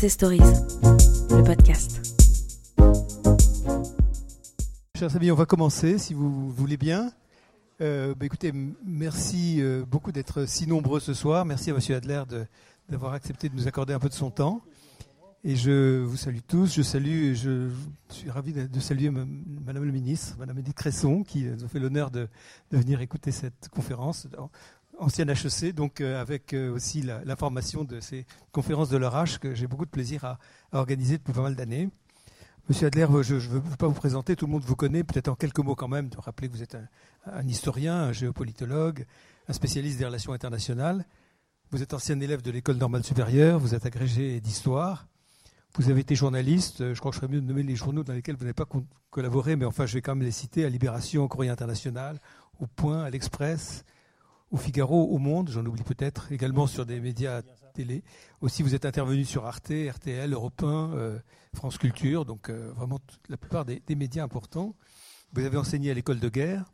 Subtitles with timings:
[0.00, 0.38] Success Stories,
[1.28, 2.00] le podcast.
[4.96, 7.12] Chers amis, on va commencer, si vous voulez bien.
[7.82, 8.50] Euh, bah, écoutez,
[8.82, 11.44] merci euh, beaucoup d'être si nombreux ce soir.
[11.44, 12.22] Merci à Monsieur Adler
[12.88, 14.62] d'avoir accepté de nous accorder un peu de son temps.
[15.44, 16.72] Et je vous salue tous.
[16.74, 17.68] Je salue, je,
[18.08, 22.26] suis ravi de, saluer Madame le ministre, Madame Edith Cresson, qui nous fait l'honneur de,
[22.70, 24.28] venir écouter cette conférence
[25.00, 29.86] ancienne HEC, donc euh, avec aussi l'information de ces conférences de l'orage que j'ai beaucoup
[29.86, 30.38] de plaisir à
[30.72, 31.88] organiser depuis pas mal d'années.
[32.68, 35.34] Monsieur Adler, je ne veux pas vous présenter, tout le monde vous connaît, peut-être en
[35.34, 36.76] quelques mots quand même, de rappeler que vous êtes
[37.26, 39.06] un, historien, un géopolitologue,
[39.48, 41.04] un spécialiste des relations internationales.
[41.72, 45.08] Vous êtes ancien élève de l'école normale supérieure, vous êtes agrégé d'histoire,
[45.76, 48.12] vous avez été journaliste, je crois que je serais mieux de nommer les journaux dans
[48.12, 48.68] lesquels vous n'avez pas
[49.10, 52.20] collaboré, mais enfin je vais quand même les citer, à Libération, au Courrier International,
[52.60, 53.84] au Point, à l'Express,
[54.50, 58.02] au Figaro, au Monde, j'en oublie peut-être, également sur des médias télé.
[58.40, 61.18] Aussi, vous êtes intervenu sur Arte, RTL, Europe 1, euh,
[61.54, 64.74] France Culture, donc euh, vraiment la plupart des, médias importants.
[65.32, 66.72] Vous avez enseigné à l'école de guerre,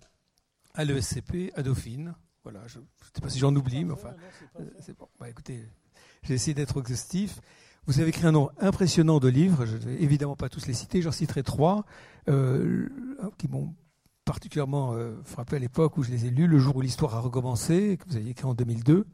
[0.75, 2.15] à l'ESCP, à Dauphine.
[2.45, 4.15] Voilà, je ne sais pas si j'en oublie, mais enfin,
[4.61, 4.95] euh.
[5.19, 5.69] Bah, écoutez,
[6.23, 7.41] j'ai essayé d'être exhaustif.
[7.87, 10.75] Vous avez écrit un nombre impressionnant de livres, je ne vais évidemment pas tous les
[10.75, 11.85] citer, j'en citerai trois,
[12.27, 13.75] qui m'ont
[14.27, 17.97] particulièrement frappé à l'époque où je les ai lus, Le jour où l'histoire a recommencé,
[17.97, 19.07] que vous avez écrit en 2002,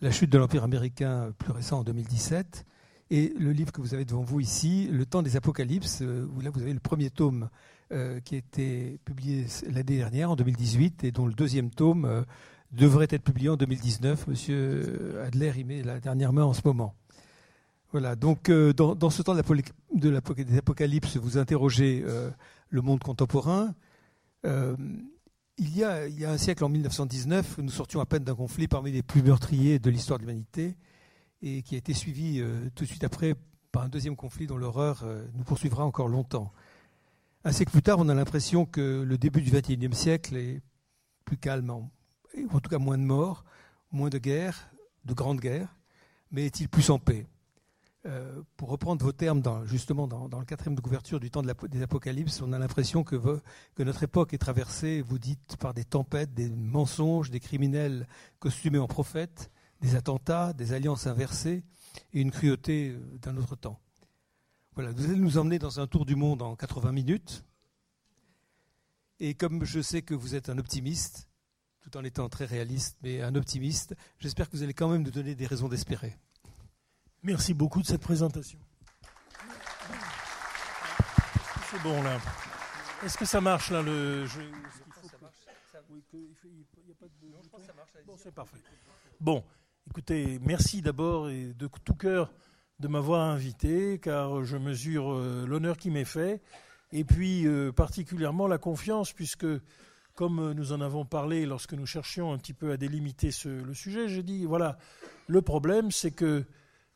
[0.00, 2.66] la chute de l'Empire américain plus récent en 2017,
[3.10, 6.40] et le livre que vous avez devant vous ici, Le temps des apocalypses, euh, où
[6.40, 7.48] là vous avez le premier tome
[7.92, 12.22] euh, qui a été publié l'année dernière, en 2018, et dont le deuxième tome euh,
[12.72, 14.26] devrait être publié en 2019.
[14.26, 16.94] Monsieur Adler y met la dernière main en ce moment.
[17.92, 19.42] Voilà, donc dans, ce temps de
[19.94, 22.04] des apocalypses, vous interrogez
[22.68, 23.74] le monde contemporain.
[24.44, 28.36] Il y, a, il y, a, un siècle, en 1919, nous sortions à peine d'un
[28.36, 30.76] conflit parmi les plus meurtriers de l'histoire de l'humanité
[31.42, 33.34] et qui a été suivi euh, tout de suite après
[33.72, 36.52] par un deuxième conflit dont l'horreur euh, nous poursuivra encore longtemps.
[37.44, 40.62] Un siècle plus tard, on a l'impression que le début du XXIe siècle est
[41.24, 41.90] plus calme, en
[42.60, 43.44] tout cas moins de morts,
[43.92, 44.70] moins de guerres,
[45.04, 45.76] de grandes guerres,
[46.30, 47.26] mais est-il plus en paix?
[48.06, 52.40] Euh, pour reprendre vos termes, justement dans, le quatrième de couverture du temps des Apocalypses,
[52.42, 53.16] on a l'impression que,
[53.74, 58.06] que, notre époque est traversée, vous dites, par des tempêtes, des mensonges, des criminels
[58.38, 59.50] costumés en prophètes,
[59.80, 61.64] des attentats, des alliances inversées
[62.12, 63.80] et une cruauté euh, d'un autre temps.
[64.74, 67.44] Voilà, vous allez nous emmener dans un tour du monde en 80 minutes.
[69.18, 71.28] Et comme je sais que vous êtes un optimiste,
[71.80, 75.10] tout en étant très réaliste, mais un optimiste, j'espère que vous allez quand même nous
[75.10, 76.16] donner des raisons d'espérer.
[77.22, 78.58] Merci beaucoup de cette présentation.
[81.70, 82.18] C'est bon là.
[83.04, 84.40] Est-ce que ça marche là le je...
[88.06, 88.56] Bon, c'est parfait.
[89.20, 89.44] Bon,
[89.90, 92.32] écoutez, merci d'abord et de tout cœur
[92.78, 96.40] de m'avoir invité, car je mesure euh, l'honneur qui m'est fait,
[96.92, 99.46] et puis euh, particulièrement la confiance, puisque
[100.14, 104.08] comme nous en avons parlé lorsque nous cherchions un petit peu à délimiter le sujet,
[104.08, 104.78] j'ai dit voilà,
[105.26, 106.44] le problème c'est que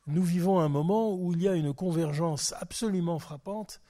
[0.06, 3.80] nous vivons un moment où il y a une convergence absolument frappante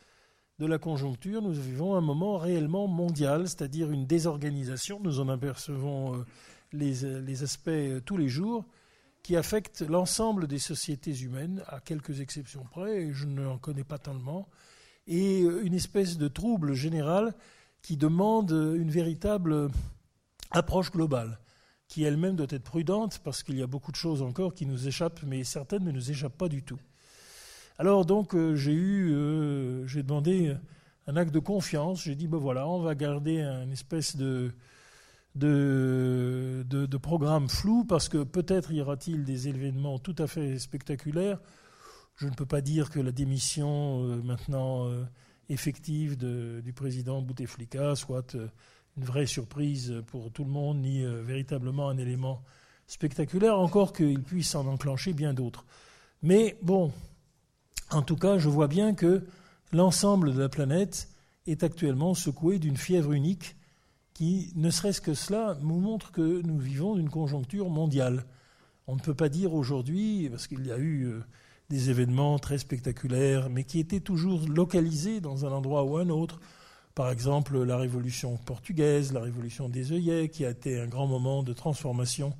[0.59, 1.41] de la conjoncture.
[1.41, 5.01] Nous vivons un moment réellement mondial, c'est-à-dire une désorganisation.
[5.03, 6.25] Nous en apercevons euh,
[6.73, 8.65] les, aspects euh, tous les jours
[9.23, 13.99] qui affectent l'ensemble des sociétés humaines, à quelques exceptions près, et je n'en connais pas
[13.99, 14.49] tellement,
[15.07, 17.35] et euh, une espèce de trouble général
[17.83, 19.71] qui demande une véritable
[20.51, 21.39] approche globale
[21.93, 24.89] qui elle-même doit être prudente parce qu'il y a beaucoup de choses encore qui nous
[24.89, 26.81] échappent, mais certaines ne nous échappent pas du tout.
[27.77, 30.57] Alors donc euh, j'ai eu, euh, j'ai demandé
[31.07, 32.05] un acte de confiance.
[32.05, 34.53] J'ai dit ben voilà, on va garder un espèce de
[35.35, 41.41] de, de, programme flou parce que peut-être y aura-t-il des événements tout à fait spectaculaires.
[42.17, 44.89] Je ne peux pas dire que la démission euh, maintenant
[45.51, 48.35] effective du président Bouteflika soit
[48.97, 52.43] une vraie surprise pour tout le monde, ni euh, véritablement un élément
[52.87, 55.65] spectaculaire, encore qu'il puisse en enclencher bien d'autres.
[56.23, 56.93] Mais bon,
[57.91, 59.25] en tout cas, je vois bien que
[59.73, 61.09] l'ensemble de la planète
[61.47, 63.57] est actuellement secoué d'une fièvre unique
[64.15, 68.25] qui, ne serait-ce que cela, nous montre que nous vivons d'une conjoncture mondiale.
[68.87, 71.21] On ne peut pas dire aujourd'hui, parce qu'il y a eu euh,
[71.71, 76.41] des événements très spectaculaires, mais qui étaient toujours localisés dans un endroit ou un autre,
[76.95, 81.43] par exemple, la révolution portugaise, la révolution des œillets, qui a été un grand moment
[81.43, 82.35] de transformation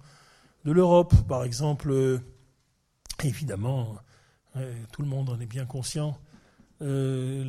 [0.65, 1.15] de l'Europe.
[1.27, 2.19] Par exemple, euh,
[3.25, 3.97] évidemment,
[4.57, 6.19] euh, tout le monde en est bien conscient,
[6.83, 7.45] euh,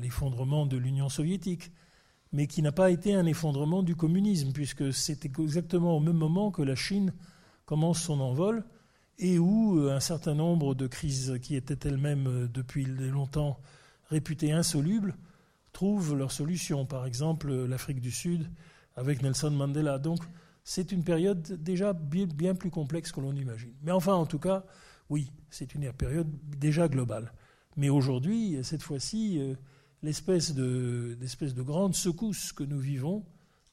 [0.00, 1.70] l'effondrement de l'Union soviétique,
[2.32, 6.50] mais qui n'a pas été un effondrement du communisme, puisque c'était exactement au même moment
[6.50, 7.12] que la Chine
[7.66, 8.64] commence son envol,
[9.18, 13.58] et où un certain nombre de crises qui étaient elles-mêmes depuis longtemps
[14.10, 15.14] réputées insolubles
[15.76, 16.86] trouvent leur solution.
[16.86, 18.48] Par exemple, l'Afrique du Sud
[18.96, 19.98] avec Nelson Mandela.
[19.98, 20.20] Donc,
[20.64, 23.74] c'est une période déjà bien, plus complexe que l'on imagine.
[23.82, 24.64] Mais enfin, en tout cas,
[25.10, 27.30] oui, c'est une période déjà globale.
[27.76, 29.54] Mais aujourd'hui, cette fois-ci, euh,
[30.02, 33.22] l'espèce de, de grande secousse que nous vivons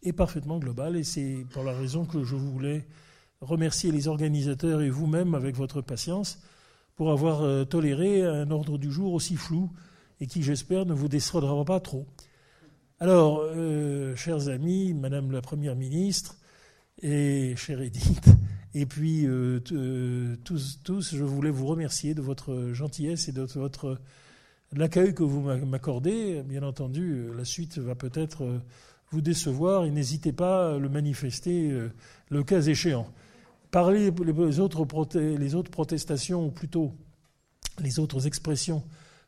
[0.02, 0.98] est parfaitement globale.
[0.98, 2.86] Et c'est pour la raison que je voulais
[3.40, 6.38] remercier les organisateurs et vous-même avec votre patience
[6.98, 9.72] pour avoir euh, toléré un ordre du jour aussi flou
[10.20, 12.06] et qui, j'espère, ne vous décevra pas trop.
[13.00, 16.38] Alors, euh, chers amis, Madame la Première ministre
[17.02, 18.30] et chère Edith,
[18.74, 19.60] et puis euh,
[20.44, 24.00] tous, tous, je voulais vous remercier de votre gentillesse et de votre
[24.72, 26.42] l'accueil que vous m'accordez.
[26.44, 28.62] Bien entendu, la suite va peut-être
[29.12, 31.78] vous décevoir et n'hésitez pas à le manifester
[32.30, 33.08] le cas échéant.
[33.70, 34.88] Parler les autres,
[35.20, 36.94] les autres protestations, ou plutôt
[37.80, 38.84] les autres expressions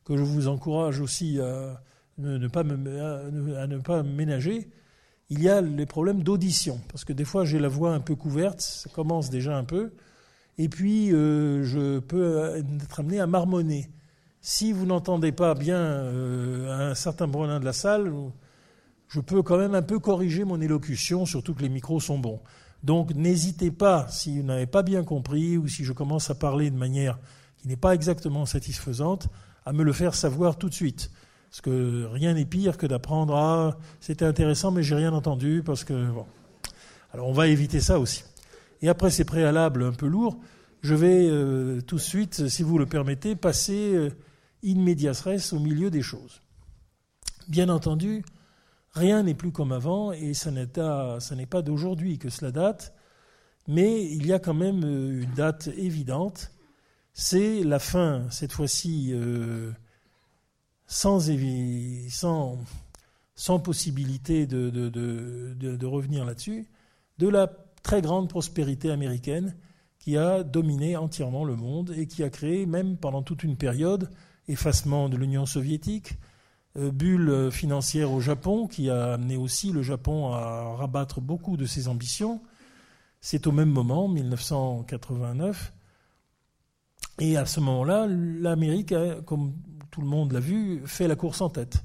[0.05, 1.81] que je vous encourage aussi à
[2.17, 4.69] ne, pas, ménager,
[5.29, 6.79] il y a les problèmes d'audition.
[6.89, 9.91] Parce que des fois, j'ai la voix un peu couverte, ça commence déjà un peu,
[10.57, 13.89] et puis euh, je peux être amené à marmonner.
[14.41, 18.13] Si vous n'entendez pas bien euh, un certain brunin de la salle,
[19.07, 22.39] je peux quand même un peu corriger mon élocution, surtout que les micros sont bons.
[22.83, 26.69] Donc n'hésitez pas, si vous n'avez pas bien compris ou si je commence à parler
[26.69, 27.17] de manière
[27.57, 29.29] qui n'est pas exactement satisfaisante,
[29.65, 31.11] à me le faire savoir tout de suite.
[31.49, 35.83] Parce que rien n'est pire que d'apprendre Ah, c'était intéressant, mais j'ai rien entendu, parce
[35.83, 36.11] que.
[36.11, 36.25] Bon.
[37.11, 38.23] Alors on va éviter ça aussi.
[38.81, 40.37] Et après ces préalables un peu lourds,
[40.81, 44.09] je vais euh, tout de suite, si vous le permettez, passer euh,
[44.65, 46.41] in medias res au milieu des choses.
[47.47, 48.23] Bien entendu,
[48.95, 52.93] Rien n'est plus comme avant, et ce n'est pas d'aujourd'hui que cela date,
[53.67, 56.51] mais il y a quand même euh, une date évidente,
[57.17, 59.71] c'est la fin, cette fois-ci, euh,
[60.85, 61.21] sans,
[63.63, 66.67] possibilité de, de revenir là-dessus,
[67.17, 67.47] de la
[67.83, 69.55] très grande prospérité américaine
[69.97, 74.09] qui a dominé entièrement le monde et qui a créé, même pendant toute une période,
[74.49, 76.15] effacement de l'Union soviétique,
[76.75, 81.65] euh, bulle financière au Japon qui a amené aussi le Japon à rabattre beaucoup de
[81.65, 82.41] ses ambitions.
[83.21, 85.71] C'est au même moment, 1989.
[87.19, 88.93] Et à ce moment-là, l'Amérique,
[89.25, 89.53] comme
[89.91, 91.83] tout le monde l'a vu, fait la course en tête.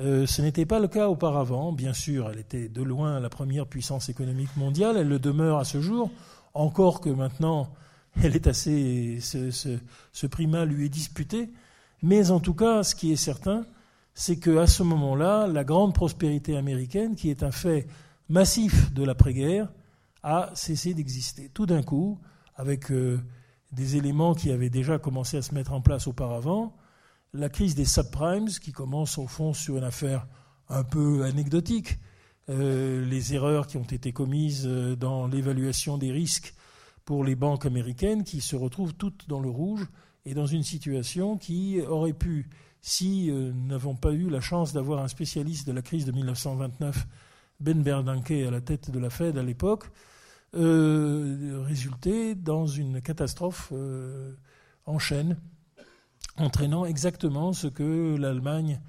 [0.00, 1.72] Euh, ce n'était pas le cas auparavant.
[1.72, 4.96] Bien sûr, elle était de loin la première puissance économique mondiale.
[4.96, 6.10] Elle le demeure à ce jour,
[6.54, 7.72] encore que maintenant,
[8.22, 11.52] elle est assez, ce, ce primat lui est disputé.
[12.02, 13.64] Mais en tout cas, ce qui est certain,
[14.14, 17.86] c'est qu'à ce moment-là, la grande prospérité américaine, qui est un fait
[18.28, 19.68] massif de l'après-guerre,
[20.22, 21.50] a cessé d'exister.
[21.52, 22.18] Tout d'un coup,
[22.56, 23.20] avec euh,
[23.72, 26.76] des éléments qui avaient déjà commencé à se mettre en place auparavant,
[27.32, 30.26] la crise des subprimes, qui commence au fond sur une affaire
[30.68, 31.98] un peu anecdotique,
[32.48, 36.54] euh, les erreurs qui ont été commises euh, dans l'évaluation des risques
[37.04, 39.86] pour les banques américaines, qui se retrouvent toutes dans le rouge
[40.24, 42.48] et dans une situation qui aurait pu
[42.82, 46.12] si euh, nous n'avons pas eu la chance d'avoir un spécialiste de la crise de
[46.12, 47.06] 1929,
[47.60, 49.84] Ben Bernanke, à la tête de la Fed à l'époque,
[50.54, 54.34] euh, dans une catastrophe euh,
[54.86, 55.36] en chaîne,
[56.36, 58.80] entraînant exactement ce que l'Allemagne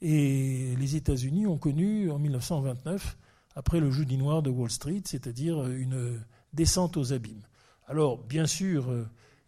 [0.00, 3.16] et les États-Unis ont connu en 1929
[3.54, 6.20] après le jeudi noir de Wall Street, c'est-à-dire une
[6.52, 7.46] descente aux abîmes.
[7.86, 8.92] Alors, bien sûr,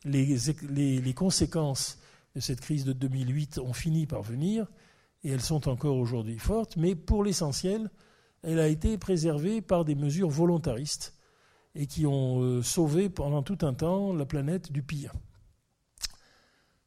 [0.04, 0.36] les,
[0.70, 1.98] les conséquences
[2.40, 4.66] cette crise de 2008 ont fini par venir,
[5.24, 7.90] et elles sont encore aujourd'hui fortes, mais pour l'essentiel,
[8.42, 11.14] elle a été préservée par des mesures volontaristes
[11.78, 15.12] et qui ont euh, sauvé pendant tout un temps la planète du pire.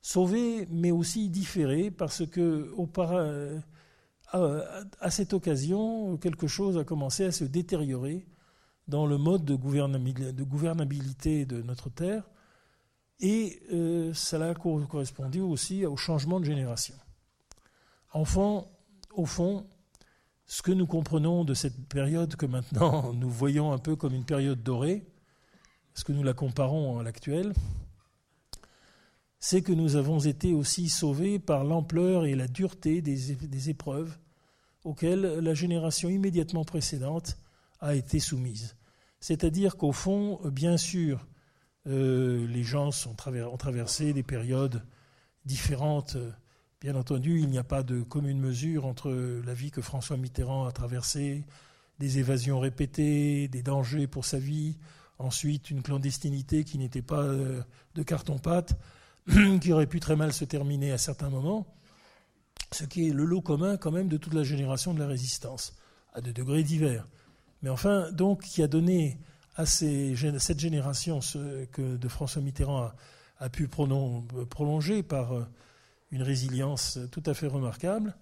[0.02, 2.76] Sauvé, mais aussi différé, parce que
[4.34, 8.28] à, cette occasion, quelque chose a commencé à se détériorer
[8.90, 12.30] dans le mode de gouvernabilité de notre Terre,
[13.22, 16.96] et euh, cela correspondait aussi au changement de génération.
[18.12, 18.66] Enfin,
[19.14, 19.68] au fond,
[20.52, 24.26] ce que nous comprenons de cette période que maintenant nous voyons un peu comme une
[24.26, 25.06] période dorée,
[25.94, 27.54] ce que nous la comparons à l'actuelle,
[29.40, 34.18] c'est que nous avons été aussi sauvés par l'ampleur et la dureté des, épreuves
[34.84, 37.38] auxquelles la génération immédiatement précédente
[37.80, 38.76] a été soumise.
[39.22, 41.28] C'est-à-dire qu'au fond, bien sûr,
[41.88, 44.84] euh, les gens ont traversé des périodes
[45.46, 46.18] différentes.
[46.82, 49.12] Bien entendu, il n'y a pas de commune mesure entre
[49.46, 51.44] la vie que François Mitterrand a traversée,
[52.00, 54.80] des évasions répétées, des dangers pour sa vie,
[55.20, 58.80] ensuite une clandestinité qui n'était pas de carton-pâte,
[59.62, 61.68] qui aurait pu très mal se terminer à certains moments,
[62.72, 65.76] ce qui est le lot commun quand même de toute la génération de la résistance,
[66.14, 67.08] à des degrés divers.
[67.62, 69.20] Mais enfin, donc, qui a donné
[69.56, 72.92] à cette génération ce que de François Mitterrand
[73.38, 75.46] a, pu prolonger par euh,
[76.12, 78.16] une résilience tout à fait remarquable,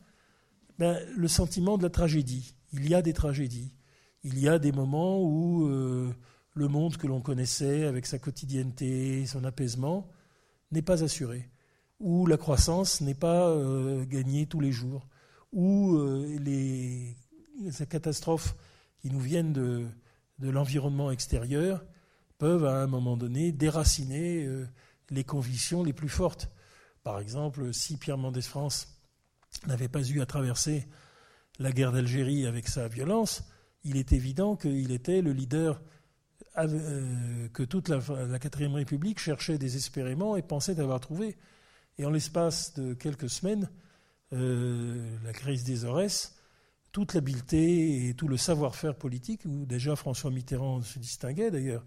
[0.78, 2.56] ben, le sentiment de la tragédie.
[2.72, 3.74] Il y a des tragédies.
[4.24, 6.14] Il y a des moments où euh,
[6.54, 10.10] le monde que l'on connaissait, avec sa quotidienneté, son apaisement,
[10.72, 11.50] n'est pas assuré,
[12.00, 15.08] où la croissance n'est pas euh, gagnée tous les jours,
[15.52, 15.98] où
[16.40, 17.16] les,
[17.60, 18.56] les catastrophes
[19.00, 19.88] qui nous viennent de,
[20.40, 21.84] de l'environnement extérieur
[22.38, 24.68] peuvent à un moment donné déraciner euh,
[25.10, 26.50] les convictions les plus fortes.
[27.10, 28.88] Par exemple, si Pierre Mendès France
[29.66, 30.88] n'avait pas eu à traverser
[31.58, 33.42] la guerre d'Algérie avec sa violence,
[33.84, 35.82] il est évident qu'il était le leader
[36.60, 41.36] euh, que toute la, quatrième République cherchait désespérément et pensait avoir trouvé.
[41.98, 43.72] Et en l'espace de quelques semaines,
[44.34, 46.36] euh, la crise des Aurès
[46.92, 51.84] toute l'habileté et tout le savoir-faire politique, où déjà François Mitterrand se distinguait d'ailleurs,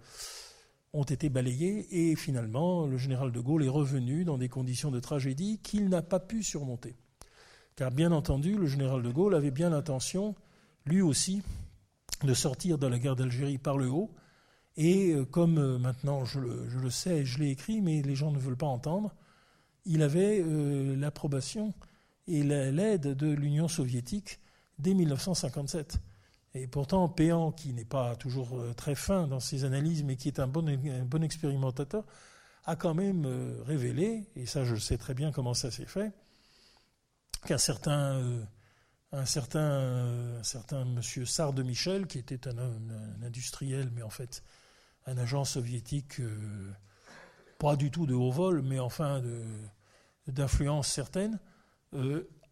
[0.93, 5.01] ont été balayés et finalement le général de Gaulle est revenu dans des conditions de
[5.01, 6.97] tragédie qu'il n'a pas pu surmonter.
[7.77, 10.35] Car bien entendu, le général de Gaulle avait bien l'intention,
[10.85, 11.43] lui aussi,
[12.23, 14.11] de sortir de la guerre d'Algérie par le haut.
[14.77, 18.31] Et euh, comme euh, maintenant je le, sais et je l'ai écrit, mais les gens
[18.31, 19.15] ne veulent pas entendre,
[19.85, 21.75] il avait euh, l'approbation
[22.29, 24.39] et l'aide de l'Union soviétique
[24.79, 25.99] dès 1957.
[26.55, 30.29] Et pourtant, Péan, qui n'est pas toujours euh, très fin dans ses analyses, mais qui
[30.29, 30.69] est un bon,
[31.23, 32.05] expérimentateur,
[32.65, 36.13] a quand même euh, révélé, et ça je sais très bien comment ça s'est fait,
[37.47, 38.45] qu'un certain, euh,
[39.13, 42.59] un certain, un certain monsieur Sarde Michel, qui était un,
[43.25, 44.43] industriel, mais en fait
[45.07, 46.21] un agent soviétique,
[47.59, 49.21] pas du tout de haut vol, mais enfin
[50.29, 51.41] d'influence certaine,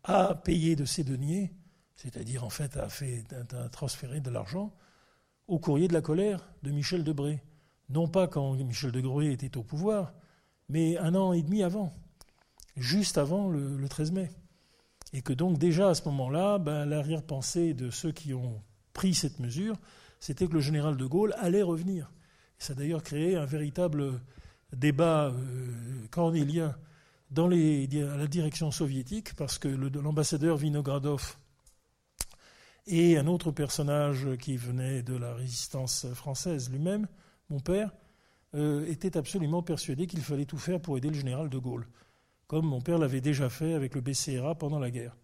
[0.03, 1.55] a payé de ses deniers
[2.01, 4.73] c'est-à-dire en fait a, transféré de l'argent
[5.49, 7.43] au courrier de la colère de Michel Debré.
[7.91, 10.15] Non pas quand Michel Debré était au pouvoir,
[10.71, 11.93] mais un an et demi avant,
[12.77, 14.31] juste avant le, 13 mai.
[15.13, 18.63] Et que donc déjà à ce moment-là, ben, l'arrière-pensée de ceux qui ont
[18.95, 19.77] pris cette mesure,
[20.21, 22.11] c'était que le général de Gaulle allait revenir.
[22.59, 24.23] ça a d'ailleurs créé un véritable
[24.73, 26.75] débat euh, cornélien
[27.31, 31.37] dans à la direction soviétique, parce que l'ambassadeur Vinogradov
[32.91, 37.07] et un autre personnage qui venait de la résistance française lui-même,
[37.49, 37.93] mon père,
[38.55, 41.87] euh, était absolument persuadé qu'il fallait tout faire pour aider le général de Gaulle,
[42.49, 45.17] comme mon père l'avait déjà fait avec le BCRA pendant la guerre.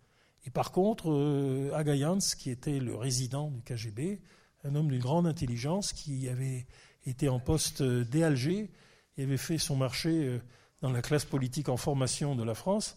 [0.44, 4.20] Et par contre, euh, Agayans, qui était le résident du KGB,
[4.62, 6.66] un homme d'une grande intelligence qui avait
[7.04, 8.70] été en poste dès Alger
[9.16, 10.38] et avait fait son marché euh,
[10.82, 12.96] dans la classe politique en formation de la France,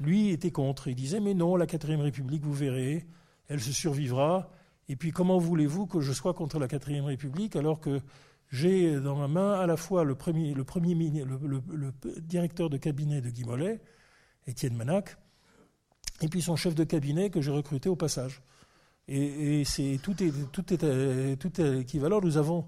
[0.00, 0.88] lui était contre.
[0.88, 3.06] Il disait Mais non, la quatrième République, vous verrez,
[3.48, 4.50] elle se survivra.
[4.88, 8.00] Et puis comment voulez-vous que je sois contre la quatrième République alors que
[8.50, 10.64] j'ai dans ma main à la fois le, premier, le,
[11.72, 13.80] le, directeur de cabinet de Guy Mollet,
[14.46, 15.16] Étienne Manac,
[16.20, 18.42] et puis son chef de cabinet que j'ai recruté au passage.
[19.08, 22.20] Et, c'est tout est, tout, équivalent.
[22.20, 22.66] Nous avons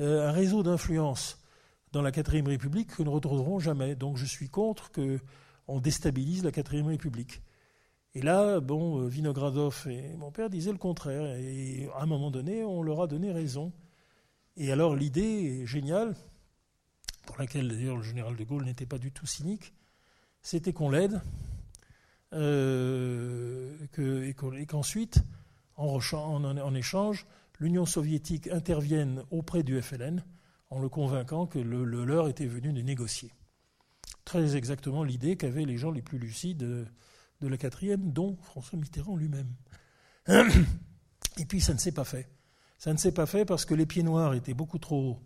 [0.00, 1.38] euh, un réseau d'influence
[1.92, 3.94] dans la quatrième République que nous ne retrouverons jamais.
[3.94, 7.42] Donc je suis contre qu'on déstabilise la quatrième République.
[8.14, 11.36] Et là, bon, euh, Vinogradov et mon père disaient le contraire.
[11.36, 13.72] Et à un moment donné, on leur a donné raison.
[14.56, 16.16] Et alors, l'idée géniale,
[17.26, 19.74] pour laquelle d'ailleurs le général de Gaulle n'était pas du tout cynique,
[20.42, 21.20] c'était qu'on l'aide
[22.32, 25.22] euh, et qu'ensuite,
[25.76, 27.26] en, échange,
[27.58, 30.24] l'Union soviétique intervienne auprès du FLN
[30.70, 33.32] en le convainquant que le, le leur était venu de négocier.
[34.24, 36.86] Très exactement l'idée qu'avaient les gens les plus lucides
[37.40, 39.52] de la quatrième, dont François Mitterrand lui-même.
[41.38, 42.28] Et puis ça ne s'est pas fait.
[42.78, 45.20] Ça ne s'est pas fait parce que les pieds noirs étaient beaucoup trop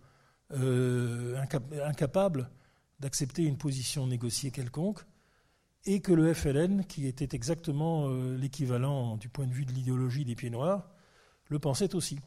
[0.52, 1.36] euh,
[1.84, 2.50] incapables
[3.00, 5.04] d'accepter une position négociée quelconque,
[5.86, 10.24] et que le FLN, qui était exactement euh, l'équivalent du point de vue de l'idéologie
[10.24, 10.88] des pieds noirs,
[11.48, 12.18] le pensait aussi.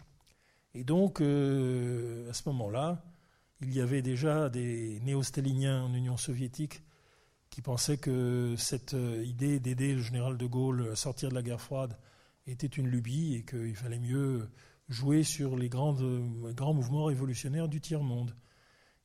[0.75, 3.03] Et donc, euh, à ce moment-là,
[3.61, 6.83] il y avait déjà des néo-staliniens en Union soviétique
[7.49, 11.41] qui pensait que cette euh, idée d'aider le général de Gaulle à sortir de la
[11.41, 11.97] guerre froide
[12.45, 14.49] était une lubie et qu'il fallait mieux
[14.89, 15.93] jouer sur les grands
[16.73, 18.33] mouvements révolutionnaires du tiers-monde.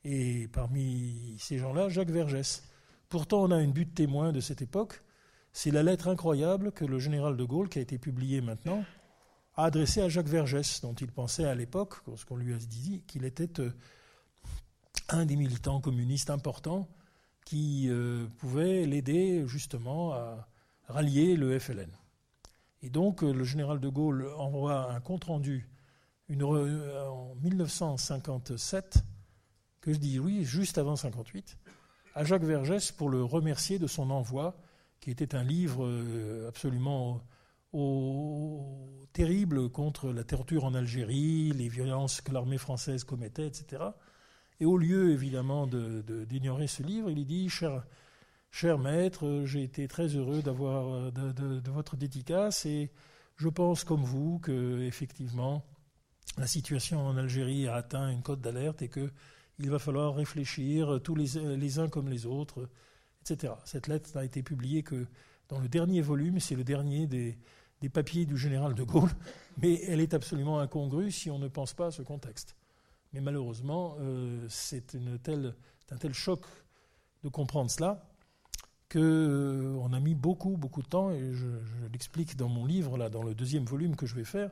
[0.05, 2.63] Et parmi ces gens-là, Jacques Vergès.
[3.09, 5.03] Pourtant, on a une butte témoin de cette époque.
[5.51, 8.83] C'est la lettre incroyable que le général de Gaulle, qui a été publiée maintenant,
[9.55, 13.23] a adressé à Jacques Vergès, dont il pensait à l'époque, lorsqu'on lui a dit qu'il
[13.23, 13.71] était euh,
[15.09, 16.87] un des militants communistes importants
[17.45, 20.47] qui euh, pouvait l'aider justement à
[20.87, 21.91] rallier le FLN.
[22.81, 25.69] Et donc euh, le général de Gaulle envoie un compte-rendu
[26.41, 29.03] en 1957,
[29.81, 31.57] que je dis oui, juste avant 58,
[32.15, 34.55] à Jacques Vergès pour le remercier de son envoi,
[34.99, 35.87] qui était un livre
[36.47, 37.21] absolument
[39.13, 43.83] terrible contre la torture en Algérie, les violences que l'armée française commettait, etc.
[44.59, 50.41] Et au lieu, évidemment, d'ignorer ce livre, il dit Cher, maître, j'ai été très heureux
[50.41, 52.91] d'avoir de, votre dédicace et
[53.35, 55.65] je pense, comme vous, que effectivement,
[56.37, 61.15] la situation en Algérie a atteint une cote d'alerte et qu'il va falloir réfléchir tous
[61.15, 62.69] les, les uns comme les autres,
[63.21, 63.53] etc.
[63.65, 65.07] Cette lettre n'a été publiée que
[65.49, 67.37] dans le dernier volume, c'est le dernier des,
[67.83, 69.11] des papiers du général de Gaulle,
[69.61, 72.55] mais elle est absolument incongrue si on ne pense pas à ce contexte.
[73.13, 76.41] Mais malheureusement, euh, c'est un tel choc
[77.23, 78.09] de comprendre cela
[78.91, 81.47] qu'on euh, a mis beaucoup, beaucoup de temps, et je,
[81.91, 84.51] l'explique dans mon livre, là, dans le deuxième volume que je vais faire,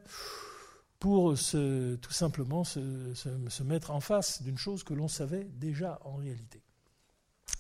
[1.00, 6.62] pour tout simplement se, mettre en face d'une chose que l'on savait déjà en réalité.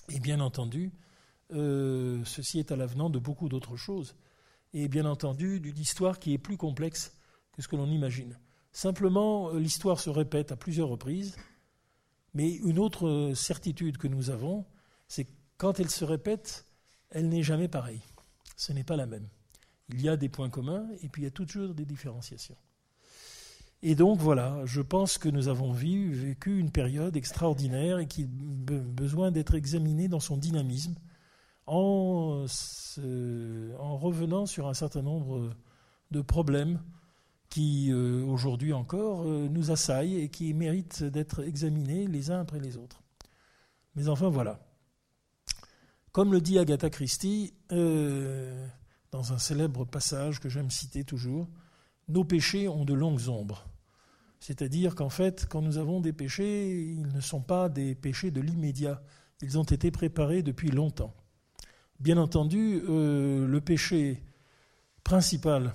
[0.09, 0.91] Et bien entendu,
[1.53, 4.15] euh, ceci est à l'avenant de beaucoup d'autres choses
[4.73, 7.17] et bien entendu d'une histoire qui est plus complexe
[7.51, 8.37] que ce que l'on imagine.
[8.71, 11.35] Simplement, euh, l'histoire se répète à plusieurs reprises,
[12.33, 14.65] mais une autre certitude que nous avons,
[15.07, 16.65] c'est que quand elle se répète,
[17.09, 18.01] elle n'est jamais pareille.
[18.55, 19.27] Ce n'est pas la même.
[19.89, 22.55] Il y a des points communs et puis il y a toujours des différenciations.
[23.83, 28.27] Et donc voilà, je pense que nous avons vécu une période extraordinaire et qui a
[28.27, 30.95] besoin d'être examinée dans son dynamisme
[31.65, 32.45] en,
[33.79, 35.55] en, revenant sur un certain nombre
[36.11, 36.79] de problèmes
[37.51, 42.61] qui, euh, aujourd'hui encore, euh, nous assaillent et qui méritent d'être examinés les uns après
[42.61, 43.03] les autres.
[43.93, 44.59] Mais enfin, voilà.
[46.13, 48.65] Comme le dit Agatha Christie, euh,
[49.11, 51.49] dans un célèbre passage que j'aime citer toujours,
[52.07, 53.67] nos péchés ont de longues ombres.
[54.39, 58.39] C'est-à-dire qu'en fait, quand nous avons des péchés, ils ne sont pas des péchés de
[58.39, 59.03] l'immédiat,
[59.41, 61.13] ils ont été préparés depuis longtemps.
[61.99, 64.23] Bien entendu, le péché
[65.03, 65.73] principal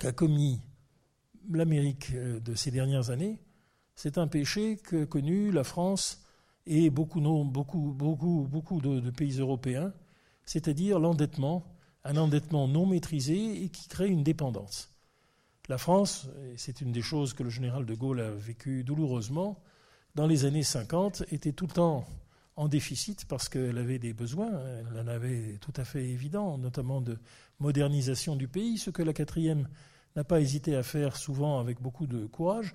[0.00, 0.60] qu'a commis
[1.50, 3.40] l'Amérique euh, de ces dernières années,
[3.94, 6.24] c'est un péché que connu la France
[6.66, 9.92] et beaucoup, de, pays européens,
[10.44, 11.64] c'est-à-dire l'endettement,
[12.04, 14.90] un endettement non maîtrisé et qui crée une dépendance.
[15.68, 19.62] La France, et c'est une des choses que le général de Gaulle a vécu douloureusement,
[20.14, 22.06] dans les années 50, était tout le temps
[22.56, 24.50] en déficit parce qu'elle avait des besoins,
[24.90, 27.18] elle en avait tout à fait évident, notamment de
[27.58, 29.68] modernisation du pays, ce que la quatrième
[30.16, 32.74] n'a pas hésité à faire souvent avec beaucoup de courage,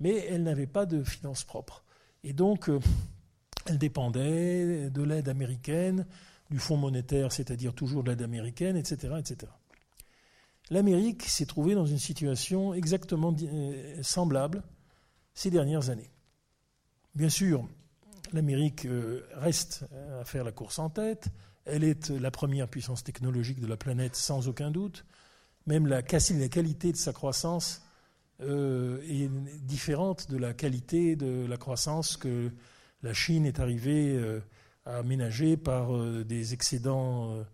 [0.00, 1.84] mais elle n'avait pas de finances propres.
[2.24, 2.80] Et donc, euh,
[3.66, 6.06] elle dépendait de l'aide américaine,
[6.50, 9.14] du Fonds monétaire, c'est-à-dire toujours de l'aide américaine, etc.
[9.18, 9.50] etc.
[10.70, 14.62] L'Amérique s'est trouvée dans une situation exactement euh, semblable
[15.34, 16.10] ces dernières années.
[17.14, 17.66] Bien sûr,
[18.32, 19.84] l'Amérique euh, reste
[20.20, 21.28] à faire la course en tête.
[21.64, 25.04] Elle est la première puissance technologique de la planète sans aucun doute.
[25.66, 27.82] Même la, qualité de sa croissance
[28.40, 29.28] euh, est
[29.64, 32.50] différente de la qualité de la croissance que
[33.02, 34.40] la Chine est arrivée euh,
[34.84, 35.88] à ménager par
[36.24, 37.44] des excédents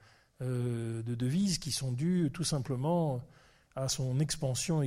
[0.40, 3.22] de devises qui sont dus tout simplement
[3.74, 4.82] à son expansion,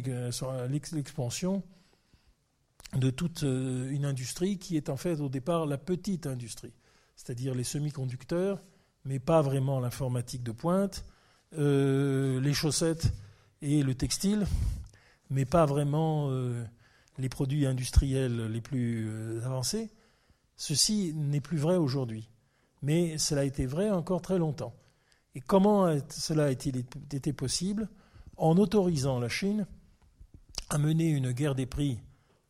[2.94, 6.74] de toute euh, une industrie qui est en fait au départ la petite industrie,
[7.16, 8.64] c'est-à-dire les semi-conducteurs,
[9.04, 11.06] mais pas vraiment l'informatique de pointe,
[11.58, 13.14] euh, les chaussettes
[13.62, 14.46] et le textile,
[15.30, 16.64] mais pas vraiment euh,
[17.18, 19.90] les produits industriels les plus avancés.
[20.56, 22.30] Ceci n'est plus vrai aujourd'hui,
[22.82, 24.74] mais cela a été vrai encore très longtemps.
[25.34, 26.78] Et comment cela a-t-il
[27.12, 27.90] été possible?
[28.38, 29.66] En autorisant la Chine
[30.70, 32.00] à mener une guerre des prix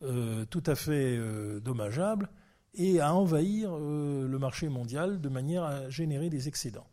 [0.02, 2.28] euh, tout à fait euh, dommageable
[2.74, 6.86] et à envahir euh, le marché mondial de manière à générer des excédents.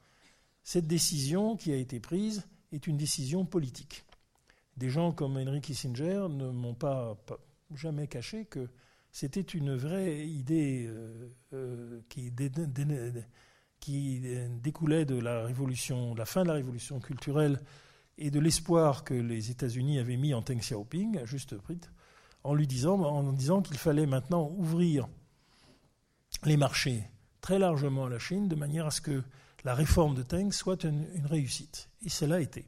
[0.63, 4.06] Cette décision qui a été prise est une décision politique.
[4.78, 7.18] Des gens comme Henry Kissinger ne m'ont pas,
[7.76, 8.70] jamais caché que
[9.12, 10.89] c'était une vraie idée
[12.08, 12.32] qui,
[14.63, 17.60] découlait de la révolution, de la fin de la révolution culturelle
[18.18, 21.92] et de l'espoir que les États-Unis avaient mis en Deng Xiaoping, à juste titre,
[22.43, 25.08] en lui disant, qu'il fallait maintenant ouvrir
[26.43, 27.10] les marchés
[27.41, 29.23] très largement à la Chine de manière à ce que
[29.63, 31.89] la réforme de Teng soit une, réussite.
[32.03, 32.65] Et cela a été.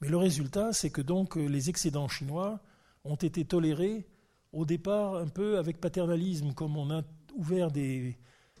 [0.00, 2.60] Mais le résultat, c'est que donc les excédents chinois
[3.04, 4.06] ont été tolérés
[4.52, 7.02] au départ un peu avec paternalisme, comme on a
[7.36, 7.68] ouvert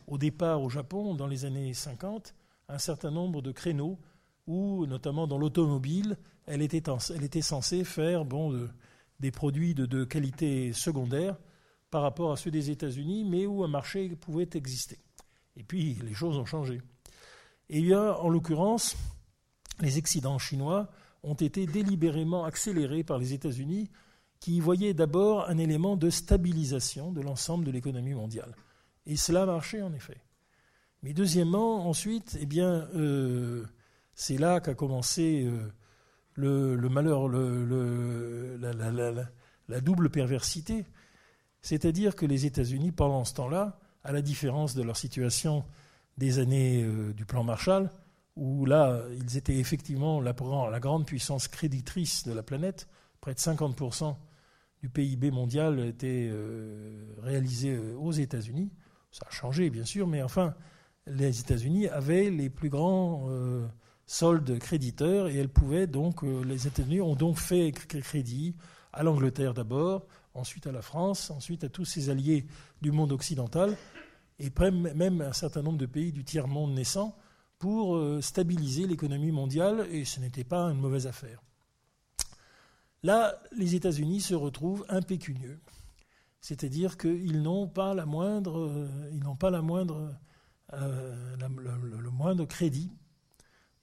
[0.06, 2.34] au départ au Japon dans les années 50
[2.68, 3.98] un certain nombre de créneaux
[4.46, 6.82] où, notamment dans l'automobile, elle était,
[7.14, 8.68] elle était censée faire bon,
[9.20, 11.36] des produits de, qualité secondaire
[11.90, 14.98] par rapport à ceux des États-Unis, mais où un marché pouvait exister.
[15.56, 16.80] Et puis les choses ont changé.
[17.68, 18.96] Et y a, en l'occurrence,
[19.80, 20.90] les excédents chinois
[21.22, 23.90] ont été délibérément accélérés par les États-Unis,
[24.40, 28.54] qui y voyaient d'abord un élément de stabilisation de l'ensemble de l'économie mondiale.
[29.06, 30.20] Et cela a marché en effet.
[31.02, 33.64] Mais deuxièmement, ensuite, eh bien, euh,
[34.14, 35.72] c'est là qu'a commencé euh,
[36.38, 37.28] le, malheur,
[39.68, 40.86] la, double perversité.
[41.60, 45.64] C'est-à-dire que les États-Unis, pendant ce temps-là, à la différence de leur situation
[46.16, 47.90] des années euh, du plan Marshall,
[48.36, 50.32] où là, ils étaient effectivement la,
[50.80, 52.88] grande puissance créditrice de la planète,
[53.20, 54.14] près de 50%
[54.80, 56.32] du PIB mondial était
[57.20, 58.70] réalisé aux États-Unis.
[59.10, 60.54] Ça a changé, bien sûr, mais enfin,
[61.06, 63.66] les États-Unis avaient les plus grands euh,
[64.08, 68.56] soldes créditeurs et elles pouvaient donc, euh, les États-Unis ont donc fait crédit
[68.92, 72.46] à l'Angleterre d'abord, ensuite à la France, ensuite à tous ses alliés
[72.80, 73.76] du monde occidental
[74.38, 74.50] et
[74.94, 77.14] même un certain nombre de pays du tiers-monde naissant
[77.58, 81.42] pour euh, stabiliser l'économie mondiale et ce n'était pas une mauvaise affaire.
[83.02, 85.60] Là, les États-Unis se retrouvent impécunieux.
[86.40, 90.14] C'est-à-dire qu'ils n'ont pas la moindre, ils n'ont pas la moindre,
[90.72, 92.90] euh, le, moindre crédit.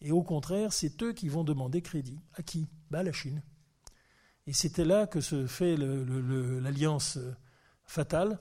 [0.05, 2.19] Et au contraire, c'est eux qui vont demander crédit.
[2.35, 2.67] À qui?
[2.91, 3.41] Bah, À la Chine.
[4.45, 7.33] Et c'était là que se fait l'alliance euh,
[7.85, 8.37] fatale,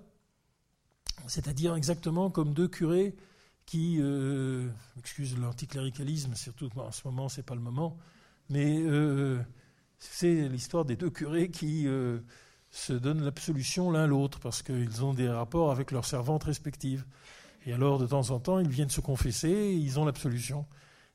[1.26, 3.16] c'est-à-dire exactement comme deux curés
[3.64, 7.96] qui, euh, excuse l'anticléricalisme, surtout en ce moment, c'est pas le moment,
[8.50, 8.84] mais
[9.98, 11.86] c'est l'histoire des deux curés qui
[12.70, 17.06] se donnent l'absolution l'un l'autre parce qu'ils ont des rapports avec leurs servantes respectives.
[17.64, 20.66] Et alors, de temps en temps, ils viennent se confesser, et ils ont l'absolution.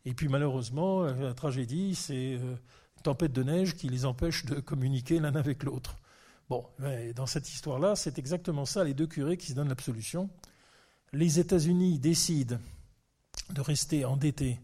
[0.05, 2.55] Et puis, malheureusement, la tragédie, c'est euh,
[2.97, 5.97] une tempête de neige qui les empêche de communiquer l'un avec l'autre.
[6.49, 6.65] Bon,
[7.15, 10.31] dans cette histoire-là, c'est exactement ça, les deux curés qui se donnent l'absolution.
[11.13, 12.57] Les États-Unis décident
[13.51, 14.59] de rester endettés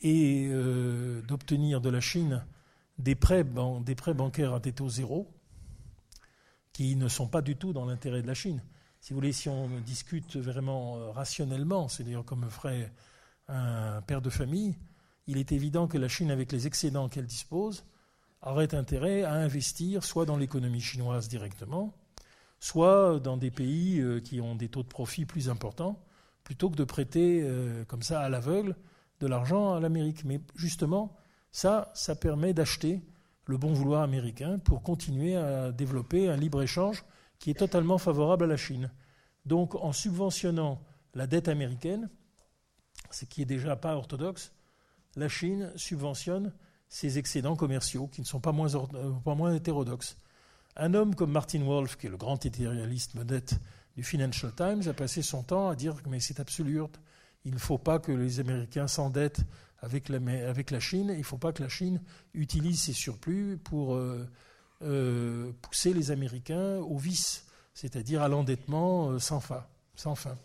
[0.00, 2.44] et euh, d'obtenir de la Chine
[2.98, 5.30] des prêts, des bancaires à taux zéro,
[6.72, 8.62] qui ne sont pas du tout dans l'intérêt de la Chine.
[9.00, 12.92] Si vous voulez, si on discute vraiment euh, rationnellement, c'est-à-dire comme ferait
[13.48, 14.76] un père de famille,
[15.26, 17.84] il est évident que la Chine, avec les excédents qu'elle dispose,
[18.42, 21.94] aurait intérêt à investir soit dans l'économie chinoise directement,
[22.60, 25.98] soit dans des pays euh, qui ont des taux de profit plus importants,
[26.44, 28.76] plutôt que de prêter euh, comme ça à l'aveugle
[29.20, 30.24] de l'argent à l'Amérique.
[30.24, 31.16] Mais justement,
[31.50, 33.02] ça, ça permet d'acheter
[33.46, 37.04] le bon vouloir américain pour continuer à développer un libre-échange
[37.38, 38.90] qui est totalement favorable à la Chine.
[39.46, 40.80] Donc en subventionnant
[41.14, 42.10] la dette américaine,
[43.10, 44.52] ce qui est déjà pas orthodoxe,
[45.16, 46.52] la Chine subventionne
[46.88, 50.16] ses excédents commerciaux qui ne sont pas moins, euh, pas moins hétérodoxes.
[50.76, 53.58] Un homme comme Martin Wolf, qui est le grand éditorialiste modeste
[53.96, 56.96] du Financial Times, a passé son temps à dire mais c'est absurde,
[57.44, 59.40] il ne faut pas que les Américains s'endettent
[59.80, 60.18] avec la,
[60.48, 61.10] avec la Chine.
[61.10, 62.00] Il ne faut pas que la Chine
[62.34, 64.28] utilise ses surplus pour euh,
[64.82, 69.64] euh, pousser les Américains au vice, c'est-à-dire à, l'endettement euh, sans fin.
[69.94, 70.36] Sans fin.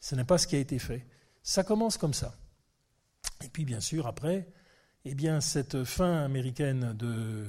[0.00, 1.06] Ce n'est pas ce qui a été fait.
[1.46, 2.34] Ça commence comme ça.
[3.44, 4.48] Et puis, bien sûr, après,
[5.04, 7.46] eh bien, cette fin américaine de,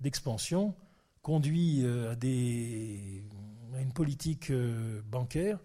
[0.00, 0.74] d'expansion
[1.22, 3.24] conduit à, des,
[3.80, 4.52] une politique
[5.10, 5.58] bancaire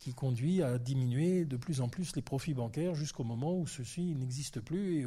[0.00, 4.16] qui conduit à diminuer de plus en plus les profits bancaires jusqu'au moment où ceux-ci
[4.16, 5.06] n'existent plus et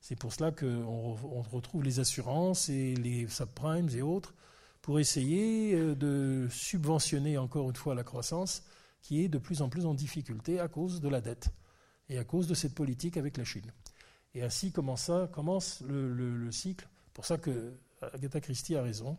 [0.00, 1.14] c'est pour cela qu'on
[1.52, 4.34] retrouve les assurances et les subprimes et autres
[4.80, 8.64] pour essayer euh, de subventionner encore une fois la croissance
[9.02, 11.50] qui est de plus en plus en difficulté à cause de la dette
[12.08, 13.70] et à cause de cette politique avec la Chine.
[14.34, 15.10] Et ainsi commence,
[15.82, 16.88] le, le cycle?
[17.12, 17.74] Pour ça que
[18.12, 19.18] Agatha Christie a raison.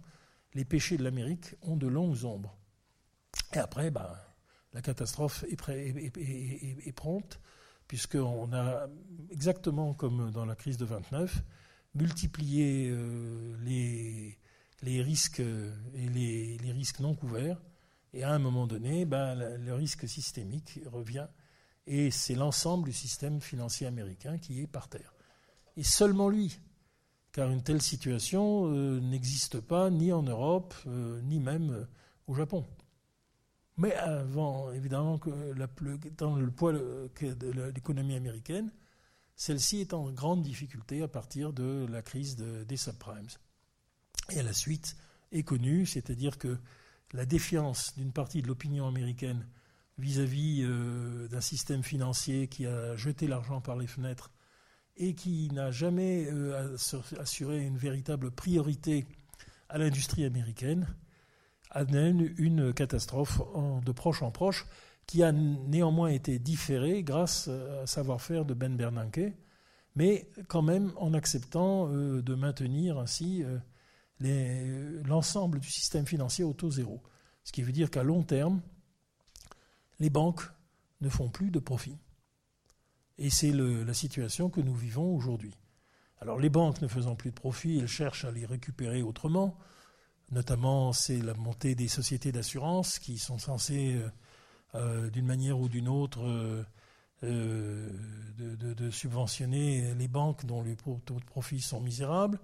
[0.53, 2.57] Les péchés de l'Amérique ont de longues ombres.
[3.53, 4.09] Et après, ben,
[4.73, 7.39] la catastrophe est, prompte,
[7.87, 8.87] puisqu'on a,
[9.29, 11.43] exactement comme dans la crise de 29,
[11.95, 17.61] multiplié euh, les, risques et les, risques non couverts.
[18.13, 21.27] Et à un moment donné, ben, le risque systémique revient.
[21.87, 25.13] Et c'est l'ensemble du système financier américain qui est par terre.
[25.75, 26.59] Et seulement lui,
[27.31, 31.87] car une telle situation euh, n'existe pas ni en Europe, euh, ni même
[32.27, 32.65] au Japon.
[33.77, 35.31] Mais avant, évidemment, que
[36.15, 38.71] dans le poids de l'économie américaine,
[39.35, 43.27] celle-ci est en grande difficulté à partir de la crise des subprimes.
[44.29, 44.95] Et la suite
[45.31, 46.59] est connue, c'est-à-dire que
[47.13, 49.47] la défiance d'une partie de l'opinion américaine
[49.97, 54.31] vis-à-vis euh, d'un système financier qui a jeté l'argent par les fenêtres
[54.97, 56.75] et qui n'a jamais euh,
[57.19, 59.05] assuré une véritable priorité
[59.69, 60.87] à l'industrie américaine,
[61.71, 63.41] amène une catastrophe
[63.83, 64.67] de proche en proche
[65.07, 69.33] qui a néanmoins été différée grâce au savoir-faire de Ben Bernanke,
[69.95, 73.43] mais quand même en acceptant euh, de maintenir ainsi
[74.19, 77.01] l'ensemble du système financier au taux zéro.
[77.43, 78.61] Ce qui veut dire qu'à long terme,
[79.99, 80.43] les banques
[81.01, 81.97] ne font plus de profit.
[83.17, 85.53] Et c'est la situation que nous vivons aujourd'hui.
[86.19, 89.57] Alors les banques ne faisant plus de profit, elles cherchent à les récupérer autrement.
[90.31, 94.09] Notamment, c'est la montée des sociétés d'assurance qui sont censées, euh,
[94.75, 96.23] euh, d'une manière ou d'une autre,
[97.23, 97.89] euh,
[98.37, 102.39] de, subventionner les banques dont les taux de profit sont misérables.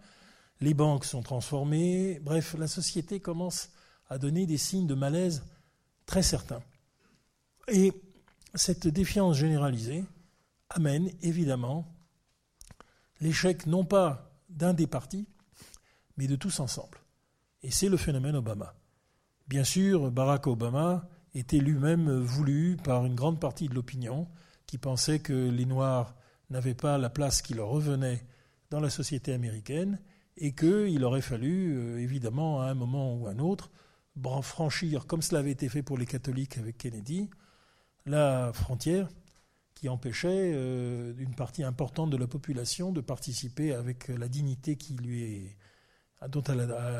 [0.61, 2.19] Les banques sont transformées.
[2.19, 3.69] Bref, la société commence
[4.09, 5.43] à donner des signes de malaise
[6.05, 6.61] très certains.
[7.67, 7.93] Et
[8.55, 10.03] cette défiance généralisée
[10.69, 11.85] amène évidemment
[13.21, 15.27] l'échec non pas d'un des partis,
[16.17, 16.97] mais de tous ensemble.
[17.61, 18.73] Et c'est le phénomène Obama.
[19.47, 24.27] Bien sûr, Barack Obama était lui-même voulu par une grande partie de l'opinion
[24.65, 26.15] qui pensait que les Noirs
[26.49, 28.25] n'avaient pas la place qui leur revenait
[28.69, 29.99] dans la société américaine
[30.39, 33.71] et qu'il aurait fallu, euh, évidemment, à un moment ou à un autre,
[34.41, 37.29] franchir, comme cela avait été fait pour les catholiques avec Kennedy,
[38.05, 39.07] la frontière
[39.75, 44.95] qui empêchait euh, une partie importante de la population de participer avec la dignité qui
[44.95, 45.57] lui est,
[46.21, 46.27] à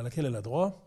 [0.02, 0.86] laquelle elle a droit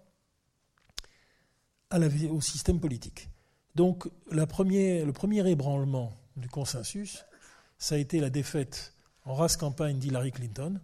[2.30, 3.28] au système politique.
[3.74, 7.26] Donc le premier ébranlement du consensus,
[7.76, 10.80] ça a été la défaite en race campagne d'Hillary Clinton,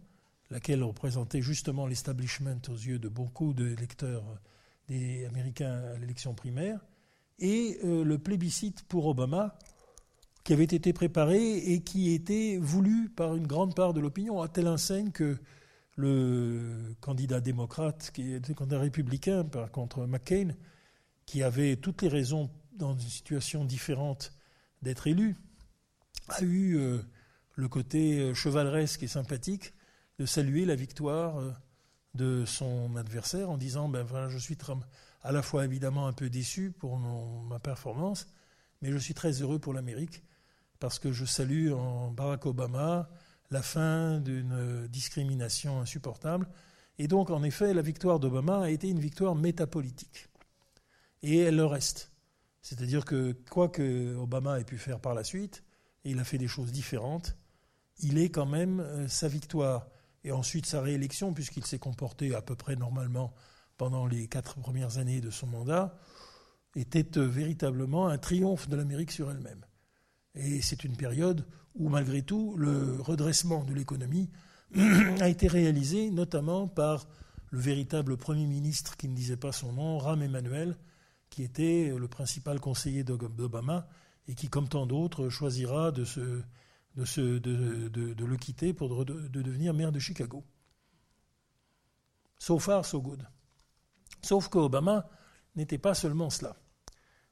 [0.51, 4.25] laquelle représentait justement l'establishment aux yeux de beaucoup de lecteurs
[4.89, 6.81] des Américains à l'élection primaire,
[7.39, 9.59] et euh, le plébiscite pour Obama,
[10.45, 14.49] qui avait été préparé et qui était voulu par une grande part de l'opinion, à
[14.49, 15.37] telle enseigne que
[15.97, 20.55] le candidat démocrate, qui était candidat républicain, par contre McCain,
[21.27, 24.33] qui avait toutes les raisons dans une situation différente
[24.81, 25.37] d'être élu,
[26.29, 26.99] a eu euh,
[27.57, 29.75] le côté euh, chevaleresque et sympathique
[30.19, 31.41] de saluer la victoire
[32.15, 34.57] de son adversaire en disant ben voilà, je suis
[35.23, 38.27] à la fois évidemment un peu déçu pour ma performance,
[38.83, 40.23] mais je suis très heureux pour l'Amérique
[40.79, 43.09] parce que je salue en Barack Obama
[43.51, 46.49] la fin d'une discrimination insupportable.
[46.99, 50.29] Et donc, en effet, la victoire d'Obama a été une victoire métapolitique.
[51.23, 52.13] Et elle le reste.
[52.61, 55.65] C'est-à-dire que, quoi que Obama ait pu faire par la suite,
[56.05, 57.37] et il a fait des choses différentes,
[58.01, 59.89] il est quand même euh, sa victoire
[60.25, 63.33] et ensuite sa réélection, puisqu'il s'est comporté à peu près normalement
[63.77, 65.97] pendant les quatre premières années de son mandat,
[66.75, 69.65] était euh, véritablement un triomphe de l'Amérique sur elle-même.
[70.35, 74.31] Et c'est une période où, malgré tout, le redressement de l'économie
[75.21, 77.09] a été réalisé notamment par
[77.51, 80.77] le véritable Premier ministre qui ne disait pas son nom, Ram Emanuel,
[81.31, 83.89] qui était le principal conseiller d'Obama
[84.27, 86.43] et qui, comme tant d'autres, choisira de se
[87.05, 90.45] de, le quitter pour de, devenir maire de Chicago.
[92.39, 93.27] So far, so good.
[94.23, 95.09] Sauf qu'Obama
[95.57, 96.57] n'était pas seulement cela.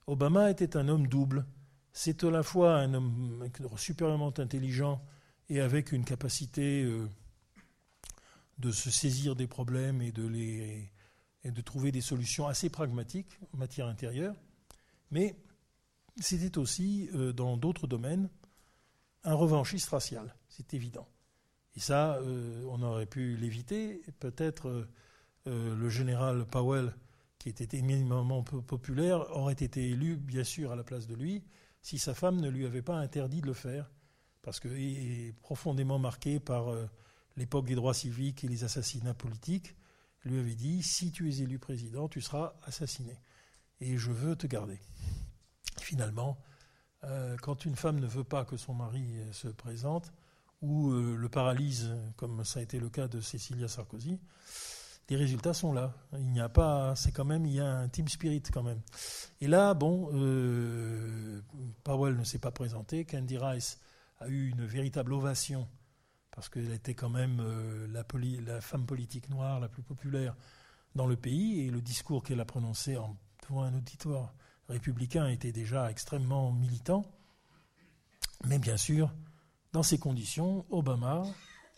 [0.07, 1.47] Obama était un homme double.
[1.93, 5.03] C'est à la fois un homme supérieurement intelligent
[5.49, 7.09] et avec une capacité euh,
[8.59, 10.93] de se saisir des problèmes et de, les,
[11.45, 14.35] et trouver des solutions assez pragmatiques en matière intérieure.
[15.11, 15.37] Mais
[16.21, 18.29] c'était aussi, euh, dans d'autres domaines,
[19.27, 21.09] un revanchiste racial, c'est évident.
[21.75, 24.01] Et ça, euh, on aurait pu l'éviter.
[24.19, 24.89] Peut-être euh,
[25.49, 26.95] euh, le général Powell,
[27.39, 31.45] qui était éminemment populaire, aurait été élu, bien sûr, à la place de lui,
[31.83, 33.91] si sa femme ne lui avait pas interdit de le faire,
[34.43, 36.75] parce qu'il est profondément marqué par
[37.37, 39.77] l'époque des droits civiques et les assassinats politiques.
[40.25, 43.21] Il lui avait dit, si tu es élu président, tu seras assassiné.
[43.81, 44.81] Et je veux te garder.
[45.81, 46.39] Finalement,
[47.05, 50.13] euh, quand une femme ne veut pas que son mari euh, se présente,
[50.63, 54.19] ou euh, le paralyse, comme ça a été le cas de Cécilia Sarkozy,
[55.09, 55.95] les résultats sont là.
[56.15, 58.81] Il n'y a pas, c'est quand même, il y a un team spirit quand même.
[59.41, 60.07] Et là, bon,
[61.85, 63.79] Powell ne s'est pas présenté, Candy Rice
[64.19, 65.69] a eu une véritable ovation
[66.33, 67.41] parce qu'elle était quand même
[67.93, 70.35] la, femme politique noire la plus populaire
[70.97, 72.99] dans le pays et le discours qu'elle a prononcé
[73.43, 74.35] devant un auditoire
[74.69, 77.05] républicain était déjà extrêmement militant.
[78.45, 79.11] Mais bien sûr,
[79.73, 81.23] Dans ces conditions, Obama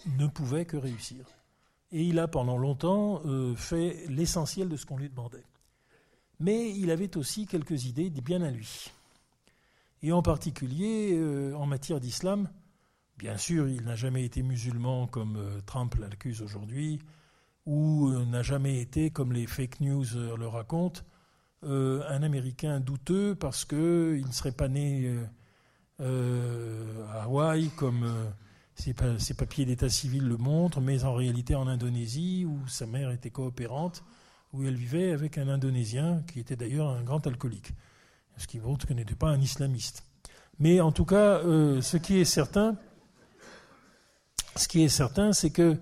[0.07, 1.24] ne pouvait que réussir.
[1.90, 5.44] Et il a pendant longtemps euh, fait l'essentiel de ce qu'on lui demandait.
[6.38, 8.92] Mais il avait aussi quelques idées bien à lui.
[10.03, 12.48] Et en particulier euh, en matière d'islam,
[13.16, 17.01] bien sûr, il n'a jamais été musulman comme euh, Trump l'accuse aujourd'hui,
[17.66, 21.03] ou n'a jamais été, comme les fake news le racontent,
[21.62, 25.12] un Américain douteux parce qu'il ne serait pas né
[26.01, 28.07] à Hawaï comme
[28.79, 33.31] ses, papiers d'état civil le montrent, mais en réalité en Indonésie, où sa mère était
[33.31, 34.05] coopérante,
[34.53, 37.73] où elle vivait avec un Indonésien qui était d'ailleurs un grand alcoolique,
[38.37, 40.05] ce qui montre qu'elle n'était pas un islamiste.
[40.61, 42.77] Mais en tout cas, euh, ce qui est certain,
[44.57, 45.77] ce qui est certain, c'est que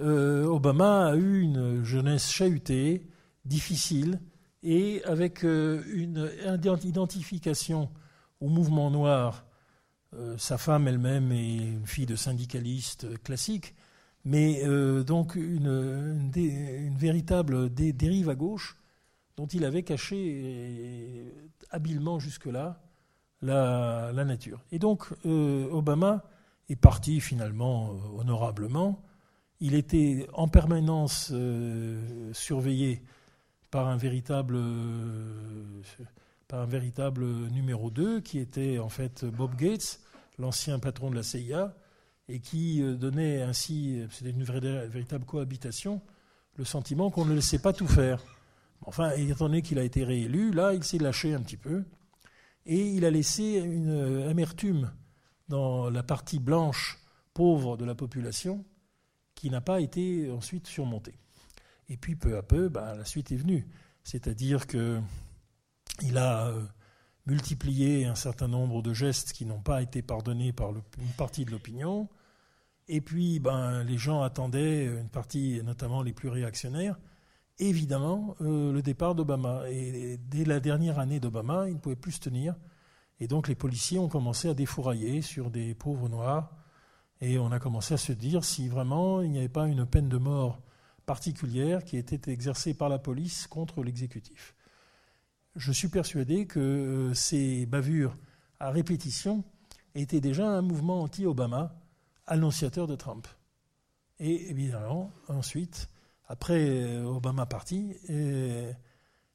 [0.00, 3.06] euh, Obama a eu une jeunesse chahutée,
[3.44, 4.18] difficile,
[4.62, 6.30] et avec euh, une
[6.84, 7.90] identification
[8.40, 9.44] au mouvement noir
[10.16, 13.74] euh, sa femme elle-même est une fille de syndicaliste classique,
[14.24, 16.30] mais euh, donc une,
[16.96, 18.76] véritable dérive à gauche
[19.36, 21.32] dont il avait caché
[21.70, 22.82] habilement jusque-là
[23.40, 24.62] la, nature.
[24.72, 26.24] Et donc euh, Obama
[26.68, 29.02] est parti finalement honorablement.
[29.60, 31.32] Il était en permanence
[32.32, 33.02] surveillé
[33.70, 34.58] par un véritable
[36.48, 40.00] par un véritable numéro 2 qui était en fait Bob Gates,
[40.38, 41.74] l'ancien patron de la CIA,
[42.28, 46.00] et qui euh, donnait ainsi, c'était une véritable cohabitation,
[46.56, 48.22] le sentiment qu'on ne laissait pas tout faire.
[48.82, 51.84] Enfin, étant donné qu'il a été réélu, là, il s'est lâché un petit peu,
[52.66, 54.90] et il a laissé une amertume
[55.48, 56.98] dans la partie blanche
[57.34, 58.64] pauvre de la population
[59.34, 61.14] qui n'a pas été ensuite surmontée.
[61.90, 63.66] Et puis peu à peu, bah, la suite est venue.
[64.04, 65.00] C'est-à-dire que
[66.02, 66.64] il a euh,
[67.26, 71.50] multiplié un certain nombre de gestes qui n'ont pas été pardonnés par une partie de
[71.50, 72.08] l'opinion.
[72.88, 76.98] Et puis, ben, les gens attendaient, une partie, notamment les plus réactionnaires,
[77.58, 79.68] évidemment, euh, le départ d'Obama.
[79.68, 82.54] Et, dès la dernière année d'Obama, il ne pouvait plus se tenir.
[83.18, 86.56] Et donc, les policiers ont commencé à défourailler sur des pauvres noirs.
[87.20, 90.08] Et on a commencé à se dire si vraiment il n'y avait pas une peine
[90.08, 90.62] de mort
[91.14, 94.54] particulière qui était exercée par la police contre l'exécutif
[95.56, 98.16] je suis persuadé que euh, ces bavures
[98.58, 99.44] à répétition
[99.94, 101.74] étaient déjà un mouvement anti-Obama,
[102.26, 103.26] annonciateur de Trump.
[104.18, 105.88] Et évidemment, ensuite,
[106.28, 108.72] après euh, Obama parti, euh,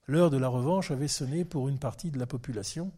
[0.07, 2.91] l'heure de la revanche avait sonné pour une partie de la population,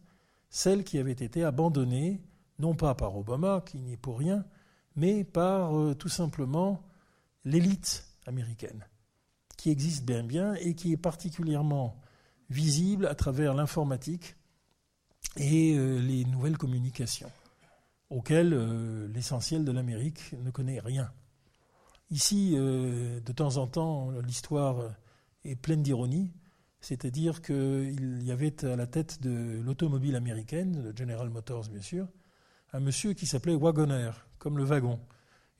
[0.50, 2.20] celle qui avait été abandonnée,
[2.58, 4.44] non pas par Obama, qui n'y est pour rien,
[4.96, 6.82] mais par tout simplement
[7.44, 8.86] l'élite américaine,
[9.56, 12.00] qui existe bien bien et qui est particulièrement
[12.50, 14.36] visible à travers l'informatique
[15.36, 17.30] et euh, les nouvelles communications,
[18.10, 21.10] auxquelles euh, l'essentiel de l'Amérique ne connaît rien.
[22.10, 24.94] Ici, euh, de temps en temps, l'histoire
[25.44, 26.32] est pleine d'ironie,
[26.80, 32.08] c'est-à-dire qu'il y avait à la tête de l'automobile américaine, de General Motors bien sûr,
[32.72, 35.00] un monsieur qui s'appelait Wagoner, comme le wagon,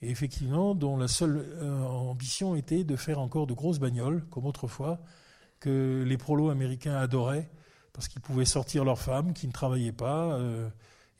[0.02, 5.00] et effectivement dont la seule ambition était de faire encore de grosses bagnoles, comme autrefois,
[5.60, 7.50] que les prolos américains adoraient
[7.98, 10.68] parce qu'ils pouvaient sortir leurs femmes qui ne travaillaient pas euh,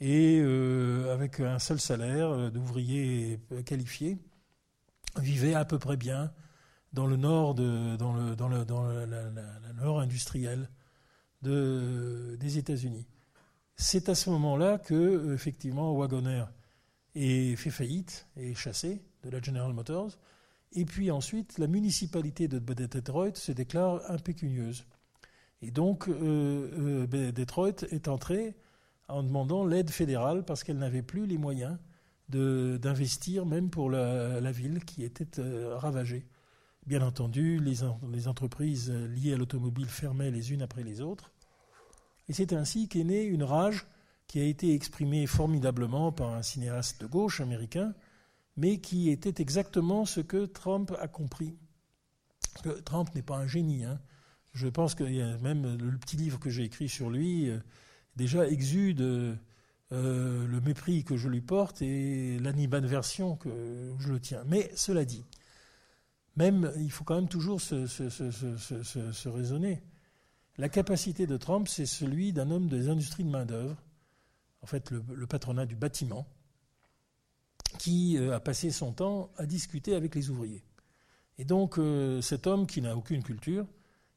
[0.01, 4.17] et euh, avec un seul salaire euh, d'ouvriers qualifiés
[5.17, 6.33] vivaient à peu près bien
[6.93, 7.97] dans le nord de,
[9.83, 10.71] nord industriel
[11.43, 13.09] de, des États-Unis.
[13.75, 16.45] C'est à ce moment-là que effectivement Wagoner
[17.18, 20.18] est fait faillite et chassé de la General Motors
[20.72, 24.85] et puis ensuite, la municipalité de Detroit se déclare impécunieuse.
[25.62, 28.54] Et donc, euh, euh, Detroit est entrée
[29.09, 31.78] en demandant l'aide fédérale parce qu'elle n'avait plus les moyens
[32.28, 36.26] d'investir, même pour la, ville qui était euh, ravagée.
[36.87, 41.33] Bien entendu, les entreprises liées à l'automobile fermaient les unes après les autres.
[42.28, 43.87] Et c'est ainsi qu'est née une rage
[44.29, 47.95] qui a été exprimée formidablement par un cinéaste de gauche américain,
[48.57, 51.57] mais qui était exactement ce que Trump a compris.
[52.85, 53.85] Trump n'est pas un génie.
[53.85, 54.01] Hein.
[54.53, 55.05] Je pense que
[55.39, 57.59] même le petit livre que j'ai écrit sur lui, euh,
[58.16, 63.49] déjà exude euh, le mépris que je lui porte et l'animaversion que
[63.99, 64.43] je le tiens.
[64.47, 65.24] Mais cela dit,
[66.37, 69.81] même, il faut quand même toujours se, raisonner.
[70.59, 73.76] La capacité de Trump, c'est celui d'un homme des industries de main-d'œuvre,
[74.62, 76.26] en fait le patronat du bâtiment,
[77.78, 80.64] qui euh, a passé son temps à discuter avec les ouvriers.
[81.38, 83.66] Et donc euh, cet homme qui n'a aucune culture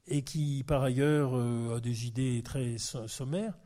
[0.07, 3.57] et qui par ailleurs euh, a des idées très sommaires,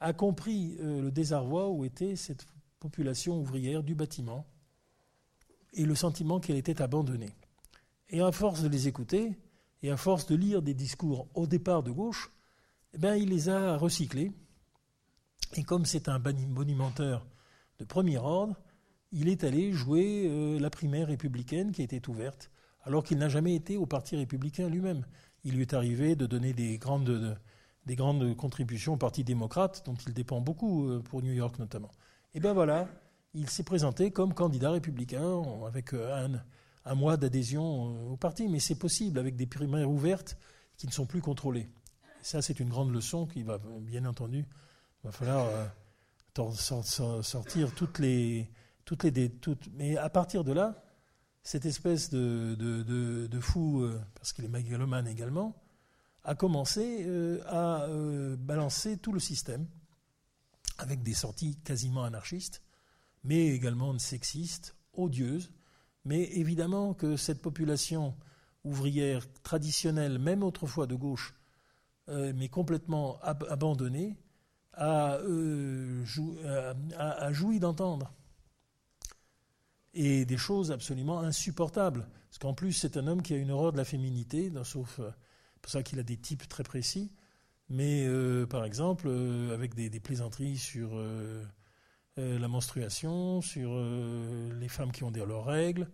[0.00, 2.46] a compris le désarroi où était cette
[2.78, 4.46] population ouvrière du bâtiment
[5.72, 7.34] et le sentiment qu'elle était abandonnée.
[8.08, 9.36] Et à force de les écouter,
[9.82, 12.30] et à force de lire des discours au départ de gauche,
[12.94, 14.30] eh bien, il les a recyclés.
[15.56, 17.26] Et comme c'est un bonimenteur
[17.78, 18.56] de premier ordre,
[19.12, 22.50] il est allé jouer euh, la primaire républicaine qui était ouverte,
[22.82, 25.06] alors qu'il n'a jamais été au Parti républicain lui-même.
[25.44, 27.38] Il lui est arrivé de donner des grandes,
[27.86, 31.90] des grandes contributions au Parti démocrate, dont il dépend beaucoup euh, pour New York notamment.
[32.34, 32.88] Et bien voilà,
[33.32, 36.42] il s'est présenté comme candidat républicain avec euh, un,
[36.84, 40.36] un mois d'adhésion au parti, mais c'est possible avec des primaires ouvertes
[40.76, 41.68] qui ne sont plus contrôlées.
[42.22, 44.46] ça, c'est une grande leçon qui va, bien entendu,
[45.02, 45.70] il va falloir
[47.22, 48.50] sortir toutes les,
[48.84, 50.82] toutes les, toutes, mais à partir de là,
[51.42, 55.56] cette espèce de, de, fou, euh, parce qu'il est mégalomane également,
[56.24, 59.66] a commencé euh, à euh, balancer tout le système
[60.76, 62.62] avec des sorties quasiment anarchistes,
[63.24, 65.52] mais également sexistes, odieuses.
[66.04, 68.14] Mais évidemment que cette population
[68.64, 71.34] ouvrière traditionnelle, même autrefois de gauche,
[72.08, 74.16] mais complètement abandonnée,
[74.78, 75.18] a,
[76.98, 78.12] a joui d'entendre
[79.94, 82.06] et des choses absolument insupportables.
[82.28, 85.10] Parce qu'en plus, c'est un homme qui a une horreur de la féminité, sauf euh,
[85.60, 87.12] pour ça qu'il a des types très précis.
[87.68, 90.90] Mais euh, par exemple, euh, avec des, plaisanteries sur
[92.16, 93.76] la menstruation, sur
[94.60, 95.88] les femmes qui ont des, leurs règles.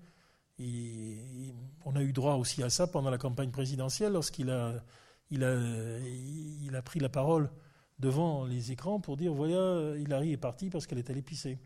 [0.59, 4.85] on a eu droit aussi à ça pendant la campagne présidentielle, lorsqu'il a,
[5.31, 7.51] il a, il a pris la parole
[7.99, 11.59] devant les écrans pour dire voilà, Hillary est partie parce qu'elle est allée pisser.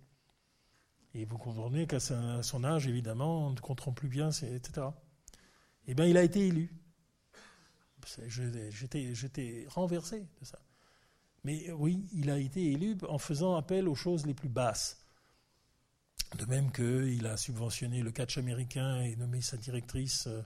[1.14, 4.86] Et vous comprenez qu'à son âge, évidemment, on ne comprend plus bien, etc.
[5.86, 6.70] Eh bien, il a été élu.
[8.28, 10.58] J'étais renversé de ça.
[11.44, 15.04] Mais oui, il a été élu en faisant appel aux choses les plus basses.
[16.36, 20.42] De même qu'il a subventionné le catch américain et nommé sa directrice euh,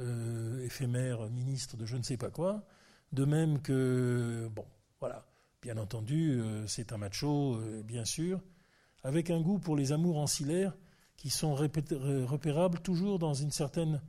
[0.00, 2.64] euh, éphémère ministre de je ne sais pas quoi.
[3.12, 4.64] De même que, bon,
[5.02, 5.26] voilà,
[5.60, 8.40] bien entendu, euh, c'est un macho, bien sûr,
[9.02, 10.76] avec un goût pour les amours ancillaires
[11.16, 14.00] qui sont repérables toujours dans une certaine,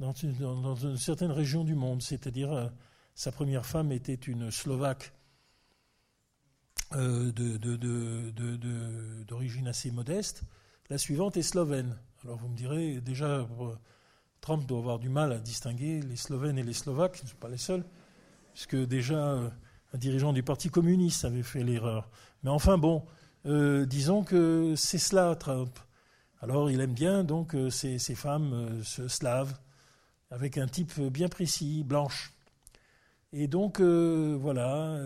[0.00, 2.02] dans une, certaine région du monde.
[2.02, 2.68] C'est-à-dire, euh,
[3.14, 5.14] sa première femme était une Slovaque
[6.94, 7.32] euh,
[9.26, 10.42] d'origine assez modeste.
[10.90, 11.96] La suivante est slovène.
[12.22, 13.48] Alors vous me direz, déjà,
[14.42, 17.36] Trump doit avoir du mal à distinguer les Slovènes et les Slovaques, ce ne sont
[17.36, 17.86] pas les seuls,
[18.52, 19.48] puisque déjà euh,
[19.94, 22.10] un dirigeant du Parti communiste avait fait l'erreur.
[22.42, 23.04] Mais enfin bon,
[23.46, 25.78] euh, disons que c'est cela, Trump.
[26.40, 29.56] Alors il aime bien donc euh, ces, femmes euh, slaves,
[30.30, 32.32] avec un type bien précis, blanche.
[33.32, 34.96] Et donc voilà,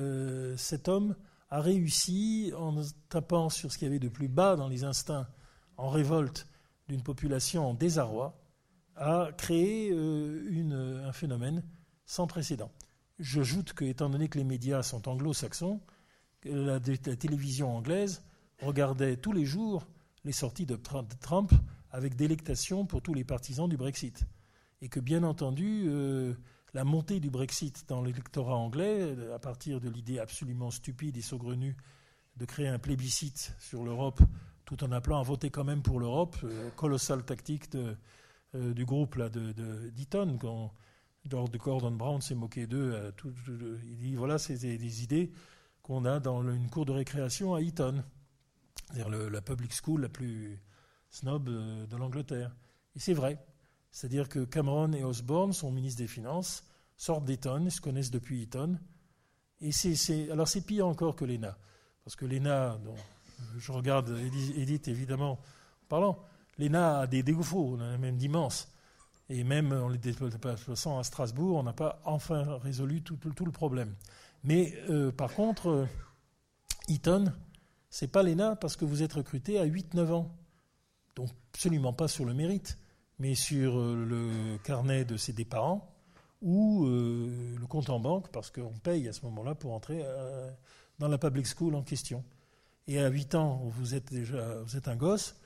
[0.58, 1.16] cet homme
[1.48, 2.74] a réussi, en
[3.08, 5.26] tapant sur ce qu'il y avait de plus bas dans les instincts,
[5.78, 6.46] en révolte
[6.88, 8.38] d'une population en désarroi,
[8.96, 11.62] à créer un phénomène
[12.04, 12.70] sans précédent.
[13.18, 15.80] J'ajoute que, étant donné que les médias sont anglo-saxons,
[16.44, 18.22] la, télévision anglaise
[18.62, 19.86] regardait tous les jours
[20.24, 21.52] les sorties de Trump
[21.90, 24.24] avec délectation pour tous les partisans du Brexit.
[24.82, 26.34] Et que bien entendu, euh,
[26.74, 31.22] la montée du Brexit dans l'électorat anglais, euh, à partir de l'idée absolument stupide et
[31.22, 31.76] saugrenue
[32.36, 34.20] de créer un plébiscite sur l'Europe,
[34.64, 37.76] tout en appelant à voter quand même pour l'Europe, euh, colossale tactique
[38.54, 39.90] du groupe là, de,
[41.28, 43.12] Gordon Brown s'est moqué d'eux.
[43.84, 45.32] il dit voilà, c'est des, idées
[45.82, 48.02] qu'on a dans une cour de récréation à Eton
[48.92, 50.58] c'est-à-dire la public school la plus
[51.10, 52.54] snob euh, de l'Angleterre.
[52.96, 53.38] Et c'est vrai.
[53.90, 56.64] C'est-à-dire que Cameron et Osborne, son ministre des Finances,
[56.96, 58.78] sortent d'Eton, se connaissent depuis Eton.
[59.60, 61.56] Et c'est, alors c'est pire encore que l'ENA.
[62.04, 62.78] Parce que l'ENA,
[63.58, 64.16] je regarde
[64.56, 65.38] Edith évidemment en
[65.88, 66.18] parlant,
[66.58, 68.70] l'ENA a des défauts, on a même d'immenses.
[69.30, 73.94] Et même en les déplaçant à Strasbourg, on n'a pas enfin résolu tout, le problème.
[74.42, 75.86] Mais euh, par contre, euh,
[76.88, 77.26] Eton,
[77.90, 80.34] c'est pas l'ENA parce que vous êtes recruté à 8-9 ans.
[81.14, 82.78] Donc absolument pas sur le mérite,
[83.18, 85.94] mais sur euh, le carnet de ses des parents
[86.40, 90.04] ou euh, le compte en banque parce qu'on paye à ce moment-là pour entrer
[90.98, 92.24] dans la public school en question.
[92.86, 95.36] Et à 8 ans, vous êtes déjà vous êtes un gosse.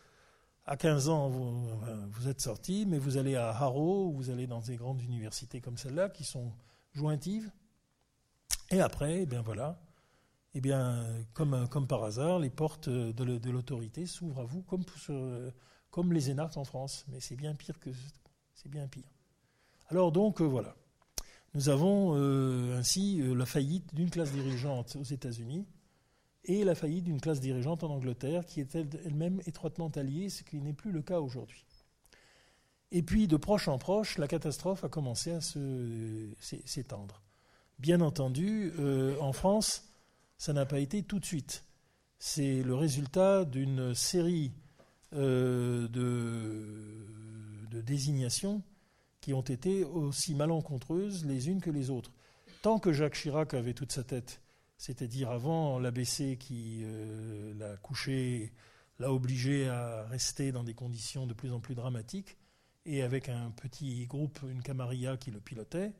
[0.64, 4.76] À 15 ans, vous, êtes sorti, mais vous allez à Harrow, vous allez dans des
[4.76, 6.52] grandes universités comme celle-là qui sont
[6.92, 7.50] jointives.
[8.70, 9.80] Et après, eh bien voilà,
[10.54, 11.04] eh bien,
[11.34, 14.84] comme, par hasard, les portes de, l'autorité s'ouvrent à vous comme,
[15.90, 17.04] comme les énarques en France.
[17.08, 17.90] Mais c'est bien pire que
[18.54, 19.10] c'est bien pire.
[19.88, 20.74] Alors donc euh, voilà,
[21.54, 25.66] nous avons euh, ainsi euh, la faillite d'une classe dirigeante aux États-Unis
[26.44, 30.56] et la faillite d'une classe dirigeante en Angleterre qui était elle-même étroitement alliée, ce qui
[30.56, 31.64] n'est plus le cas aujourd'hui.
[32.90, 37.22] Et puis, de proche en proche, la catastrophe a commencé à s'étendre.
[37.78, 39.88] Bien entendu, euh, en France,
[40.36, 41.64] ça n'a pas été tout de suite.
[42.18, 44.52] C'est le résultat d'une série
[45.14, 47.06] euh, de,
[47.70, 48.62] de désignations
[49.22, 52.12] qui ont été aussi malencontreuses les unes que les autres.
[52.60, 54.41] Tant que Jacques Chirac avait toute sa tête
[54.82, 58.52] c'est-à-dire avant l'ABC qui euh, l'a couché,
[58.98, 62.36] l'a obligé à rester dans des conditions de plus en plus dramatiques,
[62.84, 65.92] et avec un petit groupe, une camarilla qui le pilotait,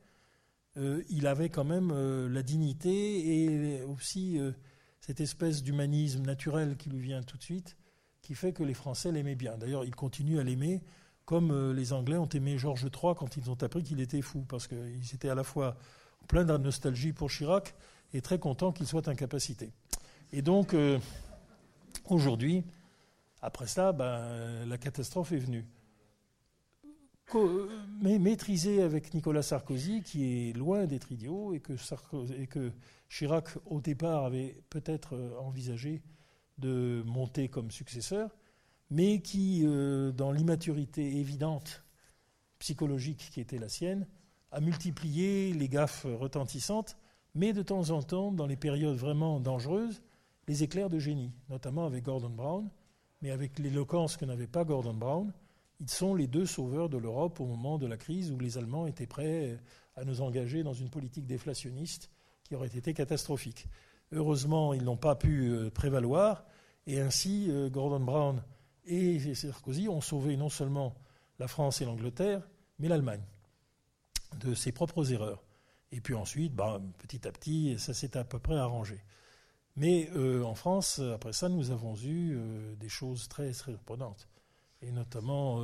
[0.79, 4.41] euh, il avait quand même euh, la dignité et aussi
[4.99, 7.77] cette espèce d'humanisme naturel qui lui vient tout de suite,
[8.21, 9.59] qui fait que les Français l'aimaient bien.
[9.59, 10.83] D'ailleurs, ils continuent à l'aimer,
[11.25, 14.67] comme les Anglais ont aimé Georges III quand ils ont appris qu'il était fou, parce
[14.67, 15.77] qu'ils étaient à la fois
[16.27, 17.77] plein de nostalgie pour Chirac,
[18.13, 19.73] et très content qu'il soit incapacité.
[20.33, 20.99] Et donc, euh,
[22.07, 22.65] aujourd'hui,
[23.41, 25.67] après ça, ben, la catastrophe est venue.
[28.03, 31.73] Mais maîtrisée avec Nicolas Sarkozy, qui est loin d'être idiot, et que,
[32.39, 32.73] et que
[33.09, 36.03] Chirac, au départ, avait peut-être euh, envisagé
[36.59, 38.31] de monter comme successeur,
[38.91, 41.85] mais qui, euh, dans l'immaturité évidente
[42.59, 44.07] psychologique qui était la sienne,
[44.51, 46.97] a multiplié les gaffes retentissantes
[47.35, 50.03] mais de temps en temps, dans les périodes vraiment dangereuses,
[50.49, 52.69] les éclairs de génie, notamment avec Gordon Brown,
[53.21, 55.33] mais avec l'éloquence que n'avait pas Gordon Brown,
[55.81, 58.87] ils sont les deux sauveurs de l'Europe au moment de la crise où les Allemands
[58.87, 59.59] étaient prêts
[59.97, 62.11] à nous engager dans une politique déflationniste
[62.45, 63.67] qui aurait été catastrophique.
[64.13, 66.45] Heureusement, ils n'ont pas pu euh, prévaloir,
[66.87, 68.43] et ainsi euh, Gordon Brown
[68.85, 70.95] et Sarkozy ont sauvé non seulement
[71.39, 72.47] la France et l'Angleterre,
[72.79, 73.23] mais l'Allemagne
[74.41, 75.43] de ses propres erreurs.
[75.93, 78.99] Et puis ensuite, bah, petit à petit, ça s'est à peu près arrangé.
[79.77, 84.29] Mais euh, en France, après ça, nous avons eu euh, des choses très, surprenantes.
[84.81, 85.63] Et notamment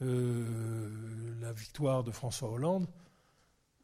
[0.00, 2.86] euh, la victoire de François Hollande,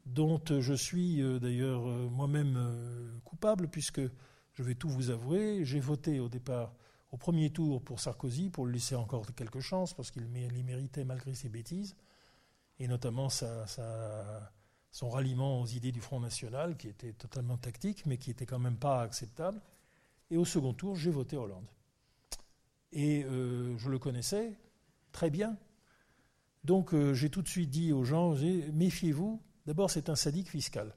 [0.07, 4.01] dont je suis d'ailleurs moi-même coupable, puisque
[4.55, 6.73] je vais tout vous avouer, j'ai voté au départ
[7.13, 11.35] au premier tour pour Sarkozy, pour lui laisser encore quelques chances, parce qu'il méritait malgré
[11.35, 11.95] ses bêtises,
[12.79, 13.67] et notamment sa
[14.91, 18.59] son ralliement aux idées du Front National, qui était totalement tactique, mais qui n'était quand
[18.59, 19.61] même pas acceptable.
[20.31, 21.69] Et au second tour, j'ai voté Hollande.
[22.93, 24.59] Et euh, je le connaissais
[25.13, 25.57] très bien.
[26.65, 28.35] Donc euh, j'ai tout de suite dit aux gens,
[28.73, 30.95] méfiez-vous, d'abord c'est un sadique fiscal.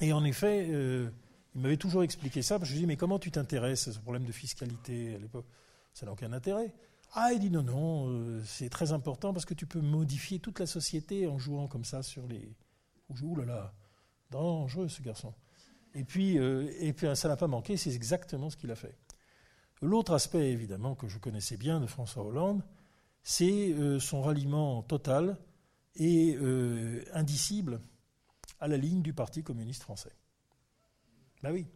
[0.00, 1.10] Et en effet, euh,
[1.54, 3.92] il m'avait toujours expliqué ça, parce que je lui dis, mais comment tu t'intéresses à
[3.92, 5.46] ce problème de fiscalité à l'époque?
[5.92, 6.72] Ça n'a aucun intérêt.
[7.14, 10.58] Ah, il dit non, non, euh, c'est très important parce que tu peux modifier toute
[10.58, 12.56] la société en jouant comme ça sur les.
[13.10, 13.74] Ouh là là,
[14.30, 15.34] dangereux ce garçon.
[15.94, 18.96] Et puis, euh, et puis ça n'a pas manqué, c'est exactement ce qu'il a fait.
[19.82, 22.62] L'autre aspect, évidemment, que je connaissais bien de François Hollande,
[23.22, 25.36] c'est euh, son ralliement total
[25.96, 26.38] et
[27.12, 27.82] indicible
[28.58, 30.16] à la ligne du Parti communiste français.
[31.42, 31.66] Ben oui,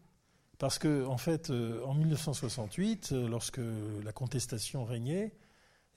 [0.59, 3.61] parce que, en fait, euh, en 1968, euh, lorsque
[4.05, 5.35] la contestation régnait,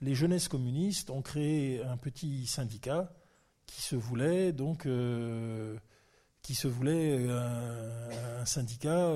[0.02, 3.14] les jeunesses communistes ont créé un petit syndicat
[3.66, 5.78] qui se voulait donc euh,
[6.42, 9.14] qui se voulait un, syndicat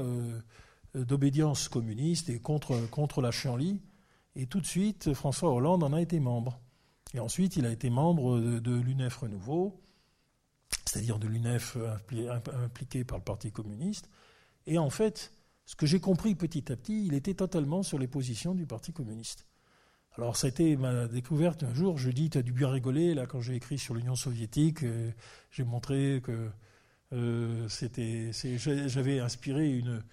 [0.93, 3.81] d'obédience communiste et contre, contre la chienlit.
[4.35, 6.59] Et tout de suite, François Hollande en a été membre.
[7.13, 9.81] Et ensuite, il a été membre de, de l'UNEF Renouveau,
[10.85, 11.77] c'est-à-dire de l'UNEF
[12.65, 14.09] impliqué par le Parti communiste.
[14.66, 15.32] Et en fait,
[15.66, 18.91] ce que j'ai compris petit à petit, il était totalement sur les positions du Parti
[18.91, 19.45] communiste.
[20.16, 23.16] Alors ça a été ma découverte un jour, je dis, tu as dû bien rigoler,
[23.16, 25.11] là, quand j'ai écrit sur l'Union soviétique, euh,
[25.49, 26.51] j'ai montré que
[27.14, 27.68] euh,
[28.88, 30.03] j'avais inspiré une,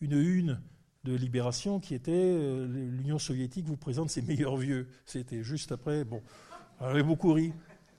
[0.00, 0.60] une
[1.02, 4.88] de Libération qui était euh, l'Union soviétique vous présente ses meilleurs vieux.
[5.06, 6.22] C'était juste après, bon,
[6.80, 7.52] j'avais beaucoup ri.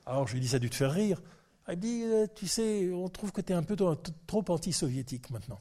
[0.06, 1.20] Alors je lui ai dit, ça a dû te faire rire.
[1.66, 2.02] Elle dit,
[2.34, 5.60] tu sais, on trouve que tu es un peu trop anti-soviétique maintenant.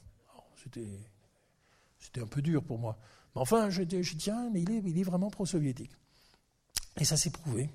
[0.63, 0.99] C'était
[1.99, 2.97] c'était un peu dur pour moi.
[3.35, 5.91] Mais enfin, je, je tiens, mais il est, il est vraiment pro-soviétique.
[6.97, 7.69] Et ça s'est prouvé.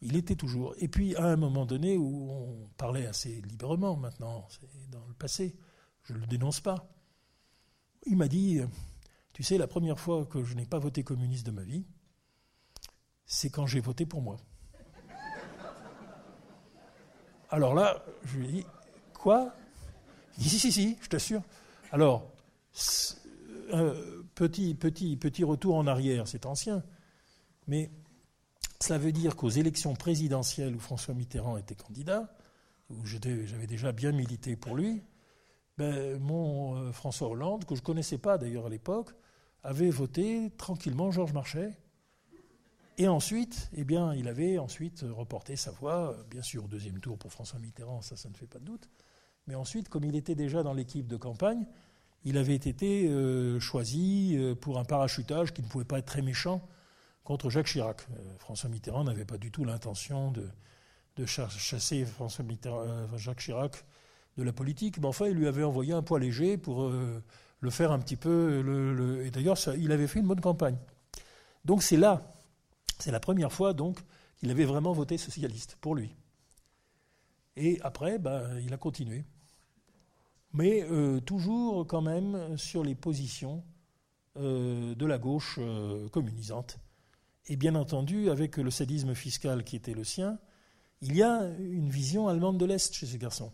[0.00, 0.74] Il était toujours.
[0.78, 5.14] Et puis, à un moment donné où on parlait assez librement, maintenant, c'est dans le
[5.14, 5.54] passé,
[6.04, 6.88] je ne le dénonce pas,
[8.06, 8.60] il m'a dit
[9.32, 11.84] Tu sais, la première fois que je n'ai pas voté communiste de ma vie,
[13.26, 14.38] c'est quand j'ai voté pour moi.
[17.50, 18.66] Alors là, je lui ai dit
[19.14, 19.52] Quoi?
[20.36, 21.42] Il dit Si, si, si, je t'assure.
[21.90, 22.30] Alors,
[24.34, 26.82] petit, petit, petit retour en arrière, c'est ancien,
[27.66, 27.90] mais
[28.80, 32.36] cela veut dire qu'aux élections présidentielles où François Mitterrand était candidat,
[32.90, 35.02] où j'avais déjà bien milité pour lui,
[35.78, 39.14] ben, mon François Hollande, que je ne connaissais pas d'ailleurs à l'époque,
[39.62, 41.76] avait voté tranquillement Georges Marchais.
[42.98, 47.32] Et ensuite, eh bien, il avait ensuite reporté sa voix, bien sûr deuxième tour pour
[47.32, 48.90] François Mitterrand, ça ne fait pas de doute.
[49.48, 51.64] Mais ensuite, comme il était déjà dans l'équipe de campagne,
[52.24, 56.20] il avait été euh, choisi euh, pour un parachutage qui ne pouvait pas être très
[56.20, 56.60] méchant
[57.24, 58.06] contre Jacques Chirac.
[58.10, 60.46] Euh, François Mitterrand n'avait pas du tout l'intention de,
[61.26, 62.44] chasser François
[63.16, 63.84] Jacques Chirac
[64.36, 67.90] de la politique, mais enfin, il lui avait envoyé un poids léger pour le faire
[67.90, 68.62] un petit peu.
[68.62, 70.76] Le, et d'ailleurs, il avait fait une bonne campagne.
[71.64, 72.22] Donc c'est là,
[73.00, 73.98] c'est la première fois donc
[74.36, 76.14] qu'il avait vraiment voté socialiste pour lui.
[77.56, 79.24] Et après, ben, il a continué
[80.52, 83.62] mais euh, toujours quand même sur les positions
[84.36, 86.78] euh, de la gauche euh, communisante.
[87.46, 90.38] Et bien entendu, avec le sadisme fiscal qui était le sien,
[91.00, 93.52] il y a une vision allemande de l'Est chez ce garçon,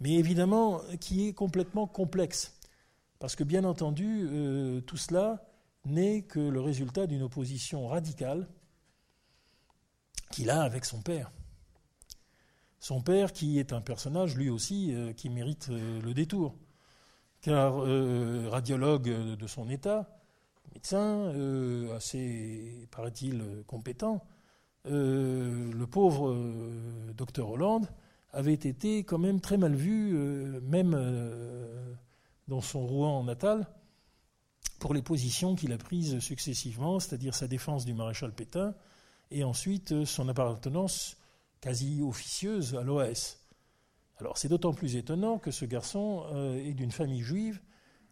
[0.00, 2.58] mais évidemment qui est complètement complexe,
[3.18, 4.26] parce que bien entendu,
[4.86, 5.46] tout cela
[5.84, 8.48] n'est que le résultat d'une opposition radicale
[10.32, 11.30] qu'il a avec son père.
[12.82, 16.56] Son père, qui est un personnage lui aussi euh, qui mérite euh, le détour,
[17.40, 20.10] car euh, radiologue de son état,
[20.74, 21.32] médecin
[21.94, 24.24] assez, paraît-il, compétent,
[24.84, 26.34] le pauvre
[27.14, 27.86] docteur Hollande
[28.32, 30.14] avait été quand même très mal vu,
[30.62, 30.92] même
[32.48, 33.66] dans son Rouen natal,
[34.80, 38.74] pour les positions qu'il a prises successivement, c'est-à-dire sa défense du maréchal Pétain,
[39.30, 41.16] et ensuite son appartenance
[41.62, 43.38] quasi officieuse à l'OS.
[44.18, 47.62] Alors c'est d'autant plus étonnant que ce garçon euh, est d'une famille juive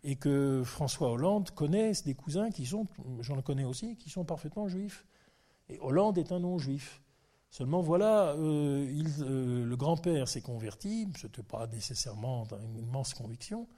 [0.03, 2.87] et que François Hollande connaît des cousins qui sont,
[3.21, 5.05] j'en connais aussi, qui sont parfaitement juifs.
[5.69, 7.03] Et Hollande est un non-juif.
[7.51, 8.87] Seulement voilà, euh,
[9.21, 13.69] euh, le grand-père s'est converti, ce n'était pas nécessairement une immense conviction,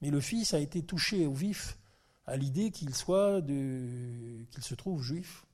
[0.00, 1.78] mais le fils a été touché au vif
[2.26, 5.44] à l'idée qu'il soit, qu'il se trouve juif.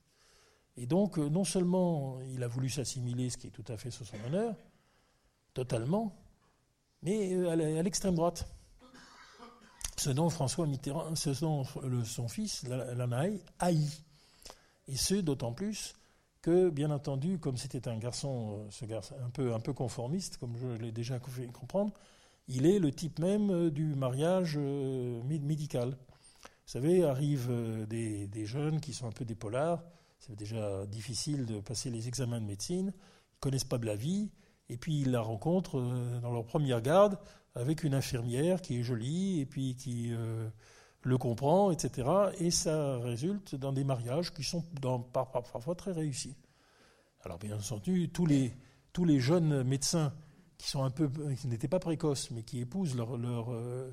[0.77, 3.89] Et donc, euh, non seulement il a voulu s'assimiler, ce qui est tout à fait
[3.89, 4.55] sous son honneur,
[5.53, 6.15] totalement,
[7.01, 8.47] mais euh, à l'extrême droite.
[9.97, 11.63] Ce dont François Mitterrand, ce dont
[12.05, 13.25] son fils l'en a
[13.57, 13.89] haï.
[14.87, 15.95] Et ce, d'autant plus
[16.43, 20.37] que, bien entendu, comme c'était un garçon, euh, ce garçon un, peu, un peu conformiste,
[20.37, 21.91] comme je l'ai déjà fait comprendre,
[22.47, 25.89] il est le type même du mariage médical.
[25.89, 29.83] Vous savez, arrivent des, des jeunes qui sont un peu des polars,
[30.19, 33.95] c'est déjà difficile de passer les examens de médecine, ils ne connaissent pas de la
[33.95, 34.31] vie,
[34.69, 37.17] et puis ils la rencontrent euh, dans leur première garde
[37.55, 40.47] avec une infirmière qui est jolie et puis qui euh,
[41.01, 42.07] le comprend, etc.
[42.39, 44.63] Et ça résulte dans des mariages qui sont
[45.13, 46.35] parfois très réussis.
[47.23, 50.13] Alors bien entendu, tous les, jeunes médecins
[50.57, 53.91] qui n'étaient pas précoces, mais qui épousent leur, leur, euh,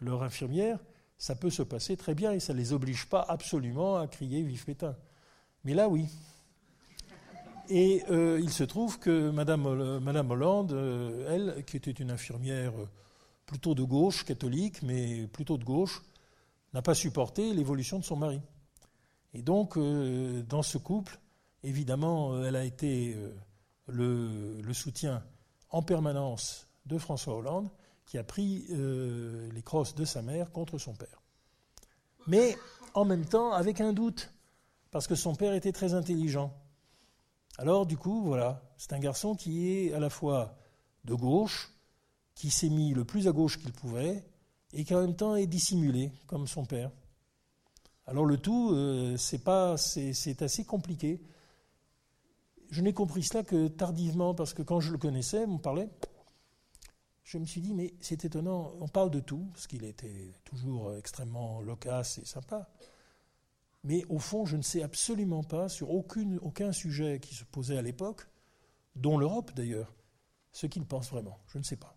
[0.00, 0.78] leur infirmière,
[1.16, 4.42] ça peut se passer très bien et ça ne les oblige pas absolument à crier
[4.42, 4.96] vive Pétain.
[5.64, 6.06] Mais là, oui.
[7.70, 12.88] Et euh, il se trouve que Madame, Hollande, euh, elle, qui était une infirmière euh,
[13.44, 16.02] plutôt de gauche, catholique, mais plutôt de gauche,
[16.72, 18.40] n'a pas supporté l'évolution de son mari.
[19.34, 21.18] Et donc, dans ce couple,
[21.62, 23.14] évidemment, elle a été
[23.86, 25.22] le, le, soutien
[25.70, 27.68] en permanence de François Hollande,
[28.06, 31.22] qui a pris les crosses de sa mère contre son père.
[32.26, 32.56] Mais
[32.94, 34.30] en même temps, avec un doute
[34.90, 36.52] parce que son père était très intelligent.
[37.58, 40.56] Alors, du coup, voilà, c'est un garçon qui est à la fois
[41.04, 41.72] de gauche,
[42.34, 44.24] qui s'est mis le plus à gauche qu'il pouvait,
[44.72, 46.90] et qui en même temps est dissimulé, comme son père.
[48.06, 51.20] Alors, le tout, euh, c'est, pas, c'est, assez compliqué.
[52.70, 55.88] Je n'ai compris cela que tardivement, parce que quand je le connaissais, on parlait,
[57.24, 60.94] je me suis dit, mais c'est étonnant, on parle de tout, parce qu'il était toujours
[60.94, 62.68] extrêmement loquace et sympa.
[63.84, 67.82] Mais au fond, je ne sais absolument pas, sur aucun sujet qui se posait à
[67.82, 68.26] l'époque,
[68.96, 69.94] dont l'Europe d'ailleurs,
[70.52, 71.38] ce qu'il pense vraiment.
[71.48, 71.96] Je ne sais pas.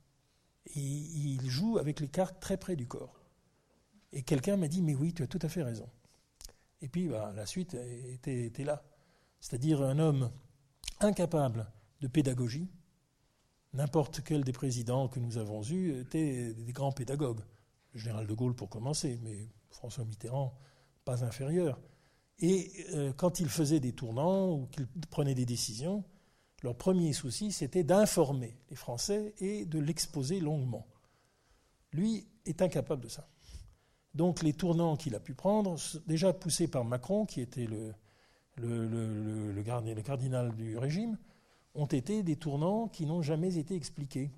[0.75, 3.21] il joue avec les cartes très près du corps.
[4.13, 5.89] Et quelqu'un m'a dit, mais oui, tu as tout à fait raison.
[6.81, 8.83] Et puis bah, la suite était, était là.
[9.39, 10.31] C'est-à-dire un homme
[10.99, 11.71] incapable
[12.01, 12.69] de pédagogie.
[13.73, 17.41] N'importe quel des présidents que nous avons eus étaient des grands pédagogues.
[17.93, 20.57] Le général de Gaulle pour commencer, mais François Mitterrand,
[21.05, 21.79] pas inférieur.
[22.39, 26.03] Et euh, quand ils faisaient des tournants ou qu'ils prenaient des décisions,
[26.63, 30.87] leur premier souci, c'était d'informer les Français et de l'exposer longuement.
[31.91, 33.27] Lui est incapable de ça.
[34.13, 35.75] Donc les tournants qu'il a pu prendre,
[36.05, 37.93] déjà poussés par Macron, qui était le,
[39.63, 41.17] cardinal du régime,
[41.73, 44.31] ont été des tournants qui n'ont jamais été expliqués.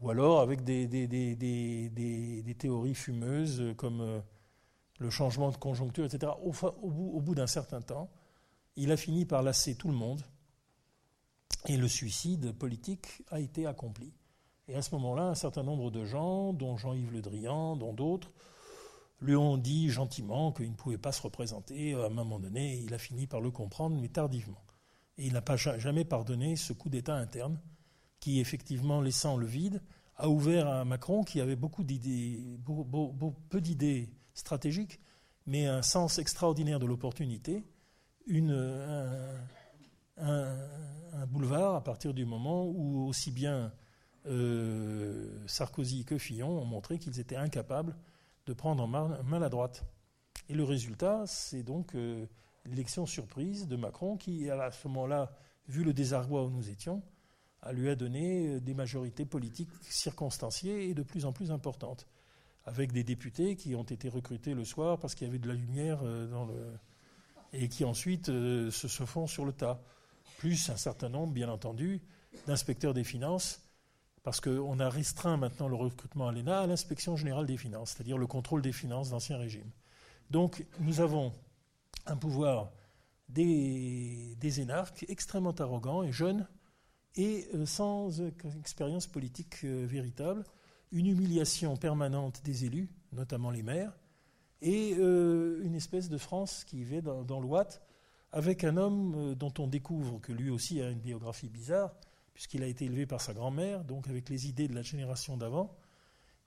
[0.00, 4.20] ou alors avec des, des, théories fumeuses comme euh,
[4.98, 6.32] le changement de conjoncture, etc.
[6.42, 8.10] Au, bout, d'un certain temps,
[8.76, 10.22] il a fini par lasser tout le monde
[11.66, 14.12] et le suicide politique a été accompli.
[14.66, 18.30] Et à ce moment-là, un certain nombre de gens, dont Jean-Yves Le Drian, dont d'autres,
[19.20, 21.94] lui ont dit gentiment qu'il ne pouvait pas se représenter.
[21.94, 24.62] À un moment donné, il a fini par le comprendre, mais tardivement.
[25.16, 27.60] Et il n'a pas jamais pardonné ce coup d'État interne
[28.20, 29.80] qui, effectivement, laissant le vide,
[30.16, 32.44] a ouvert à Macron, qui avait beaucoup d'idées,
[33.48, 35.00] peu d'idées stratégiques,
[35.46, 37.64] mais un sens extraordinaire de l'opportunité,
[38.30, 39.38] un,
[40.18, 43.72] un, boulevard à partir du moment où aussi bien
[44.26, 47.96] euh, Sarkozy que Fillon ont montré qu'ils étaient incapables
[48.46, 49.84] de prendre en main, la droite.
[50.48, 52.26] Et le résultat, c'est donc euh,
[52.64, 55.32] l'élection surprise de Macron qui, à ce moment-là,
[55.68, 57.02] vu le désarroi où nous étions,
[57.72, 62.06] lui a donné euh, des majorités politiques circonstanciées et de plus en plus importantes,
[62.68, 65.54] avec des députés qui ont été recrutés le soir parce qu'il y avait de la
[65.54, 66.28] lumière le
[67.54, 69.80] et qui ensuite se, se font sur le tas,
[70.36, 72.02] plus un certain nombre, bien entendu,
[72.46, 73.62] d'inspecteurs des finances
[74.22, 78.18] parce qu'on a restreint maintenant le recrutement à l'ENA à l'inspection générale des finances, c'est-à-dire
[78.18, 79.70] le contrôle des finances d'Ancien Régime.
[80.30, 81.32] Donc nous avons
[82.06, 82.70] un pouvoir
[83.28, 86.46] des, énarques extrêmement arrogants et jeunes
[87.16, 88.20] et euh, sans
[88.60, 90.44] expérience politique euh, véritable,
[90.92, 93.96] une humiliation permanente des élus, notamment les maires,
[94.60, 97.82] et euh, une espèce de France qui vit dans, l'Ouate
[98.32, 101.94] avec un homme dont on découvre que lui aussi a une biographie bizarre,
[102.34, 105.76] puisqu'il a été élevé par sa grand-mère, donc avec les idées de la génération d'avant,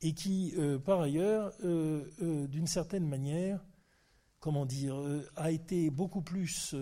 [0.01, 3.63] et qui, euh, par ailleurs, euh, euh, d'une certaine manière,
[4.39, 4.95] comment dire,
[5.35, 6.73] a été beaucoup plus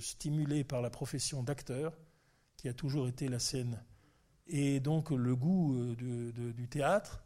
[0.00, 1.96] stimulé par la profession d'acteur,
[2.56, 3.82] qui a toujours été la scène,
[4.46, 7.22] et donc le goût du théâtre,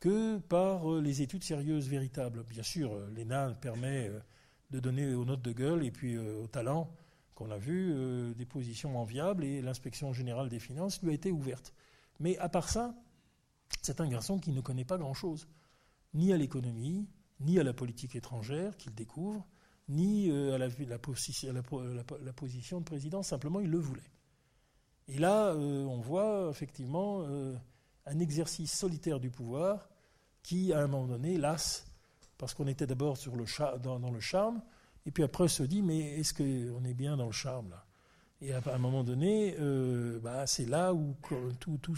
[0.00, 2.44] que par les études sérieuses véritables.
[2.44, 4.10] Bien sûr, l'ENA permet
[4.70, 6.90] de donner aux notes de gueule et puis au talent
[7.34, 11.32] qu'on a vu, euh, des positions enviables, et l'inspection générale des finances lui a été
[11.32, 11.74] ouverte.
[12.20, 12.94] Mais à part ça,
[13.82, 15.48] c'est un garçon qui ne connaît pas grand-chose,
[16.14, 17.08] ni à l'économie,
[17.40, 19.46] ni à la politique étrangère qu'il découvre,
[19.88, 24.10] ni euh, à, la, position de président, simplement il le voulait.
[25.08, 27.24] Et là, euh, on voit effectivement
[28.06, 29.88] un exercice solitaire du pouvoir
[30.42, 31.86] qui, à un moment donné, lasse,
[32.38, 33.16] parce qu'on était d'abord
[33.82, 34.62] dans, le charme,
[35.06, 37.84] et puis après, on se dit, mais est-ce qu'on est bien dans le charme là?
[38.40, 41.16] Et à un moment donné, euh, bah, c'est là où
[41.60, 41.96] tout, tout,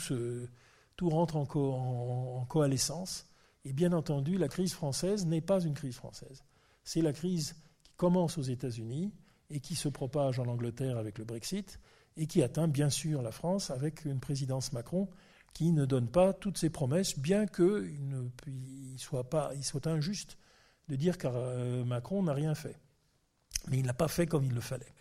[0.96, 3.26] tout rentre en, en, coalescence.
[3.64, 6.44] Et bien entendu, la crise française n'est pas une crise française.
[6.84, 9.12] C'est la crise qui commence aux États-Unis
[9.50, 11.80] et qui se propage en Angleterre avec le Brexit
[12.16, 15.08] et qui atteint bien sûr la France avec une présidence Macron
[15.52, 20.36] qui ne donne pas toutes ses promesses, bien qu'il soit, pas, il soit injuste
[20.88, 22.78] de dire que euh, Macron n'a rien fait.
[23.68, 24.92] Mais il n'a pas fait comme il le fallait.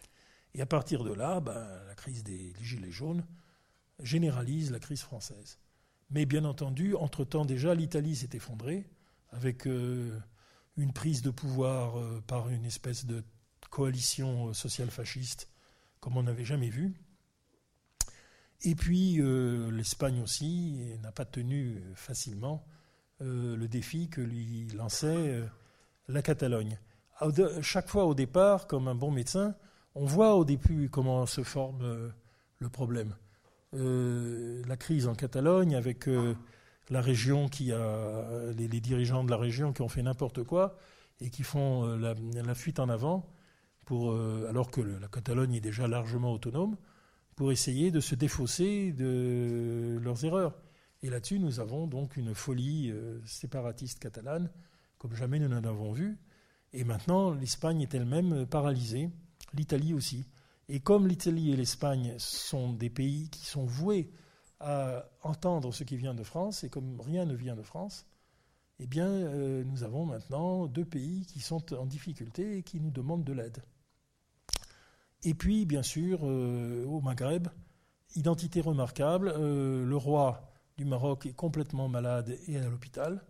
[0.53, 3.25] Et à partir de là, ben, la crise des Gilets jaunes
[3.99, 5.59] généralise la crise française.
[6.09, 8.87] Mais bien entendu, entre-temps déjà, l'Italie s'est effondrée
[9.31, 10.17] avec euh,
[10.77, 13.23] une prise de pouvoir euh, par une espèce de
[13.69, 15.49] coalition euh, social-fasciste
[15.99, 16.93] comme on n'avait jamais vu.
[18.63, 19.19] Et puis
[19.71, 22.65] l'Espagne aussi n'a pas tenu facilement
[23.19, 25.41] le défi que lui lançait
[26.07, 26.79] la Catalogne
[27.61, 29.55] chaque fois au départ, comme un bon médecin,
[29.95, 32.09] on voit au début comment se forme euh,
[32.59, 33.15] le problème.
[33.73, 36.35] Euh, la crise en Catalogne avec euh,
[36.89, 40.77] la région qui a les, dirigeants de la région qui ont fait n'importe quoi
[41.19, 43.25] et qui font la, fuite en avant
[43.85, 44.15] pour
[44.47, 46.77] alors que la Catalogne est déjà largement autonome
[47.35, 50.55] pour essayer de se défausser de leurs erreurs.
[51.01, 52.93] Et là-dessus, nous avons donc une folie
[53.25, 54.49] séparatiste catalane
[54.97, 56.17] comme jamais nous n'en avons vu.
[56.73, 59.09] Et maintenant, l'Espagne est elle-même paralysée,
[59.53, 60.25] l'Italie aussi.
[60.67, 64.09] Et comme l'Italie et l'Espagne sont des pays qui sont voués
[64.59, 68.07] à entendre ce qui vient de France, et comme rien ne vient de France,
[68.79, 72.91] eh bien, euh, nous avons maintenant deux pays qui sont en difficulté et qui nous
[72.91, 73.63] demandent de l'aide.
[75.25, 77.47] Et puis, bien sûr, euh, au Maghreb,
[78.15, 83.25] identité remarquable, euh, le roi du Maroc est complètement malade et à l'hôpital.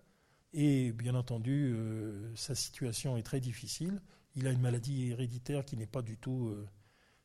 [0.52, 4.02] Et bien entendu, euh, sa situation est très difficile.
[4.36, 6.54] Il a une maladie héréditaire qui n'est pas du tout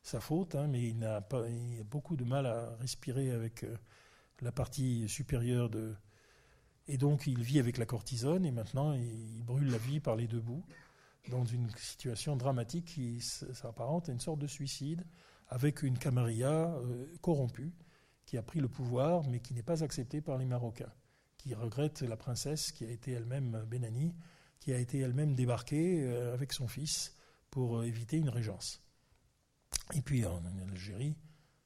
[0.03, 3.67] sa faute, hein, mais il, a pas, a beaucoup de mal à respirer avec
[4.41, 5.97] la partie supérieure de.
[6.87, 10.29] Et donc, il vit avec la cortisone et maintenant, il, brûle la vie par les
[10.29, 10.65] deux bouts
[11.29, 15.05] dans une situation dramatique qui s'apparente à une sorte de suicide
[15.49, 16.75] avec une camarilla
[17.21, 17.73] corrompue
[18.31, 20.93] qui a pris le pouvoir, mais qui n'est pas accepté par les Marocains,
[21.37, 24.15] qui regrettent la princesse qui a été elle-même Benani,
[24.61, 27.17] qui a été elle-même débarquée euh, avec son fils
[27.51, 28.85] pour euh, éviter une régence.
[29.95, 30.41] Et puis en
[30.71, 31.17] Algérie,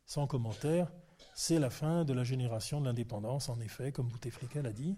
[0.07, 0.90] sans commentaire,
[1.34, 4.96] c'est la fin de la génération de l'indépendance, en effet, comme Bouteflika l'a dit.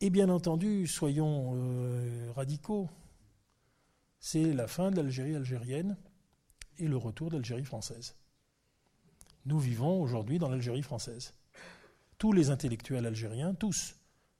[0.00, 2.88] Et bien entendu, soyons euh, radicaux,
[4.20, 5.96] c'est la fin de l'Algérie algérienne
[6.78, 8.16] et le retour d'Algérie française.
[9.46, 11.34] Nous vivons aujourd'hui dans l'Algérie française.
[12.18, 13.94] Tous les intellectuels algériens, tous,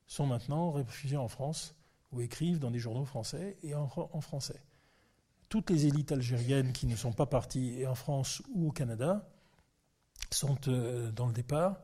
[0.06, 1.74] sont maintenant réfugiés en France
[2.12, 3.88] ou écrivent dans des journaux français et en,
[4.20, 4.62] français.
[5.48, 9.28] Toutes les élites algériennes qui ne sont pas parties en France ou au Canada
[10.30, 11.80] sont euh, dans le départ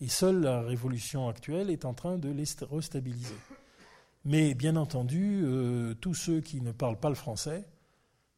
[0.00, 3.34] et seule la révolution actuelle est en train de les restabiliser.
[4.26, 7.64] Mais bien entendu, euh, tous ceux qui ne parlent pas le français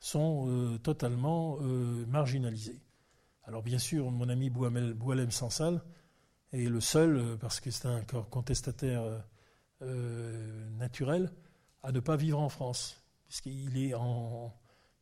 [0.00, 1.56] sont euh, totalement
[2.06, 2.78] marginalisés.
[3.44, 5.82] Alors bien sûr, mon ami Boualem Sansal
[6.52, 9.02] est le seul, parce que c'est un contestataire
[9.80, 11.32] naturel,
[11.82, 14.52] à ne pas vivre en France, puisqu'il est en,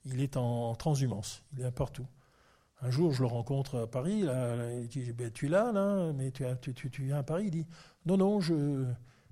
[0.04, 2.06] il est en transhumance, il est partout.
[2.80, 4.22] Un jour, je le rencontre à Paris.
[4.22, 7.46] Là, il dit ben, Tu es là, là mais tu, tu, tu, viens à Paris?
[7.46, 7.66] Il dit
[8.04, 8.84] Non, non, je,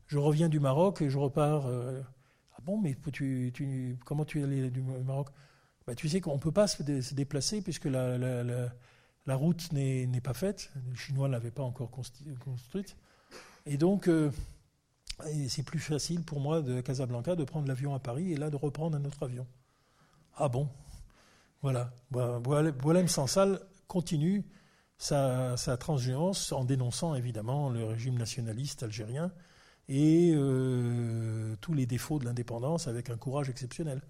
[0.06, 1.66] je reviens du Maroc et je repars.
[1.66, 2.02] Euh.
[2.56, 2.96] ah bon, mais
[4.04, 5.28] comment tu es allé du Maroc?
[5.86, 6.82] Ben, Tu sais qu'on ne peut pas se,
[7.14, 8.70] déplacer puisque la,
[9.28, 10.72] route n'est pas faite.
[10.88, 12.96] Les Chinois ne l'avaient pas encore construite.
[13.66, 14.30] Et donc, euh,
[15.48, 18.56] c'est plus facile pour moi de Casablanca de prendre l'avion à Paris et là de
[18.56, 19.46] reprendre un autre avion.
[20.36, 20.68] Ah bon?
[21.62, 21.92] Voilà.
[22.10, 24.44] Boilem Sansal continue
[24.98, 29.32] sa, sa transgéance en dénonçant évidemment le régime nationaliste algérien
[29.88, 34.02] et euh, tous les défauts de l'indépendance avec un courage exceptionnel.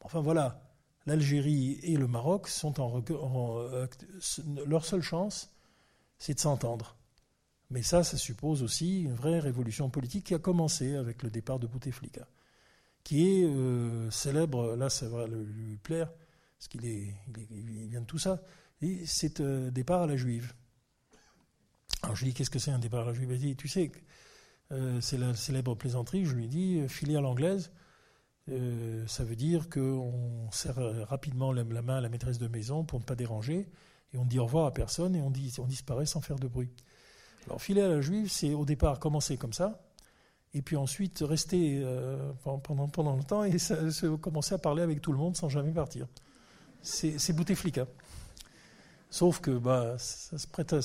[0.00, 0.62] Enfin voilà,
[1.06, 3.86] l'Algérie et le Maroc sont en, euh,
[4.66, 5.50] leur seule chance,
[6.18, 6.96] c'est de s'entendre.
[7.70, 11.58] Mais ça, ça suppose aussi une vraie révolution politique qui a commencé avec le départ
[11.58, 12.28] de Bouteflika,
[13.02, 16.12] qui est euh, célèbre, là ça va lui plaire,
[16.58, 17.14] parce qu'il est,
[17.50, 18.42] il, vient de tout ça,
[18.80, 19.42] et c'est
[19.72, 20.52] départ à la juive.
[22.02, 23.32] Alors je lui dis, qu'est-ce que c'est un départ à la juive?
[23.32, 23.90] Il dit, tu sais,
[24.74, 27.70] euh, c'est la célèbre plaisanterie, je lui dis, euh, filiale anglaise,
[29.06, 33.04] ça veut dire qu'on serre rapidement la, main à la maîtresse de maison pour ne
[33.04, 33.70] pas déranger,
[34.12, 36.70] et on dit au revoir à personne, et on, on disparaît sans faire de bruit.
[37.46, 39.80] Alors filiale à la juive, c'est au départ commencer comme ça,
[40.52, 41.82] et puis ensuite rester
[42.42, 43.56] pendant, pendant longtemps et
[44.20, 46.06] commencer à parler avec tout le monde sans jamais partir
[46.84, 47.86] c'est Bouteflika.
[49.10, 50.80] Sauf que bah, ça se prête à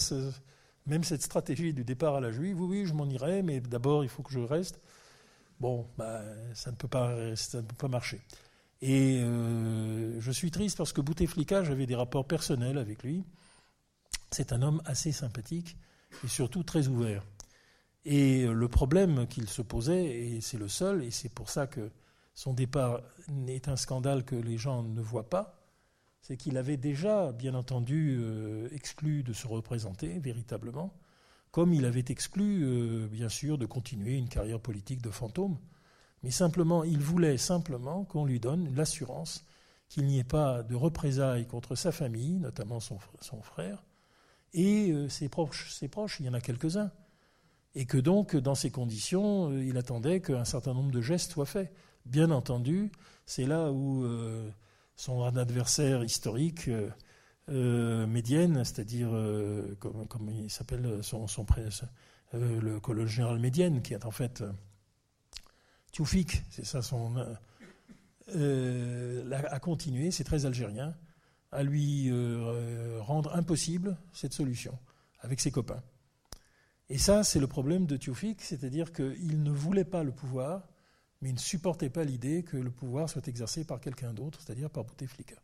[0.89, 4.09] même cette stratégie du départ à la juive, oui, je m'en irai, mais d'abord il
[4.09, 4.81] faut que je reste.
[5.59, 6.21] Bon, bah,
[6.53, 8.21] ça, ne peut pas, ça ne peut pas marcher.
[8.81, 13.23] Et euh, je suis triste parce que Bouteflika, j'avais des rapports personnels avec lui.
[14.31, 15.77] C'est un homme assez sympathique
[16.23, 17.23] et surtout très ouvert.
[18.05, 21.91] Et le problème qu'il se posait, et c'est le seul, et c'est pour ça que
[22.33, 23.01] son départ
[23.47, 25.58] est un scandale que les gens ne voient pas,
[26.21, 30.93] c'est qu'il avait déjà, bien entendu, euh, exclu de se représenter véritablement,
[31.51, 35.57] comme il avait exclu, euh, bien sûr, de continuer une carrière politique de fantôme.
[36.21, 39.45] Mais simplement, il voulait simplement qu'on lui donne l'assurance
[39.87, 42.99] qu'il n'y ait pas de représailles contre sa famille, notamment son,
[43.41, 43.83] frère,
[44.53, 46.91] et euh, ses, proches, ses proches, il y en a quelques-uns.
[47.73, 51.71] Et que donc, dans ces conditions, il attendait qu'un certain nombre de gestes soient faits.
[52.05, 52.91] Bien entendu,
[53.25, 54.05] c'est là où
[54.99, 56.89] son adversaire historique, euh,
[57.47, 61.25] euh, Médienne, c'est-à-dire, euh, comme, il s'appelle son,
[62.33, 64.43] le colonel général Médienne, qui est en fait
[65.93, 67.15] Tioufik, c'est ça son.
[68.27, 70.93] a continué, c'est très algérien,
[71.53, 72.11] à lui
[72.99, 74.77] rendre impossible cette solution
[75.21, 75.81] avec ses copains.
[76.89, 80.67] Et ça, c'est le problème de Tioufik, c'est-à-dire qu'il ne voulait pas le pouvoir,
[81.21, 84.69] mais il ne supportait pas l'idée que le pouvoir soit exercé par quelqu'un d'autre, c'est-à-dire
[84.69, 85.35] par Bouteflika.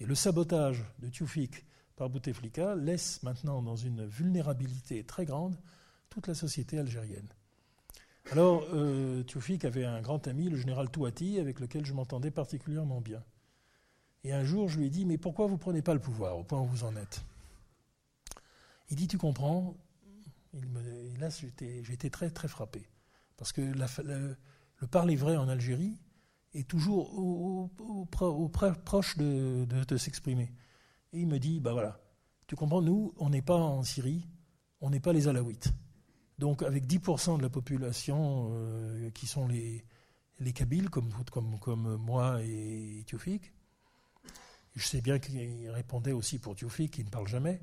[0.00, 1.64] Et le sabotage de Tioufik
[1.96, 5.58] par Bouteflika laisse maintenant dans une vulnérabilité très grande
[6.08, 7.28] toute la société algérienne.
[8.30, 9.24] Alors, euh,
[9.62, 13.24] avait un grand ami, le général Touati, avec lequel je m'entendais particulièrement bien.
[14.24, 16.36] Et un jour, je lui ai dit, mais pourquoi vous ne prenez pas le pouvoir
[16.36, 17.24] au point où vous en êtes?
[18.90, 19.76] Il dit, tu comprends?
[20.54, 22.86] Il me, été très, très frappé.
[23.36, 23.62] Parce que
[24.78, 25.98] le parler vrai en Algérie
[26.54, 27.70] est toujours au,
[28.84, 30.52] proche de, s'exprimer.
[31.12, 32.00] Et il me dit, bah voilà,
[32.46, 34.26] tu comprends, nous, on n'est pas en Syrie,
[34.80, 35.72] on n'est pas les Alaouites.
[36.38, 39.84] Donc avec 10% de la population euh, qui sont les,
[40.38, 41.10] les Kabyles, comme,
[41.96, 43.52] moi et Tioufik,
[44.74, 47.60] je sais bien qu'il répondait aussi pour Tioufik, qui ne parle jamais,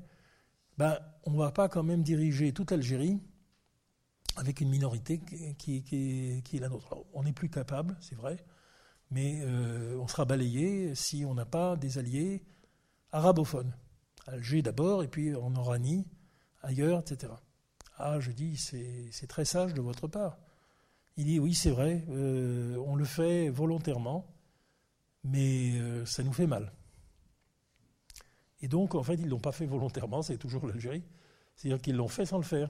[0.76, 3.18] ben, on ne va pas quand même diriger toute l'Algérie
[4.36, 5.20] avec une minorité
[5.58, 7.04] qui, est la nôtre.
[7.14, 8.36] on n'est plus capable, c'est vrai,
[9.10, 12.44] mais euh, on sera balayé si on n'a pas des alliés
[13.12, 13.74] arabophones.
[14.26, 16.06] Alger d'abord, et puis en Oranie,
[16.62, 17.32] ailleurs, etc.
[17.96, 20.38] Ah, je dis, c'est très sage de votre part.
[21.16, 24.26] Il dit, oui, c'est vrai, euh, on le fait volontairement,
[25.24, 26.72] mais euh, ça nous fait mal.
[28.60, 31.04] Et donc, en fait, ils ne l'ont pas fait volontairement, c'est toujours l'Algérie.
[31.54, 32.68] C'est-à-dire qu'ils l'ont fait sans le faire.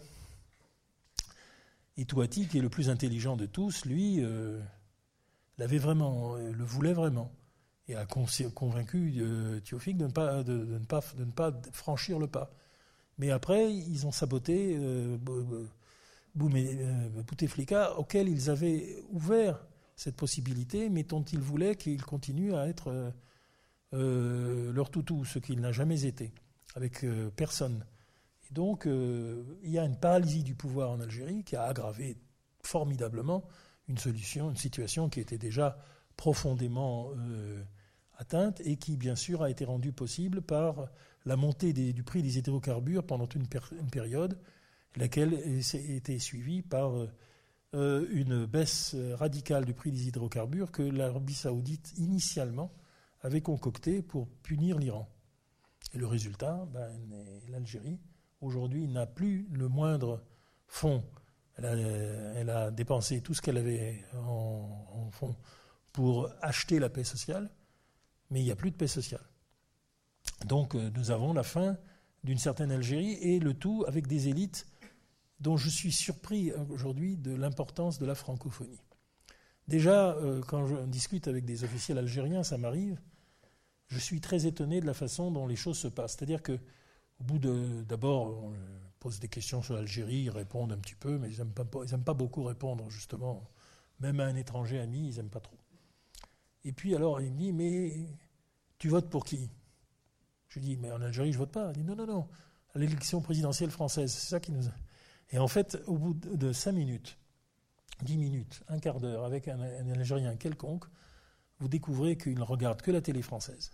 [1.97, 4.61] Et Touati, qui est le plus intelligent de tous, lui, euh,
[5.59, 7.32] l'avait vraiment, le voulait vraiment.
[7.88, 12.26] Et a convaincu euh, de ne, pas, de, ne pas, de ne pas franchir le
[12.26, 12.51] pas.
[13.18, 15.16] Mais après, ils ont saboté euh,
[16.34, 23.12] Bouteflika, auquel ils avaient ouvert cette possibilité, mais dont ils voulaient qu'il continue à être
[23.94, 26.32] euh, leur toutou, ce qu'il n'a jamais été,
[26.74, 27.84] avec euh, personne.
[28.51, 32.16] Et donc, euh, il y a une paralysie du pouvoir en Algérie qui a aggravé
[32.62, 33.44] formidablement
[33.88, 35.78] une solution, une situation qui était déjà
[36.16, 37.11] profondément
[38.16, 40.88] atteinte et qui, bien sûr, a été rendue possible par
[41.24, 44.40] la montée du prix des hydrocarbures pendant une, période,
[44.97, 46.94] laquelle été suivie par
[47.74, 52.72] une baisse radicale du prix des hydrocarbures que l'Arabie saoudite, initialement,
[53.20, 55.09] avait concocté pour punir l'Iran.
[55.92, 56.90] Et le résultat, ben,
[57.49, 57.99] l'Algérie,
[58.41, 60.22] aujourd'hui, n'a plus le moindre
[60.66, 61.05] fonds.
[61.57, 65.34] Elle a, dépensé tout ce qu'elle avait en, en fonds
[65.93, 67.51] pour acheter la paix sociale,
[68.30, 69.24] mais il n'y a plus de paix sociale.
[70.45, 71.78] Donc euh, nous avons la fin
[72.24, 74.66] d'une certaine Algérie et le tout avec des élites
[75.41, 78.80] dont je suis surpris aujourd'hui de l'importance de la francophonie.
[79.68, 83.01] Déjà, euh, quand je discute avec des officiels algériens, ça m'arrive,
[83.89, 86.16] je suis très étonné de la façon dont les choses se passent.
[86.16, 86.59] C'est-à-dire que,
[87.20, 87.82] au bout de.
[87.82, 88.52] D'abord, on
[88.98, 92.44] pose des questions sur l'Algérie, ils répondent un petit peu, mais ils n'aiment pas, beaucoup
[92.44, 93.48] répondre, justement.
[94.00, 95.56] Même à un étranger ami, ils n'aiment pas trop.
[96.64, 98.06] Et puis, alors, il me dit Mais
[98.78, 99.50] tu votes pour qui?
[100.48, 101.70] Je lui dis Mais en Algérie, je vote pas.
[101.74, 102.28] Il dit Non, non, non,
[102.74, 104.12] à l'élection présidentielle française.
[104.12, 104.64] C'est ça qui nous.
[105.30, 107.18] Et en fait, au bout de cinq minutes,
[108.02, 110.84] dix minutes, un quart d'heure, avec un Algérien quelconque,
[111.58, 113.70] vous découvrez qu'il ne regarde que la télé française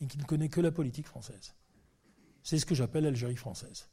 [0.00, 1.54] et qu'il ne connaît que la politique française.
[2.44, 3.88] C'est ce que j'appelle l'Algérie française.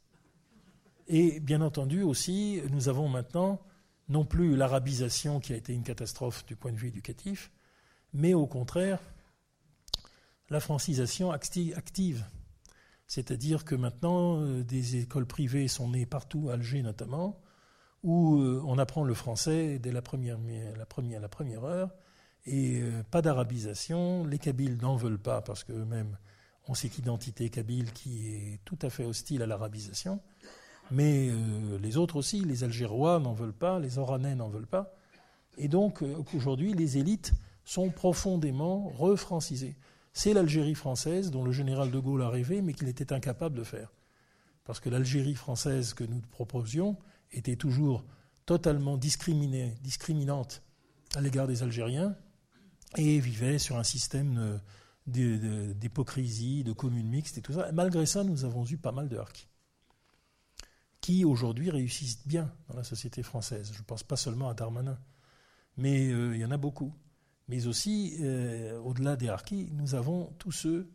[1.08, 3.60] Et bien entendu aussi, nous avons maintenant
[4.08, 7.50] non plus l'arabisation qui a été une catastrophe du point de vue éducatif,
[8.12, 9.00] mais au contraire
[10.50, 12.24] la francisation active.
[13.06, 17.40] C'est-à-dire que maintenant, euh, des écoles privées sont nées partout, à Alger notamment,
[18.02, 20.38] où euh, on apprend le français dès la première,
[21.64, 21.90] heure,
[22.44, 24.24] et euh, pas d'arabisation.
[24.26, 26.18] Les Kabyles n'en veulent pas parce qu'eux-mêmes
[26.68, 30.20] ont cette identité kabyle qui est tout à fait hostile à l'arabisation.
[30.90, 34.94] Mais euh, les autres aussi, les Algérois n'en veulent pas, les Oranais n'en veulent pas.
[35.58, 37.32] Et donc euh, aujourd'hui, les élites
[37.64, 39.76] sont profondément refrancisées.
[40.12, 43.64] C'est l'Algérie française dont le général de Gaulle a rêvé, mais qu'il était incapable de
[43.64, 43.92] faire.
[44.64, 46.96] Parce que l'Algérie française que nous proposions
[47.32, 48.04] était toujours
[48.44, 50.62] totalement discriminée, discriminante
[51.14, 52.14] à l'égard des Algériens,
[52.96, 54.60] et vivait sur un système
[55.06, 57.70] d'hypocrisie, de, communes mixtes et tout ça.
[57.72, 59.48] malgré ça, nous avons eu pas mal de harkis
[61.02, 63.72] qui aujourd'hui réussissent bien dans la société française.
[63.74, 64.98] Je ne pense pas seulement à Darmanin,
[65.76, 66.94] mais euh, il y en a beaucoup.
[67.48, 70.90] Mais aussi, euh, au-delà des harkis, nous avons tous ceux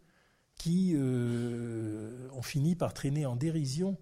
[0.56, 3.98] qui euh, ont fini par traîner en dérision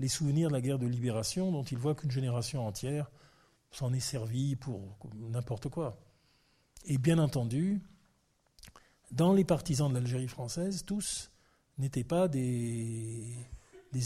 [0.00, 3.10] les souvenirs de la guerre de libération, dont ils voient qu'une génération entière
[3.70, 6.00] s'en est servie pour n'importe quoi.
[6.84, 7.80] Et bien entendu,
[9.14, 11.30] dans les partisans de l'Algérie française, tous
[11.78, 13.46] n'étaient pas des,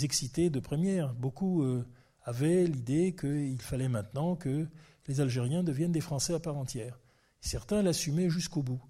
[0.03, 1.15] excités de première.
[1.15, 1.87] Beaucoup euh,
[2.25, 4.67] avaient l'idée qu'il fallait maintenant que
[5.07, 7.01] les Algériens deviennent des Français à part entière.
[7.41, 8.83] Certains l'assumaient jusqu'au bout.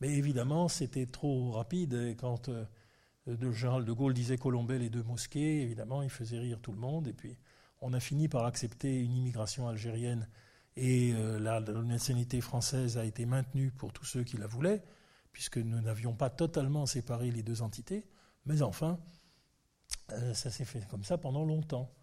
[0.00, 2.16] Mais évidemment, c'était trop rapide.
[2.18, 2.64] Quand euh,
[3.26, 6.78] le général de Gaulle disait Colombet les deux mosquées, évidemment, il faisait rire tout le
[6.78, 7.08] monde.
[7.08, 7.36] Et puis,
[7.80, 10.28] on a fini par accepter une immigration algérienne
[10.80, 14.84] et euh, la, nationalité française a été maintenue pour tous ceux qui la voulaient,
[15.38, 18.04] puisque nous n'avions pas totalement séparé les deux entités.
[18.44, 18.98] Mais enfin,
[20.10, 21.94] euh, ça s'est fait comme ça pendant longtemps.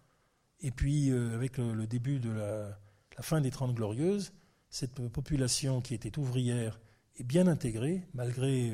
[0.60, 2.78] Et puis, euh, avec le, début de la,
[3.20, 4.32] fin des Trente Glorieuses,
[4.70, 6.80] cette population qui était ouvrière
[7.16, 8.72] et bien intégrée, malgré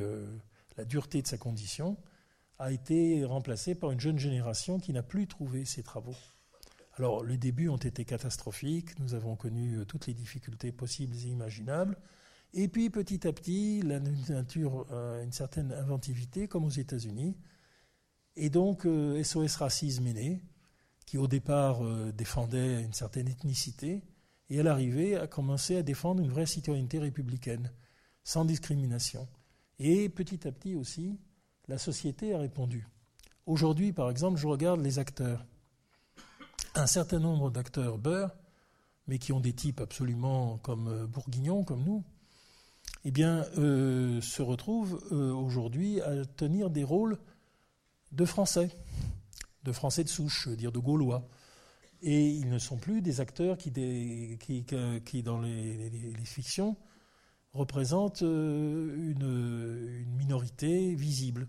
[0.76, 1.96] la dureté de sa condition,
[2.60, 6.14] a été remplacée par une jeune génération qui n'a plus trouvé ses travaux.
[6.98, 11.30] Alors, les débuts ont été catastrophiques, nous avons connu euh, toutes les difficultés possibles et
[11.30, 11.98] imaginables.
[12.54, 17.36] Et puis, petit à petit, la nature a une certaine inventivité, comme aux États-Unis,
[18.36, 18.86] Et donc,
[19.22, 20.42] SOS Racisme est né,
[21.06, 21.80] qui au départ
[22.12, 24.02] défendait une certaine ethnicité,
[24.50, 27.72] et à l'arrivée a commencé à défendre une vraie citoyenneté républicaine,
[28.24, 29.26] sans discrimination.
[29.78, 31.18] Et petit à petit aussi,
[31.68, 32.86] la société a répondu.
[33.46, 35.46] Aujourd'hui, par exemple, je regarde les acteurs.
[36.74, 38.36] Un certain nombre d'acteurs beurre,
[39.06, 42.04] mais qui ont des types absolument comme euh, Bourguignon, comme nous,
[43.04, 47.18] eh bien, euh, se retrouvent euh, aujourd'hui à tenir des rôles
[48.12, 48.70] de Français,
[49.64, 51.28] de Français de souche, je veux dire de Gaulois.
[52.02, 53.70] Et ils ne sont plus des acteurs qui,
[55.22, 56.76] dans les, fictions,
[57.52, 61.46] représentent une minorité visible.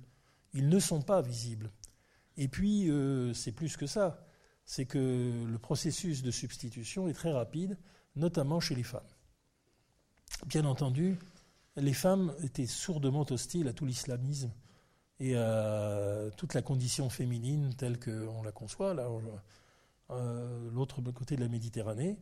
[0.54, 1.72] Ils ne sont pas visibles.
[2.38, 4.26] Et puis, euh, c'est plus que ça.
[4.66, 7.78] C'est que le processus de substitution est très rapide,
[8.16, 9.02] notamment chez les femmes.
[10.46, 11.18] Bien entendu,
[11.76, 14.52] les femmes étaient sourdement hostiles à tout l'islamisme
[15.20, 19.10] et à toute la condition féminine telle qu'on la conçoit, là,
[20.12, 22.20] euh, l'autre côté de la Méditerranée.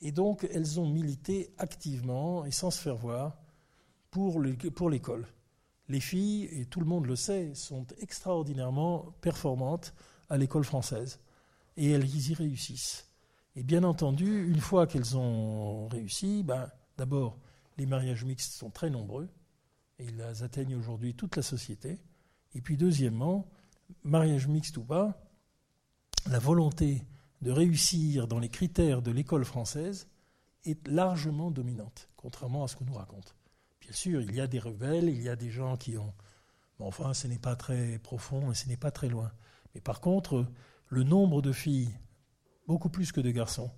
[0.00, 3.38] Et donc, elles ont milité activement et sans se faire voir
[4.10, 5.26] pour l'école
[5.88, 9.94] les filles, et tout le monde le sait, sont extraordinairement performantes
[10.30, 11.20] à l'école française.
[11.76, 13.10] Et elles y réussissent.
[13.56, 17.38] Et bien entendu, une fois qu'elles ont réussi, ben, d'abord,
[17.76, 19.28] les mariages mixtes sont très nombreux,
[19.98, 22.00] et ils atteignent aujourd'hui toute la société.
[22.54, 23.48] Et puis deuxièmement,
[24.02, 25.20] mariage mixte ou pas,
[26.26, 27.02] la volonté
[27.42, 30.08] de réussir dans les critères de l'école française
[30.64, 33.36] est largement dominante, contrairement à ce qu'on nous raconte.
[33.80, 36.14] Bien sûr, il y a des rebelles, il y a des gens qui ont.
[36.78, 39.30] enfin, ce n'est pas très profond et ce n'est pas très loin.
[39.74, 40.46] Mais par contre,
[40.88, 41.94] le nombre de filles,
[42.66, 43.70] beaucoup plus que de garçons,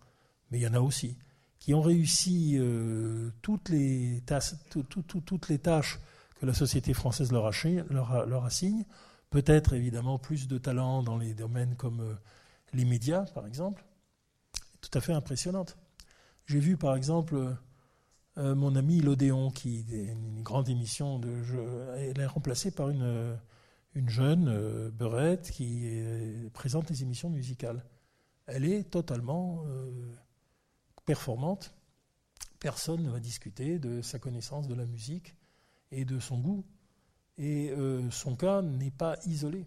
[0.51, 1.19] mais il y en a aussi,
[1.59, 5.99] qui ont réussi euh, toutes, les tâches,
[6.41, 8.85] que la société française leur, assigne,
[9.31, 12.15] peut-être évidemment plus de talent dans les domaines comme euh,
[12.73, 13.85] les médias, par exemple,
[14.81, 15.77] tout à fait impressionnante.
[16.47, 17.57] J'ai vu, par exemple,
[18.39, 21.21] euh, mon ami L'Odéon, qui est une grande émission
[21.97, 23.37] elle est remplacée par une,
[23.95, 25.91] une jeune beurette qui
[26.53, 27.83] présente les émissions musicales.
[28.47, 29.65] Elle est totalement
[31.07, 31.73] performante.
[32.61, 35.35] Personne ne va discuter de sa connaissance de la musique
[35.91, 36.65] et de son goût.
[37.39, 37.73] Et
[38.11, 39.67] son cas n'est pas isolé.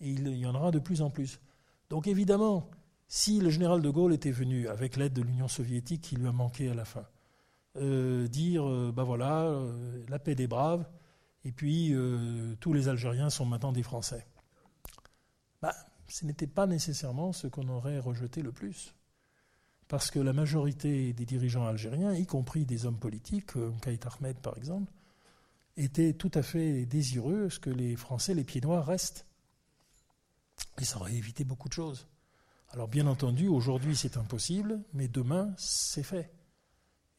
[0.00, 1.40] Et il y en aura de plus en plus.
[1.90, 2.70] Donc évidemment,
[3.06, 6.32] si le général de Gaulle était venu avec l'aide de l'Union soviétique qui lui a
[6.32, 7.06] manqué à la fin,
[7.76, 10.86] euh, dire ben voilà, euh, la paix des braves,
[11.44, 11.94] et puis
[12.60, 14.26] tous les Algériens sont maintenant des Français.
[15.62, 15.74] Bah,
[16.08, 18.94] ce n'était pas nécessairement ce qu'on aurait rejeté le plus.
[19.88, 24.36] Parce que la majorité des dirigeants algériens, y compris des hommes politiques, comme Kaït Ahmed
[24.36, 24.92] par exemple,
[25.76, 29.26] étaient tout à fait désireux que les Français, les pieds noirs, restent.
[30.78, 32.06] Et ça aurait évité beaucoup de choses.
[32.70, 36.30] Alors bien entendu, aujourd'hui c'est impossible, mais demain c'est fait.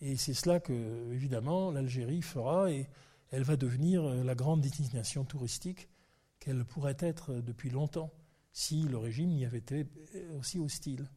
[0.02, 2.88] Et c'est cela que, évidemment, l'Algérie fera et
[3.32, 5.90] elle va devenir euh, la grande destination touristique
[6.40, 8.12] qu'elle pourrait être depuis longtemps
[8.54, 11.10] si le régime y avait été euh, aussi hostile.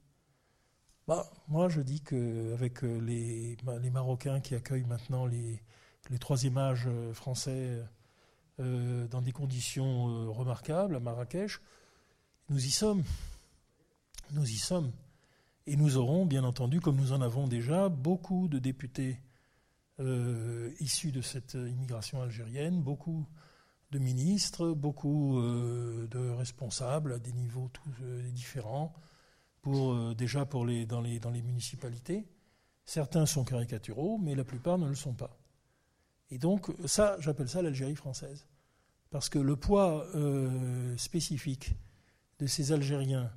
[1.09, 5.63] Bah, moi, je dis qu'avec euh, les, les Marocains qui accueillent maintenant les,
[6.11, 7.83] les troisième âges français
[8.59, 11.59] dans des conditions remarquables à Marrakech,
[12.49, 13.03] nous y sommes.
[14.31, 14.93] Nous y sommes.
[15.67, 19.19] Et nous aurons, bien entendu, comme nous en avons déjà, beaucoup de députés
[20.01, 23.27] euh, issus de cette immigration algérienne, beaucoup
[23.93, 28.93] de ministres, beaucoup euh, de responsables à des niveaux tous euh, différents,
[29.63, 32.27] pour, déjà pour les, dans, les, dans les municipalités.
[32.85, 35.39] Certains sont caricaturaux, mais la plupart ne le sont pas.
[36.31, 38.47] Et donc, ça, j'appelle ça l'Algérie française.
[39.11, 40.07] Parce que le poids
[40.97, 41.75] spécifique
[42.39, 43.31] de ces Algériens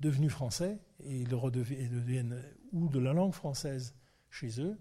[0.00, 2.42] devenus français et le redeviennent
[2.72, 3.94] ou de la langue française
[4.30, 4.78] chez eux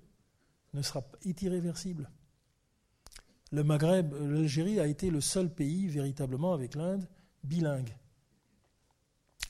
[0.73, 2.09] ne sera est irréversible.
[3.51, 7.07] Le Maghreb, l'Algérie a été le seul pays véritablement avec l'Inde
[7.43, 7.95] bilingue.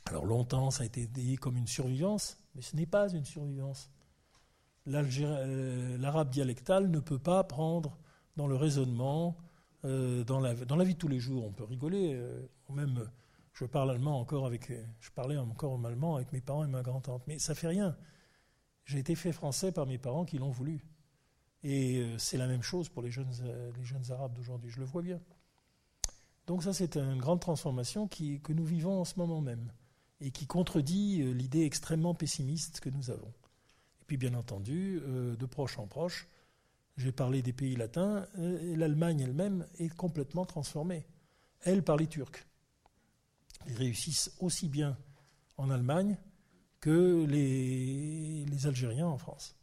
[0.09, 3.89] Alors longtemps, ça a été dit comme une survivance, mais ce n'est pas une survivance.
[4.87, 7.97] Euh, l'arabe dialectal ne peut pas prendre
[8.37, 9.37] dans le raisonnement,
[9.83, 11.45] euh, dans, la, vie de tous les jours.
[11.45, 13.09] On peut rigoler, euh, même
[13.51, 17.23] je parle allemand encore avec, je parlais encore allemand avec mes parents et ma grand-tante,
[17.27, 17.97] mais ça fait rien.
[18.85, 20.85] J'ai été fait français par mes parents qui l'ont voulu.
[21.63, 23.27] Et c'est la même chose pour les jeunes,
[24.11, 25.19] arabes d'aujourd'hui, je le vois bien.
[26.45, 29.69] Donc ça, c'est une grande transformation que nous vivons en ce moment même
[30.21, 33.33] et qui contredit euh, l'idée extrêmement pessimiste que nous avons.
[34.01, 36.27] Et puis, bien entendu, de proche en proche,
[36.95, 41.05] j'ai parlé des pays latins, l'Allemagne elle-même est complètement transformée.
[41.61, 42.47] Elle par les Turcs.
[43.67, 44.97] ils réussissent aussi bien
[45.57, 46.17] en Allemagne
[46.79, 49.55] que les, Algériens en France.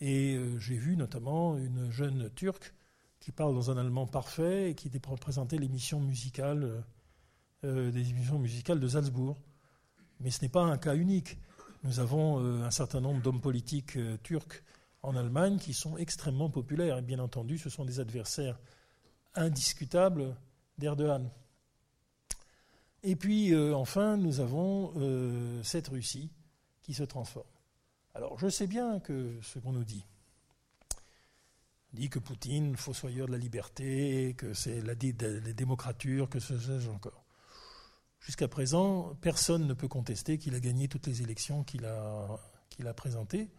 [0.00, 2.74] Et euh, j'ai vu notamment une jeune Turque
[3.20, 6.80] qui parle dans un allemand parfait et qui représentait l'émission musicale, euh,
[7.64, 9.40] euh, des émissions musicales de Salzbourg.
[10.22, 11.38] Mais ce n'est pas un cas unique.
[11.84, 14.62] Nous avons un certain nombre d'hommes politiques turcs
[15.02, 16.98] en Allemagne qui sont extrêmement populaires.
[16.98, 18.58] Et bien entendu, ce sont des adversaires
[19.34, 20.36] indiscutables
[20.78, 21.28] d'Erdogan.
[23.02, 26.30] Et puis, euh, enfin, nous avons euh, cette Russie
[26.82, 27.46] qui se transforme.
[28.14, 30.04] Alors, je sais bien que ce qu'on nous dit,
[31.92, 37.21] dit que Poutine, fossoyeur de la liberté, que c'est la, démocrature, que ce sais-je encore.
[38.22, 42.38] Jusqu'à présent, personne ne peut contester qu'il a gagné toutes les élections qu'il a,
[42.94, 43.50] présentées.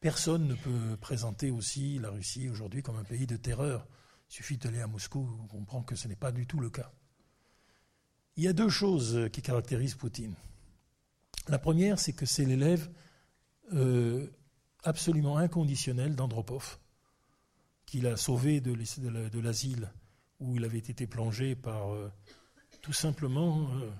[0.00, 3.86] Personne ne peut présenter aussi la Russie aujourd'hui comme un pays de terreur.
[4.30, 6.90] Il suffit d'aller à Moscou, on comprend que ce n'est pas du tout le cas.
[8.36, 10.36] Il y a deux choses qui caractérisent Poutine.
[11.48, 12.90] La première, c'est que c'est l'élève
[13.74, 14.26] euh,
[14.84, 16.78] absolument inconditionnel d'Andropov,
[17.84, 19.92] qu'il a sauvé de l'asile
[20.38, 22.10] où il avait été plongé par euh,
[22.80, 23.68] tout simplement.
[23.74, 23.90] Euh,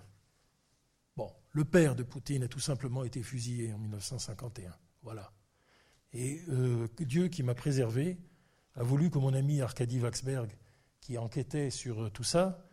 [1.17, 4.75] bon, le père de Poutine a tout simplement été fusillé en 1951.
[5.03, 5.33] Voilà.
[6.13, 6.43] Et
[6.99, 8.19] Dieu qui m'a préservé
[8.75, 10.51] a voulu que mon ami Arkady Waxberg,
[11.01, 12.67] qui enquêtait sur tout ça,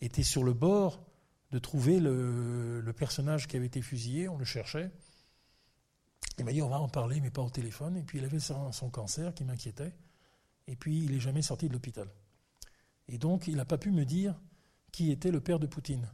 [0.00, 1.04] était sur le bord
[1.52, 4.90] de trouver le, personnage qui avait été fusillé, on le cherchait.
[6.38, 7.96] Il m'a dit on va en parler, mais pas au téléphone.
[7.96, 9.94] Et puis il avait son cancer qui m'inquiétait.
[10.66, 12.08] Et puis il n'est jamais sorti de l'hôpital.
[13.08, 14.38] Et donc il n'a pas pu me dire
[14.92, 16.08] qui était le père de Poutine.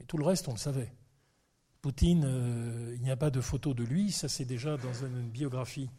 [0.00, 0.92] Et tout le reste, on le savait.
[1.80, 5.28] Poutine, euh, il n'y a pas de photo de lui, ça c'est déjà dans une
[5.30, 5.90] biographie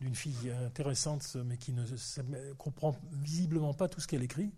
[0.00, 1.84] d'une fille intéressante, mais qui ne
[2.54, 4.52] comprend visiblement pas tout ce qu'elle écrit,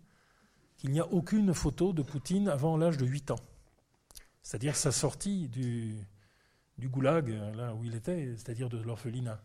[0.77, 3.39] qu'il n'y a aucune photo de Poutine avant l'âge de 8 ans
[4.47, 6.07] c'est-à-dire sa sortie du,
[6.79, 7.27] goulag,
[7.57, 9.41] là où il était, c'est-à-dire de l'orphelinat.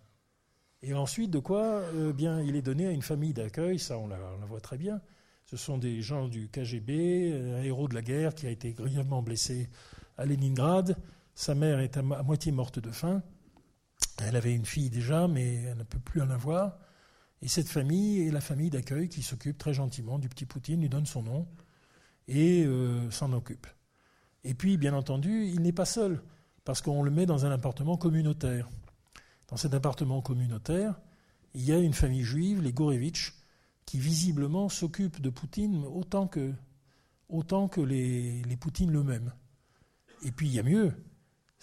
[0.80, 4.06] Et ensuite, de quoi eh bien, Il est donné à une famille d'accueil, ça on
[4.06, 4.16] la,
[4.46, 5.00] voit très bien.
[5.46, 9.22] Ce sont des gens du KGB, un héros de la guerre qui a été grièvement
[9.22, 9.68] blessé
[10.16, 10.96] à Leningrad.
[11.34, 13.22] Sa mère est à, moitié morte de faim.
[14.22, 16.78] Elle avait une fille déjà, mais elle ne peut plus en avoir.
[17.42, 20.88] Et cette famille est la famille d'accueil qui s'occupe très gentiment du petit Poutine, lui
[20.88, 21.46] donne son nom
[22.28, 23.66] et euh, s'en occupe.
[24.44, 26.22] Et puis, bien entendu, il n'est pas seul,
[26.64, 28.68] parce qu'on le met dans un appartement communautaire.
[29.48, 31.00] Dans cet appartement communautaire,
[31.54, 33.34] il y a une famille juive, les Gorevitch,
[33.86, 36.52] qui visiblement s'occupe de Poutine autant que,
[37.28, 39.32] autant que les, les Poutines eux-mêmes.
[40.24, 40.92] Et puis il y a mieux,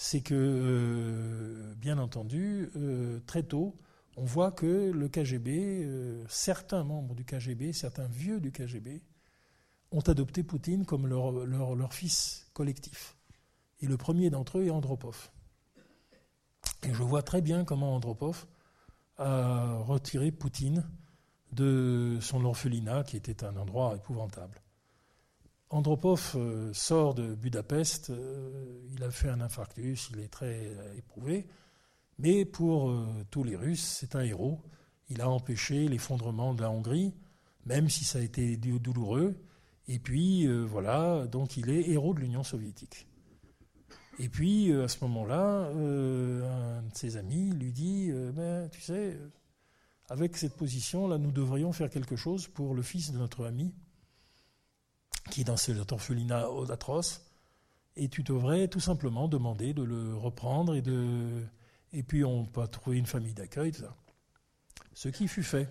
[0.02, 3.76] c'est que, euh, bien entendu, euh, très tôt,
[4.16, 9.02] on voit que le KGB, euh, certains membres du KGB, certains vieux du KGB,
[9.92, 13.18] ont adopté Poutine comme leur, leur, fils collectif.
[13.82, 15.32] Et le premier d'entre eux est Andropov.
[16.84, 18.46] Et je vois très bien comment Andropov
[19.18, 20.90] a retiré Poutine
[21.54, 24.62] de son orphelinat, qui était un endroit épouvantable.
[25.72, 30.98] Andropov euh, sort de Budapest, euh, il a fait un infarctus, il est très euh,
[30.98, 31.46] éprouvé,
[32.18, 32.94] mais pour
[33.32, 34.60] tous les Russes, c'est un héros.
[35.10, 37.14] Il a empêché l'effondrement de la Hongrie,
[37.66, 39.36] même si ça a été douloureux,
[39.88, 43.08] et puis, voilà, donc il est héros de l'Union soviétique.
[44.20, 49.18] Et puis, à ce moment-là, un de ses amis lui dit ben, Tu sais,
[50.10, 53.74] avec cette position, là, nous devrions faire quelque chose pour le fils de notre ami,
[55.30, 57.26] qui est dans cet orphelinat atroce,
[57.96, 61.44] et tu devrais tout simplement demander de le reprendre, et, de,
[61.94, 63.96] et puis on peut trouver une famille d'accueil, tout ça.
[64.94, 65.70] Ce qui fut fait.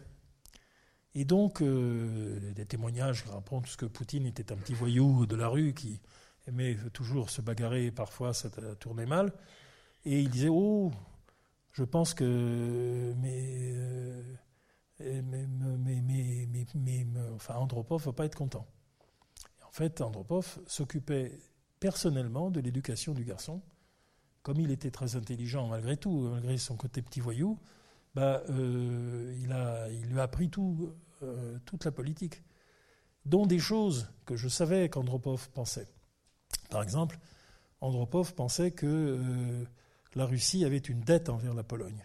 [1.15, 5.48] Et donc, euh, des témoignages qui rapportent que Poutine était un petit voyou de la
[5.48, 6.01] rue qui
[6.47, 8.48] aimait toujours se bagarrer, parfois ça
[8.78, 9.32] tournait mal.
[10.05, 10.93] Et il disait Oh,
[11.78, 13.72] je pense que mais,
[14.98, 15.46] mais,
[17.34, 18.66] enfin, Andropov ne va pas être content.
[19.64, 21.38] en fait, Andropov s'occupait
[21.78, 23.62] personnellement de l'éducation du garçon.
[24.42, 27.60] Comme il était très intelligent malgré tout, malgré son côté petit voyou,
[28.16, 30.92] bah, euh, il, a, il lui a appris tout,
[31.22, 32.42] euh, toute la politique,
[33.24, 35.86] dont des choses que je savais qu'Andropov pensait.
[36.70, 37.20] Par exemple,
[37.80, 39.64] Andropov pensait que euh,
[40.19, 42.05] la Russie avait une dette envers la Pologne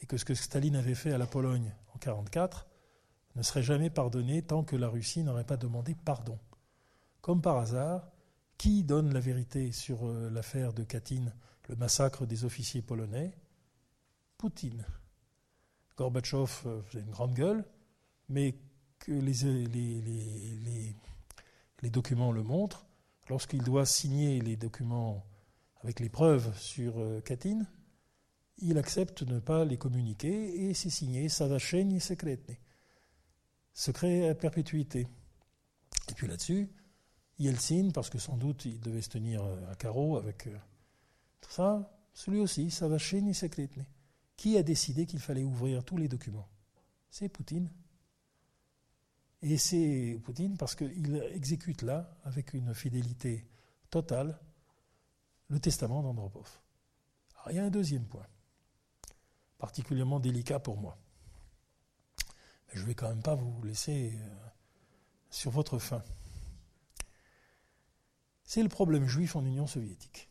[0.00, 2.68] et que ce que Staline avait fait à la Pologne en 1944
[3.34, 6.38] ne serait jamais pardonné tant que la Russie n'aurait pas demandé pardon.
[7.20, 8.12] Comme par hasard,
[8.58, 11.32] qui donne la vérité sur euh, l'affaire de Katyn,
[11.68, 13.36] le massacre des officiers polonais?
[14.36, 14.86] Poutine.
[15.96, 17.64] Gorbatchev faisait une grande gueule,
[18.28, 18.54] mais
[19.00, 19.66] que les,
[21.82, 22.86] les, documents le montrent,
[23.28, 25.26] lorsqu'il doit signer les documents
[25.82, 27.66] avec les preuves sur euh, Katyn,
[28.58, 32.56] il accepte de ne pas les communiquer et c'est signé Savacheni Secretne.
[33.72, 35.06] Secret à perpétuité.
[36.08, 36.68] Et puis là-dessus,
[37.38, 40.56] Yeltsin, parce que sans doute il devait se tenir euh, à carreau avec euh,
[41.40, 43.86] tout ça, celui aussi, Savacheni Secretne.
[44.36, 46.48] Qui a décidé qu'il fallait ouvrir tous les documents
[47.10, 47.70] C'est Poutine.
[49.42, 53.46] Et c'est Poutine parce qu'il exécute là, avec une fidélité
[53.90, 54.38] totale,
[55.48, 56.60] le testament d'Andropov.
[57.50, 58.26] il y a un deuxième point,
[59.58, 60.98] particulièrement délicat pour moi.
[62.66, 64.34] Mais je ne vais quand même pas vous laisser euh,
[65.30, 66.02] sur votre faim.
[68.44, 70.28] C'est le problème juif en Union soviétique.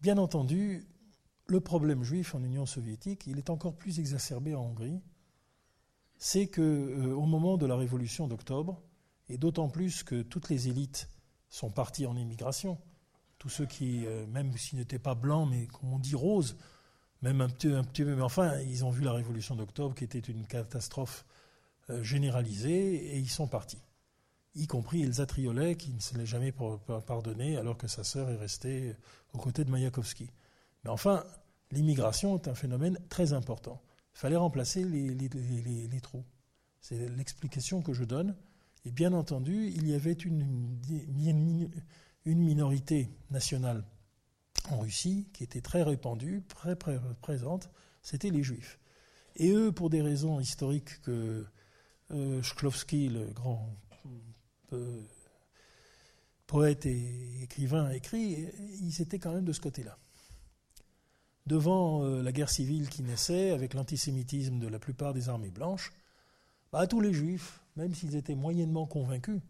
[0.00, 0.86] Bien entendu,
[1.46, 5.02] le problème juif en Union soviétique, il est encore plus exacerbé en Hongrie,
[6.18, 8.82] c'est qu'au euh, moment de la révolution d'octobre,
[9.28, 11.08] et d'autant plus que toutes les élites
[11.48, 12.78] sont parties en immigration,
[13.44, 16.56] tous ceux qui, euh, même s'ils n'étaient pas blancs, mais comme on dit roses,
[17.20, 20.02] même un petit, un petit peu, mais enfin, ils ont vu la révolution d'octobre qui
[20.02, 21.26] était une catastrophe
[21.90, 23.82] euh, généralisée et ils sont partis.
[24.54, 26.52] Y compris Elsa Triolet qui ne se l'est jamais
[27.06, 28.96] pardonné alors que sa sœur est restée
[29.34, 30.30] aux côtés de Mayakovsky.
[30.82, 31.22] Mais enfin,
[31.70, 33.82] l'immigration est un phénomène très important.
[34.14, 36.24] Il fallait remplacer les, trous.
[36.80, 38.36] C'est l'explication que je donne.
[38.86, 41.70] Et bien entendu, il y avait une, une
[42.26, 43.84] minorité nationale
[44.70, 46.76] en Russie qui était très répandue, très,
[47.20, 47.70] présente,
[48.02, 48.78] c'était les juifs.
[49.36, 51.44] Et eux, pour des raisons historiques que
[52.10, 53.68] euh, le grand
[54.72, 55.02] euh,
[56.46, 58.48] poète et écrivain, a écrit,
[58.80, 59.98] ils étaient quand même de ce côté-là.
[61.46, 65.92] Devant euh, la guerre civile qui naissait, avec l'antisémitisme de la plupart des armées blanches,
[66.72, 69.40] bah, tous les juifs, même s'ils étaient moyennement convaincus,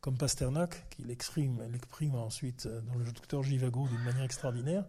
[0.00, 1.60] comme Pasternak, qui l'exprime,
[2.14, 4.84] ensuite euh, dans le docteur Givago d'une manière extraordinaire,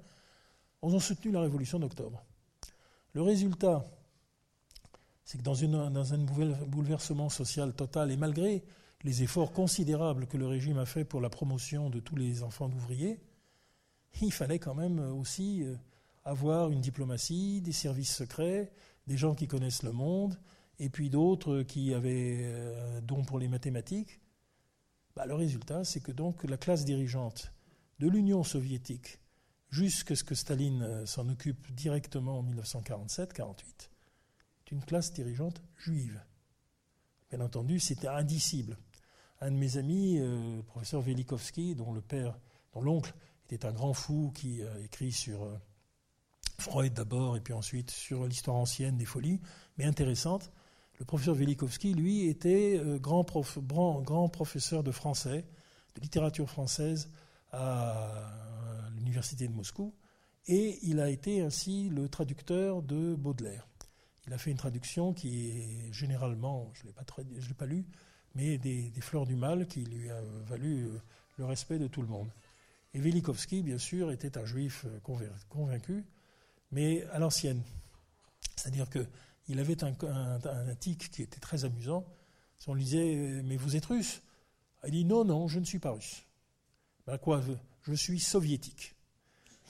[0.81, 2.23] ont soutenu la révolution d'octobre.
[3.13, 3.85] Le résultat,
[5.25, 6.17] c'est que dans, un
[6.67, 8.63] bouleversement social total, et malgré
[9.03, 12.69] les efforts considérables que le régime a fait pour la promotion de tous les enfants
[12.69, 13.19] d'ouvriers,
[14.21, 15.75] il fallait quand même aussi euh,
[16.23, 18.71] avoir une diplomatie, des services secrets,
[19.07, 20.37] des gens qui connaissent le monde,
[20.77, 22.45] et puis d'autres qui avaient
[22.95, 24.18] un don pour les mathématiques.
[25.15, 27.51] Bah, le résultat, c'est que donc la classe dirigeante
[27.99, 29.19] de l'Union soviétique,
[29.69, 33.89] jusqu'à ce que Staline euh, s'en occupe directement en 1947-48,
[34.65, 36.21] est une classe dirigeante juive.
[37.29, 38.77] Bien entendu, c'était indicible.
[39.41, 42.39] Un de mes amis, euh, le professeur Velikovsky, dont le père,
[42.73, 43.13] dont l'oncle
[43.45, 45.57] était un grand fou qui a écrit sur euh,
[46.57, 49.39] Freud d'abord et puis ensuite sur l'histoire ancienne des folies,
[49.77, 50.51] mais intéressante,
[50.99, 55.45] le professeur Velikovsky, lui, était euh, grand, professeur de français,
[55.95, 57.09] de littérature française
[57.51, 59.95] à l'université de Moscou,
[60.47, 63.67] et il a été ainsi le traducteur de Baudelaire.
[64.27, 67.85] Il a fait une traduction qui est généralement, je ne l'ai pas, lu,
[68.35, 70.99] mais des, fleurs du mal qui lui a valu euh,
[71.37, 72.29] le respect de tout le monde.
[72.93, 74.99] Et Velikovsky, bien sûr, était un juif euh,
[75.49, 76.05] convaincu,
[76.71, 77.63] mais à l'ancienne.
[78.55, 78.99] C'est-à-dire que
[79.49, 82.05] il avait un, tic qui était très amusant.
[82.67, 84.21] On lui disait Mais vous êtes russe?
[84.85, 86.23] Il dit Non, non, je ne suis pas russe.
[87.07, 87.41] Ben quoi
[87.81, 88.95] Je suis soviétique.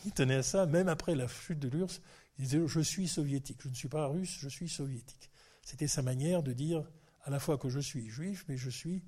[0.05, 2.01] Il tenait à ça, même après la chute de l'URSS.
[2.37, 3.59] Il disait Je suis soviétique.
[3.61, 5.29] Je ne suis pas russe, je suis soviétique.
[5.63, 6.83] C'était sa manière de dire
[7.23, 9.03] à la fois que je suis juif, mais je suis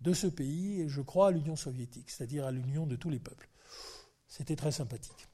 [0.00, 3.20] de ce pays et je crois à l'Union soviétique, c'est-à-dire à, l'union de tous les
[3.20, 3.48] peuples.
[4.28, 5.28] C'était très sympathique.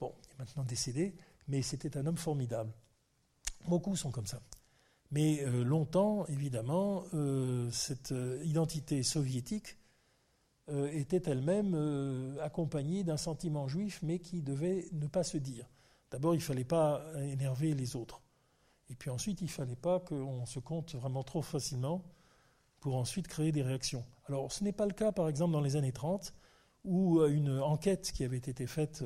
[0.00, 1.14] Bon, il est maintenant décédé,
[1.48, 2.72] mais c'était un homme formidable.
[3.66, 4.40] Beaucoup sont comme ça.
[5.10, 9.76] Mais euh, longtemps, évidemment, euh, cette euh, identité soviétique
[10.90, 15.70] était elle-même accompagnée d'un sentiment juif, mais qui devait ne pas se dire.
[16.10, 18.20] D'abord, il ne fallait pas énerver les autres.
[18.90, 22.02] Et puis ensuite, il ne fallait pas qu'on se compte vraiment trop facilement
[22.80, 24.04] pour ensuite créer des réactions.
[24.26, 26.34] Alors, ce n'est pas le cas, par exemple, dans les années 30,
[26.84, 29.04] où une enquête qui avait été faite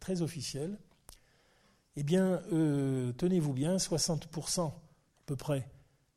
[0.00, 0.78] très officielle
[1.96, 4.72] eh bien, euh, tenez-vous bien, 60% à
[5.26, 5.70] peu près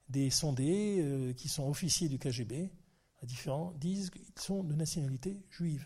[0.09, 2.71] des sondés euh, qui sont officiers du KGB,
[3.21, 5.85] à différents, disent qu'ils sont de nationalité juive.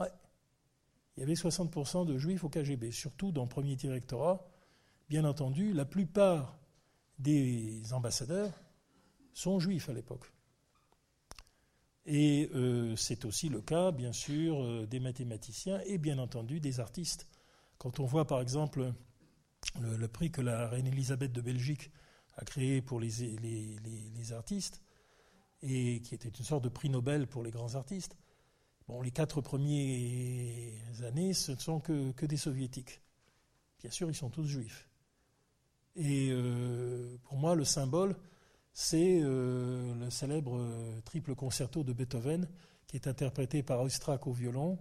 [0.00, 0.10] Ouais.
[1.16, 4.48] Il y avait 60% de juifs au KGB, surtout dans le premier directorat.
[5.08, 6.58] Bien entendu, la plupart
[7.18, 8.52] des ambassadeurs
[9.32, 10.32] sont juifs à l'époque.
[12.06, 17.26] Et euh, c'est aussi le cas, bien sûr, des mathématiciens et bien entendu des artistes
[17.84, 18.94] quand on voit par exemple
[19.78, 21.90] le, prix que la reine Elisabeth de Belgique
[22.38, 24.82] a créé pour les, artistes,
[25.60, 28.16] et qui était une sorte de prix Nobel pour les grands artistes,
[28.86, 33.00] Bon, les quatre premières années, ce ne sont que, que des soviétiques.
[33.80, 34.90] Bien sûr, ils sont tous juifs.
[35.96, 38.14] Et euh, pour moi, le symbole,
[38.74, 42.46] c'est euh, le célèbre euh, triple concerto de Beethoven,
[42.86, 44.78] qui est interprété par Oistrakh au violon,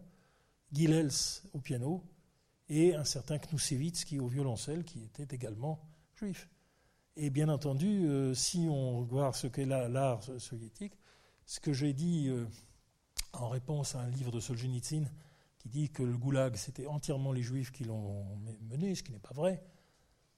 [0.73, 2.03] Gilels au piano,
[2.69, 5.79] et un certain Knussevitz qui au violoncelle, qui était également
[6.15, 6.49] juif.
[7.15, 10.93] Et bien entendu, si on regarde ce qu'est l'art soviétique,
[11.45, 12.31] ce que j'ai dit
[13.33, 15.05] en réponse à un livre de Solzhenitsyn
[15.59, 18.25] qui dit que le goulag, c'était entièrement les juifs qui l'ont
[18.61, 19.63] mené, ce qui n'est pas vrai,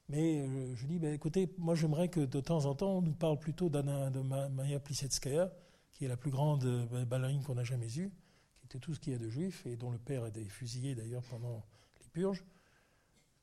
[0.08, 3.14] mais euh, je dis, ben, écoutez, moi j'aimerais que de temps en temps on nous
[3.14, 5.52] parle plutôt d'Anna, de Maya Plisetskaya,
[5.92, 8.12] qui est la plus grande euh, ballerine qu'on a jamais eue,
[8.58, 10.44] qui était tout ce qu'il y a de juif et dont le père a été
[10.44, 11.64] fusillé d'ailleurs pendant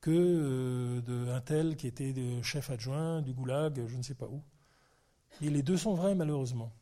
[0.02, 4.28] que euh, d'un tel qui était de chef adjoint du goulag, je ne sais pas
[4.28, 4.44] où.
[5.42, 6.74] Et les deux sont vrais malheureusement.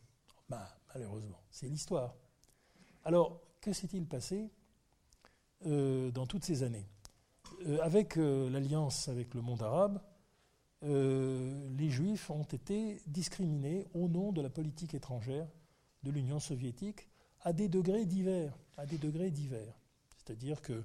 [0.48, 2.14] Bah, malheureusement, c'est l'histoire.
[3.04, 4.50] Alors, que s'est-il passé
[5.64, 6.88] dans toutes ces années?
[7.66, 10.00] Euh, avec euh, l'alliance avec le monde arabe,
[10.84, 15.46] euh, les juifs ont été discriminés au nom de la politique étrangère
[16.02, 17.08] de l'Union soviétique
[17.42, 18.56] à des degrés divers.
[18.76, 19.78] À des degrés divers.
[20.16, 20.84] C'est-à-dire que,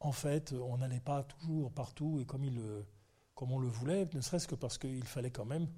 [0.00, 2.44] en fait, on n'allait pas toujours partout et comme,
[3.36, 5.68] on le voulait, ne serait-ce que parce qu'il fallait quand même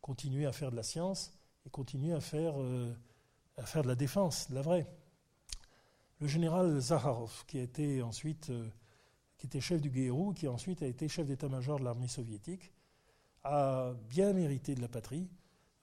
[0.00, 1.36] continuer à faire de la science
[1.66, 2.54] et continuer à faire,
[3.64, 4.86] faire de la défense, de la vraie.
[6.20, 8.52] Le général Zaharov, qui a ensuite
[9.38, 12.72] qui était chef du GRU, qui ensuite a été chef d'état-major de l'armée soviétique,
[13.42, 15.28] a bien mérité de la patrie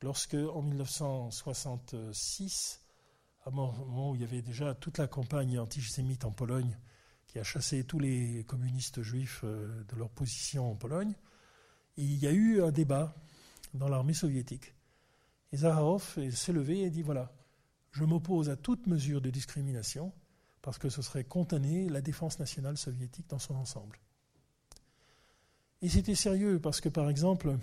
[0.01, 2.81] lorsque, en 1966,
[3.45, 6.76] à un moment où il y avait déjà toute la campagne antisémite en Pologne,
[7.32, 11.14] qui a chassé tous les communistes juifs euh, de leur position en Pologne,
[11.95, 13.16] il y a eu un débat
[13.74, 14.76] dans l'armée soviétique.
[15.53, 17.32] Et Zaharov s'est levé et dit voilà,
[17.91, 20.12] je m'oppose à toute mesure de discrimination
[20.62, 23.98] parce que ce serait condamner la défense nationale soviétique dans son ensemble.
[25.82, 27.58] Et c'était sérieux, parce que par exemple,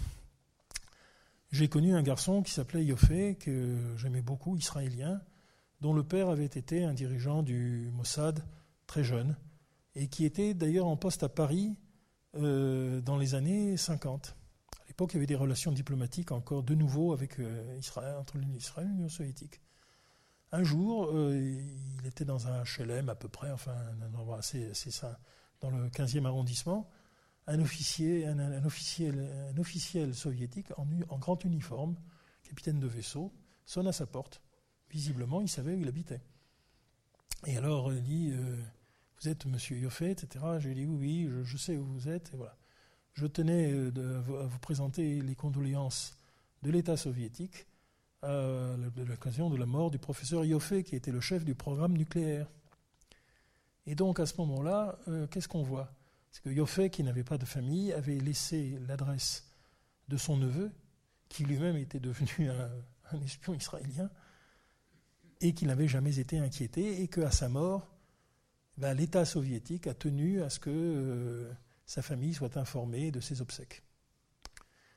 [1.53, 5.21] j'ai connu un garçon qui s'appelait Yoffé, que j'aimais beaucoup, israélien,
[5.83, 8.43] dont le père avait été un dirigeant du Mossad
[8.87, 9.37] très jeune,
[9.99, 11.77] et qui était d'ailleurs en poste à Paris
[12.37, 14.37] euh, dans les années 50.
[14.81, 18.37] À l'époque, il y avait des relations diplomatiques encore de nouveau avec euh, Israël, entre
[18.37, 19.61] et l'Union soviétique.
[20.53, 24.73] Un jour, euh, il était dans un HLM à peu près, enfin un endroit assez,
[24.73, 25.19] ça,
[25.61, 26.89] dans le 15e arrondissement.
[27.49, 31.97] Un officier, un, officiel, soviétique en, en, grand uniforme,
[32.45, 33.33] capitaine de vaisseau,
[33.67, 34.43] sonne à sa porte.
[34.91, 36.21] Visiblement, il savait où il habitait.
[37.47, 38.33] Et alors, il dit
[39.21, 40.45] Vous êtes monsieur Yoffet, etc.
[40.59, 42.31] J'ai dit Oui, oui, je, sais où vous êtes.
[42.35, 42.57] Et voilà.
[43.15, 43.91] Je tenais euh,
[44.41, 46.17] à vous présenter les condoléances
[46.63, 47.67] de l'État soviétique
[48.23, 52.49] à l'occasion de la mort du professeur Yoffé, qui était le chef du programme nucléaire.
[53.87, 55.93] Et donc à ce moment-là, euh, qu'est-ce qu'on voit?
[56.31, 59.51] C'est que Yoffé, qui n'avait pas de famille, avait laissé l'adresse
[60.09, 60.71] de son neveu,
[61.29, 62.51] qui lui-même était devenu
[63.13, 64.11] un, espion israélien,
[65.41, 67.87] et qui n'avait jamais été inquiété, et qu'à sa mort,
[68.79, 71.53] ben, l'État soviétique a tenu à ce que euh,
[71.85, 73.83] sa famille soit informée de ses obsèques.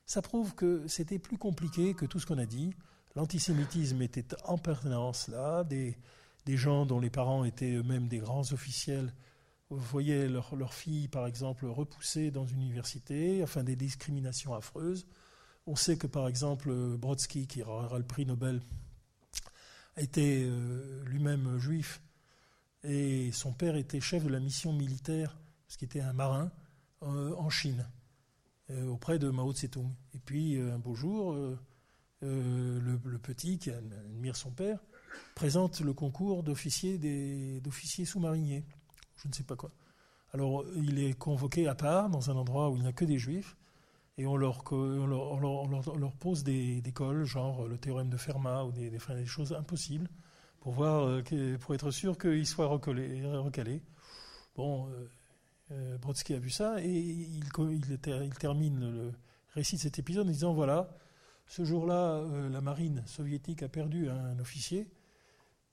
[0.06, 2.74] Ça prouve que c'était plus compliqué que tout ce qu'on a dit.
[3.16, 5.98] L'antisémitisme était en permanence là, des,
[6.48, 9.14] gens dont les parents étaient eux-mêmes des grands officiels
[9.70, 15.08] voyaient leurs leur filles, par exemple, repoussées dans une université, enfin des discriminations affreuses.
[15.66, 18.62] On sait que, par exemple, Brodsky, qui aura le prix Nobel,
[19.96, 22.02] était euh, lui-même juif,
[22.84, 25.38] et son père était chef de la mission militaire,
[25.68, 26.52] parce qu'il était un marin,
[27.04, 27.88] euh, en Chine,
[28.70, 29.92] euh, auprès de Mao Tse-tung.
[30.14, 31.34] Et puis, un beau jour,
[32.24, 34.80] euh, le, petit, qui admire son père,
[35.36, 37.00] présente le concours d'officier
[37.60, 38.64] d'officiers sous-mariniers,
[39.18, 39.72] je ne sais pas quoi.
[40.34, 43.18] Alors il est convoqué à part dans un endroit où il n'y a que des
[43.18, 43.58] juifs,
[44.18, 48.90] et on leur, leur, pose des, des, cols, genre le théorème de Fermat ou des,
[48.92, 50.08] des, choses impossibles,
[50.62, 53.84] pour, voir, euh, pour être sûr qu'il soit recalé.
[54.56, 54.88] Bon,
[55.72, 59.12] euh, Brodsky a vu ça, et il, il, termine le
[59.54, 60.90] récit de cet épisode en disant, voilà,
[61.48, 64.90] ce jour-là, euh, la marine soviétique a perdu un officier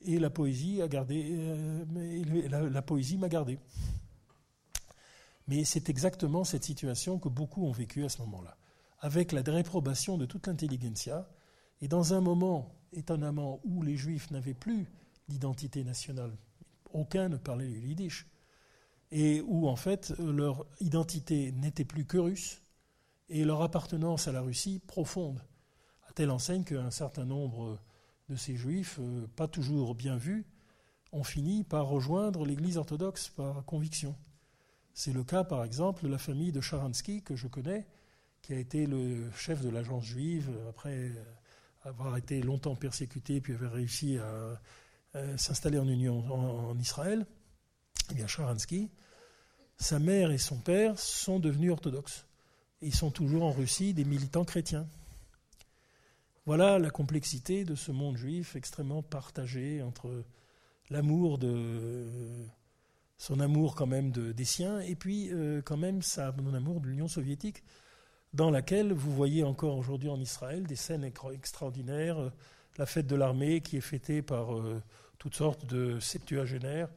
[0.00, 1.36] et la poésie a gardé.
[1.38, 3.58] Euh, la, poésie m'a gardé.
[5.46, 8.56] Mais c'est exactement cette situation que beaucoup ont vécue à ce moment-là,
[9.00, 11.28] avec la réprobation de toute l'intelligentsia,
[11.80, 14.86] et dans un moment, étonnamment, où les Juifs n'avaient plus
[15.28, 16.36] d'identité nationale,
[16.92, 18.26] aucun ne parlait le yiddish,
[19.10, 22.62] et où en fait leur identité n'était plus que russe,
[23.28, 25.42] et leur appartenance à la Russie profonde
[26.18, 27.78] telle enseigne qu'un certain nombre
[28.28, 30.44] de ces juifs, euh, pas toujours bien vus,
[31.12, 34.16] ont fini par rejoindre l'Église orthodoxe par conviction.
[34.94, 37.86] C'est le cas, par exemple, de la famille de Sharansky, que je connais,
[38.42, 41.12] qui a été le chef de l'agence juive après
[41.88, 44.60] avoir été longtemps persécuté, puis avoir réussi à,
[45.36, 47.26] s'installer en Union en, Israël.
[48.10, 48.90] Eh bien, Sharansky,
[49.76, 52.26] sa mère et son père sont devenus orthodoxes.
[52.82, 54.86] Ils sont toujours en Russie des militants chrétiens.
[56.46, 60.24] Voilà la complexité de ce monde juif extrêmement partagé entre
[60.90, 62.06] l'amour de
[63.18, 66.86] son amour quand même de, des siens et puis euh, quand même son amour de
[66.86, 67.64] l'Union soviétique
[68.34, 72.30] dans laquelle vous voyez encore aujourd'hui en Israël des scènes extraordinaires,
[72.76, 74.82] la fête de l'armée qui est fêtée par euh,
[75.18, 76.88] toutes sortes de septuagénaires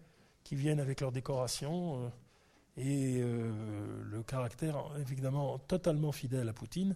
[0.43, 2.09] qui viennent avec leurs décorations euh,
[2.77, 6.95] et le caractère évidemment totalement fidèle à Poutine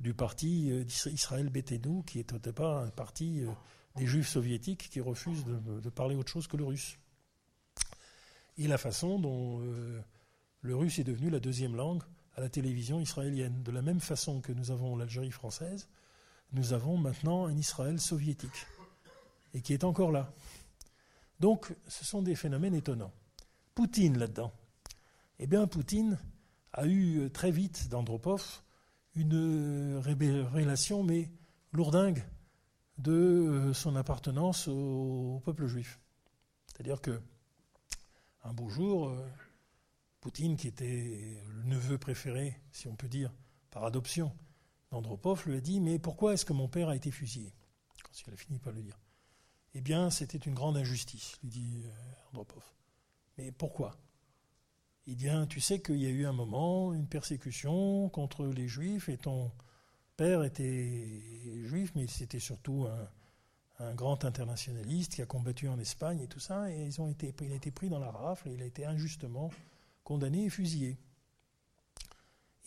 [0.00, 3.50] du parti euh, d'Israël Betenu, qui est au départ un parti euh,
[3.96, 6.98] des juifs soviétiques qui refusent de, parler autre chose que le russe.
[8.58, 10.00] Et la façon dont euh,
[10.60, 12.02] le russe est devenu la deuxième langue
[12.36, 13.62] à la télévision israélienne.
[13.62, 15.88] De la même façon que nous avons l'Algérie française,
[16.52, 18.66] nous avons maintenant un Israël soviétique,
[19.54, 20.32] et qui est encore là.
[21.40, 23.12] Donc, ce sont des phénomènes étonnants.
[23.74, 24.52] Poutine là-dedans.
[25.38, 26.18] Eh bien, Poutine
[26.72, 28.62] a eu très vite d'Andropov
[29.16, 31.30] une révélation, mais
[31.72, 32.24] lourdingue,
[32.98, 36.00] de euh, son appartenance au, peuple juif.
[36.66, 37.20] C'est-à-dire que,
[38.44, 39.26] un beau jour, euh,
[40.24, 43.30] Poutine, qui était le neveu préféré, si on peut dire,
[43.70, 44.32] par adoption,
[44.90, 47.52] d'Andropov, lui a dit Mais pourquoi est-ce que mon père a été fusillé?
[48.02, 48.98] Quand il a fini par le dire.
[49.74, 52.62] Eh bien, c'était une grande injustice, lui dit euh, Andropov.
[53.36, 53.98] Mais pourquoi?
[55.06, 59.10] Il dit Tu sais qu'il y a eu un moment, une persécution contre les juifs,
[59.10, 59.52] et ton
[60.16, 61.20] père était
[61.66, 62.86] juif, mais c'était surtout
[63.78, 67.34] un, grand internationaliste qui a combattu en Espagne et tout ça, et ils ont été,
[67.42, 69.50] il a été pris dans la rafle et il a été injustement
[70.04, 70.98] condamné et fusillé.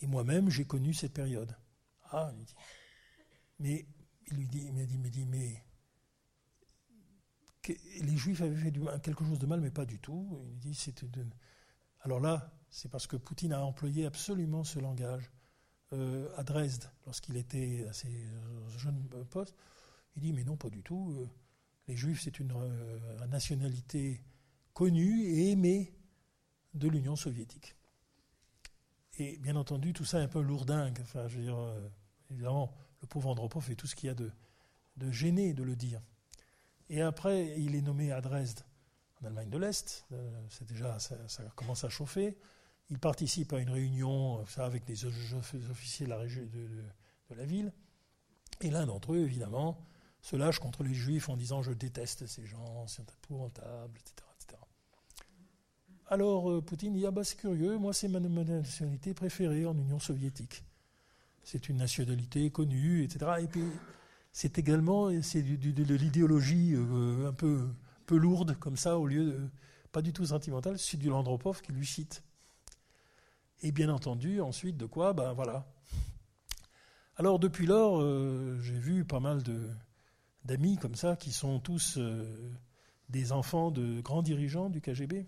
[0.00, 1.56] Et moi-même, j'ai connu cette période.
[2.10, 2.54] Ah, il dit.
[3.58, 3.86] Mais
[4.30, 5.64] il lui dit, il m'a dit, mais,
[8.00, 10.40] les Juifs avaient fait du, quelque chose de mal, mais pas du tout.
[10.52, 11.06] Il dit, c'était
[12.02, 15.30] alors là, c'est parce que Poutine a employé absolument ce langage.
[15.94, 19.56] Euh, à Dresde, lorsqu'il était à ses euh, jeunes postes,
[20.16, 21.12] il dit Mais non, pas du tout.
[21.18, 21.28] Euh,
[21.86, 22.52] les Juifs, c'est une,
[23.30, 24.22] nationalité
[24.74, 25.97] connue et aimée
[26.74, 27.74] de l'Union soviétique.
[29.18, 30.98] Et bien entendu, tout ça est un peu lourdingue.
[31.02, 31.58] Enfin, je veux dire,
[32.30, 34.30] évidemment, le pauvre Andropov fait tout ce qu'il y a de,
[35.10, 36.00] gêné de le dire.
[36.88, 38.60] Et après, il est nommé à Dresde
[39.20, 40.06] en Allemagne de l'Est.
[40.12, 41.16] Euh, c'est déjà, ça,
[41.54, 42.36] commence à chauffer.
[42.90, 47.72] Il participe à une réunion ça, avec des officiers de la, région, de, la ville.
[48.60, 49.78] Et l'un d'entre eux, évidemment,
[50.22, 54.27] se lâche contre les juifs en disant Je déteste ces gens, c'est épouvantable, etc.
[56.10, 59.98] Alors euh, Poutine dit Ah bah c'est curieux, moi c'est ma, nationalité préférée en Union
[59.98, 60.64] soviétique.
[61.42, 63.32] C'est une nationalité connue, etc.
[63.42, 63.64] Et puis
[64.32, 67.68] c'est également c'est de l'idéologie euh, un peu
[68.06, 69.50] peu lourde, comme ça, au lieu de.
[69.92, 72.22] pas du tout sentimentale, c'est du Landropov qui lui cite.
[73.62, 75.66] Et bien entendu, ensuite, de quoi Ben voilà.
[77.16, 79.42] Alors, depuis lors, euh, j'ai vu pas mal
[80.44, 81.98] d'amis comme ça, qui sont tous
[83.10, 85.26] des enfants de grands dirigeants du KGB.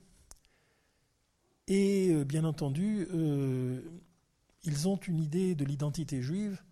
[1.71, 3.09] Et euh, bien entendu,
[4.65, 6.63] ils ont une idée de l'identité juive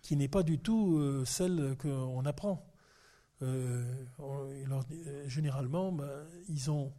[0.00, 2.64] qui n'est pas du tout celle qu'on apprend.
[3.42, 3.84] Euh,
[4.20, 6.92] euh, généralement, ben, ils ont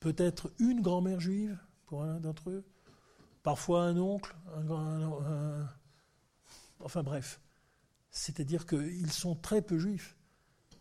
[0.00, 2.64] peut-être une grand-mère juive pour un d'entre eux,
[3.42, 5.66] parfois un oncle, un,
[6.80, 7.40] enfin bref.
[8.10, 10.16] C'est-à-dire qu'ils sont très peu juifs,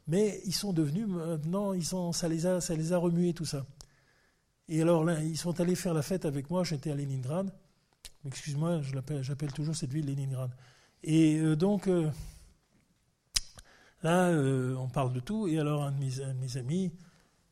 [0.07, 3.45] mais ils sont devenus maintenant, ils sont, ça les a, ça les a remués tout
[3.45, 3.65] ça.
[4.69, 6.63] Et alors là, ils sont allés faire la fête avec moi.
[6.63, 7.53] J'étais à Leningrad.
[8.25, 8.81] Excuse-moi,
[9.21, 10.51] j'appelle toujours cette ville Leningrad.
[11.03, 11.87] Et euh, donc,
[14.03, 15.47] Là, euh, on parle de tout.
[15.47, 16.93] Et alors, un de mes, amis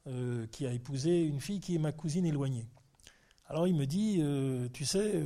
[0.07, 2.67] euh, qui a épousé une fille qui est ma cousine éloignée.
[3.47, 5.23] Alors, il me dit euh, Tu sais,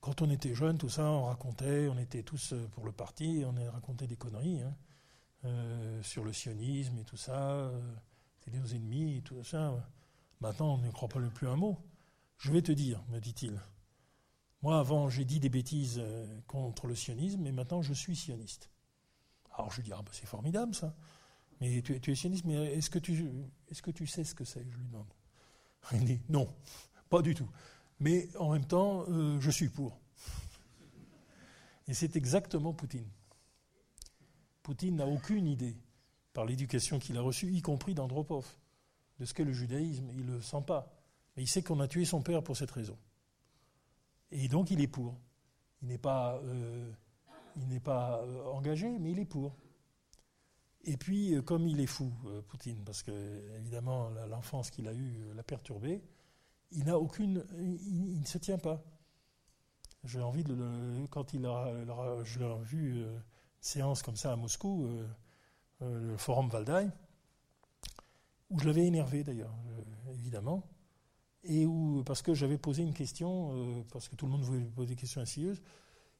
[0.00, 3.56] quand on était jeunes, tout ça, on racontait, on était tous pour le parti, on
[3.56, 5.52] a raconté des conneries hein,
[6.02, 7.70] sur le sionisme et tout ça.
[8.40, 9.74] C'était nos ennemis et tout ça.
[10.40, 11.78] Maintenant, on ne croit pas plus un mot.
[12.38, 13.60] Je vais te dire, me dit-il.
[14.62, 16.02] Moi, avant, j'ai dit des bêtises
[16.46, 18.70] contre le sionisme, mais maintenant, je suis sioniste.
[19.56, 20.94] Alors je lui dis, ah ben, c'est formidable ça.
[21.60, 23.30] Mais tu, es sioniste, mais est-ce que, tu,
[23.68, 25.06] est que tu sais ce que c'est Je lui demande.
[25.92, 26.48] Il dit, non,
[27.08, 27.48] pas du tout.
[28.00, 30.00] Mais en même temps, euh, je suis pour.
[31.86, 33.08] Et c'est exactement Poutine.
[34.62, 35.76] Poutine n'a aucune idée
[36.32, 38.46] par l'éducation qu'il a reçue, y compris d'Andropov,
[39.18, 40.08] de ce qu'est le judaïsme.
[40.12, 40.92] Il ne le sent pas.
[41.36, 42.96] Mais il sait qu'on a tué son père pour cette raison.
[44.30, 45.16] Et donc il est pour.
[45.82, 46.90] Il n'est pas, euh,
[47.56, 49.56] il n'est pas euh, engagé, mais il est pour.
[50.84, 52.12] Et puis, euh, comme il est fou,
[52.48, 53.12] Poutine, parce que
[53.56, 56.02] évidemment l'enfance qu'il a eue l'a perturbé,
[56.72, 58.82] il n'a aucune, il, ne se tient pas.
[60.04, 61.72] J'ai envie de le, quand il a,
[62.24, 63.22] je l'ai vu une
[63.60, 64.88] séance comme ça à Moscou,
[65.80, 66.88] le forum Valdai,
[68.54, 69.54] où je l'avais énervé d'ailleurs,
[70.14, 70.64] évidemment
[71.44, 74.64] et où, parce que j'avais posé une question, euh, parce que tout le monde voulait
[74.64, 75.62] poser des questions insidieuses,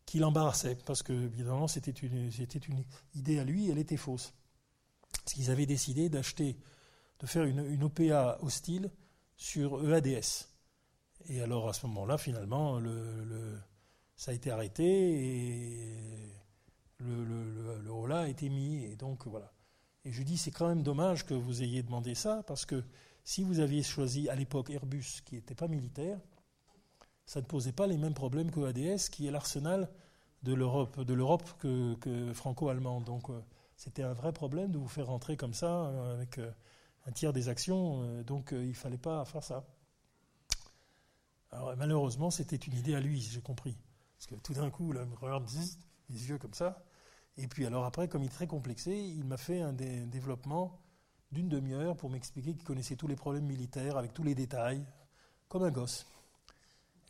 [0.06, 2.30] qui l'embarrassait, parce que évidemment c'était une,
[2.68, 2.84] une
[3.14, 4.34] idée à lui, elle était fausse.
[5.24, 6.58] Parce qu'ils avaient décidé d'acheter,
[7.20, 8.90] de faire une, OPA hostile
[9.36, 10.48] sur EADS.
[11.26, 13.58] Et alors à ce moment-là, finalement, le, le,
[14.16, 15.96] ça a été arrêté et
[16.98, 18.84] le, le, le, a été mis.
[18.84, 19.53] Et donc voilà.
[20.04, 22.84] Et je dis, c'est quand même dommage que vous ayez demandé ça, parce que
[23.24, 26.18] si vous aviez choisi à l'époque Airbus, qui n'était pas militaire,
[27.26, 29.88] ça ne posait pas les mêmes problèmes que ADS, qui est l'arsenal
[30.42, 33.04] de l'Europe, de l'Europe que, franco-allemande.
[33.04, 33.40] Donc euh,
[33.76, 36.50] c'était un vrai problème de vous faire rentrer comme ça euh, avec euh,
[37.06, 38.22] un tiers des actions.
[38.22, 39.64] donc il ne fallait pas faire ça.
[41.50, 43.76] Alors malheureusement, c'était une idée à lui, j'ai compris.
[44.16, 45.46] Parce que tout d'un coup, là, il me regarde
[46.08, 46.82] les yeux comme ça.
[47.36, 50.80] Et puis alors après, comme il est très complexé, il m'a fait un développement
[51.32, 54.84] d'une demi-heure pour m'expliquer qu'il connaissait tous les problèmes militaires avec tous les détails,
[55.48, 56.06] comme un gosse.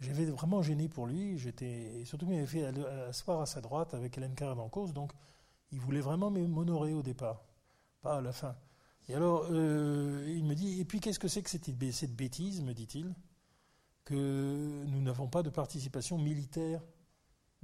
[0.01, 2.65] J'avais vraiment gêné pour lui, j'étais, surtout qu'il m'avait fait
[3.09, 5.13] asseoir à sa droite avec Hélène Carrère en cause, donc
[5.71, 7.45] il voulait vraiment m'honorer au départ,
[8.01, 8.57] pas à la fin.
[9.09, 12.73] Et alors, euh, il me dit, et puis qu'est-ce que c'est que cette bêtise, me
[12.73, 13.15] dit-il,
[14.05, 16.83] que nous n'avons pas de participation militaire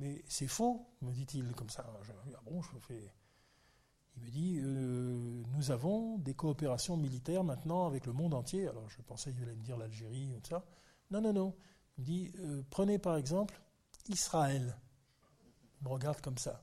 [0.00, 1.86] Mais c'est faux, me dit-il, comme ça.
[1.86, 3.12] Ah bon, je fais
[4.16, 8.68] il me dit euh, Nous avons des coopérations militaires maintenant avec le monde entier.
[8.68, 10.64] Alors je pensais qu'il allait me dire l'Algérie ou tout ça.
[11.10, 11.54] Non, non, non.
[11.98, 13.60] Il me dit euh, Prenez par exemple
[14.08, 14.76] Israël.
[15.80, 16.62] Il me regarde comme ça.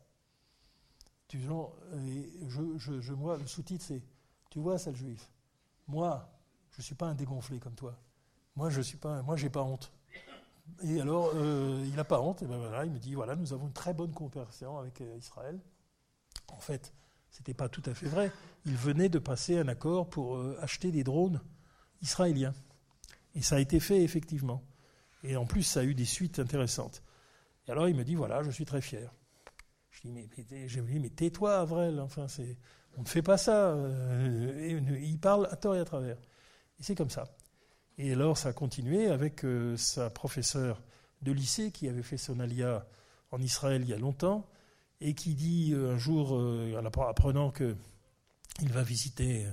[1.28, 1.60] Tu, le
[3.48, 4.02] sous-titre c'est
[4.50, 5.30] Tu vois, ça le juif.
[5.88, 6.30] Moi,
[6.72, 7.98] je ne suis pas un dégonflé comme toi.
[8.56, 9.92] Moi, je suis pas, moi, pas honte.
[10.84, 12.42] Et alors, euh, il n'a pas honte.
[12.44, 15.60] Et ben voilà, il me dit voilà, nous avons une très bonne coopération avec Israël.
[16.50, 16.94] En fait,
[17.32, 18.32] ce n'était pas tout à fait vrai.
[18.66, 21.42] Il venait de passer un accord pour euh, acheter des drones
[22.02, 22.54] israéliens.
[23.36, 24.64] Et ça a été fait effectivement.
[25.24, 27.04] Et en plus, ça a eu des suites intéressantes.
[27.68, 29.14] Et alors il me dit voilà, je suis très fier.
[29.92, 32.00] Je dis mais, mais, mais tais-toi, Avrel.
[32.00, 32.28] Enfin,
[32.98, 33.70] on ne fait pas ça.
[33.70, 36.18] Euh, il parle à tort et à travers.
[36.80, 37.26] Et c'est comme ça.
[37.98, 40.82] Et alors ça a continué avec euh, sa professeure
[41.24, 42.86] de lycée qui avait fait son alia
[43.32, 44.46] en Israël il y a longtemps
[45.02, 47.76] et qui dit euh, un jour, euh, en apprenant qu'il
[48.72, 49.48] va visiter,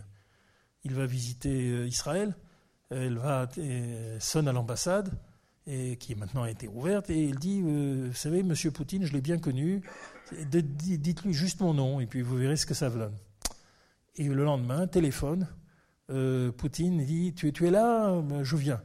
[0.85, 2.37] il va visiter Israël,
[2.91, 3.49] elle va
[4.21, 5.11] sonne à l'ambassade
[5.67, 9.23] et qui maintenant a été ouverte et il dit vous savez monsieur Poutine je l'ai
[9.23, 9.83] bien connu
[10.43, 13.17] dites-lui juste mon nom et puis vous verrez ce que ça donne.
[14.17, 15.49] Et le lendemain téléphone
[16.09, 18.83] Poutine dit tu, es là ben, je viens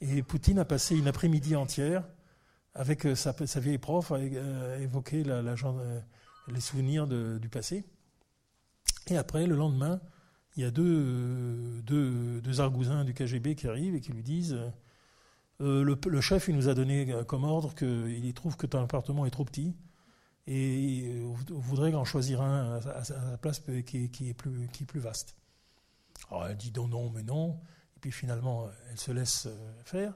[0.00, 2.04] et Poutine a passé une après-midi entière
[2.74, 4.86] avec euh, sa, vieille prof, euh,
[5.24, 6.00] la, euh,
[6.48, 7.84] les souvenirs du passé.
[9.08, 10.00] Et après, le lendemain,
[10.56, 14.58] il y a deux, deux, argousins du KGB qui arrivent et qui lui disent
[15.60, 19.44] le, chef il nous a donné comme ordre qu'il trouve que ton appartement est trop
[19.44, 19.76] petit
[20.46, 25.37] et on voudrait en choisir un à, la place qui est plus vaste.
[26.30, 27.60] Alors elle dit non, non, mais non.
[27.96, 29.48] Et puis finalement, elle se laisse
[29.84, 30.14] faire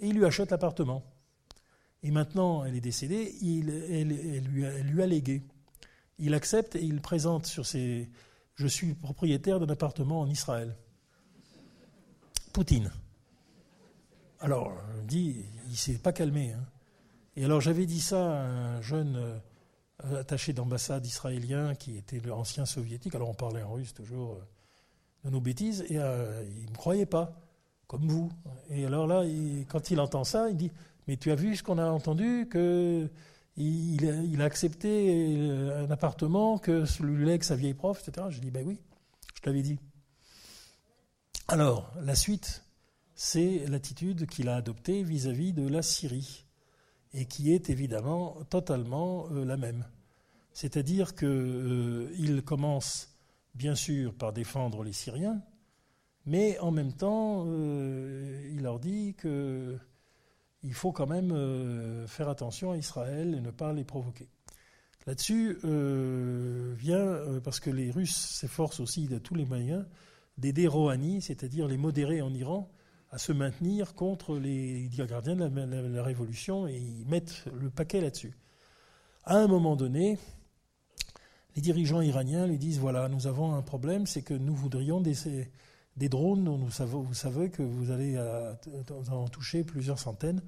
[0.00, 1.04] et il lui achète l'appartement.
[2.02, 4.08] Et maintenant, elle est décédée, il, elle,
[4.44, 5.42] lui a, lui, a, légué.
[6.18, 8.10] Il accepte et il présente sur ses.
[8.54, 10.76] Je suis propriétaire d'un appartement en Israël.
[12.52, 12.90] Poutine.
[14.40, 14.72] Alors,
[15.10, 16.52] il ne s'est pas calmé.
[16.52, 16.64] Hein.
[17.36, 22.64] Et alors, j'avais dit ça à un jeune euh, attaché d'ambassade israélien qui était l'ancien
[22.64, 23.14] soviétique.
[23.14, 24.44] Alors, on parlait en russe toujours euh,
[25.24, 27.32] de nos bêtises, et il ne me croyait pas,
[27.86, 28.30] comme vous.
[28.70, 29.24] Et alors là,
[29.68, 30.70] quand il entend ça, il dit
[31.10, 33.10] mais tu as vu ce qu'on a entendu que
[33.56, 38.28] il, a accepté euh, un appartement que lui lègue sa vieille prof, etc.
[38.30, 38.78] Je dis ben oui,
[39.34, 39.80] je t'avais dit.
[41.48, 42.62] Alors la suite,
[43.16, 46.46] c'est l'attitude qu'il a adoptée vis-à-vis de la Syrie
[47.12, 49.84] et qui est évidemment totalement euh, la même.
[50.52, 53.09] C'est-à-dire qu'il euh, commence
[53.54, 55.42] bien sûr par défendre les Syriens,
[56.26, 59.78] mais en même temps, il leur dit que
[60.62, 64.28] il faut quand même euh, faire attention à Israël et ne pas les provoquer.
[65.06, 65.58] Là-dessus
[66.76, 69.86] vient, parce que les Russes s'efforcent aussi de tous les moyens
[70.40, 72.70] d'aider Rouhani, c'est-à-dire les modérés en Iran,
[73.10, 78.34] à se maintenir contre les gardiens de la, révolution et ils mettent le paquet là-dessus.
[79.24, 80.18] À un moment donné,
[81.56, 86.08] les dirigeants iraniens lui disent voilà, nous avons un problème, c'est que nous voudrions des,
[86.08, 88.54] drones dont nous savons, vous savez que vous allez euh,
[89.10, 90.42] en toucher plusieurs centaines,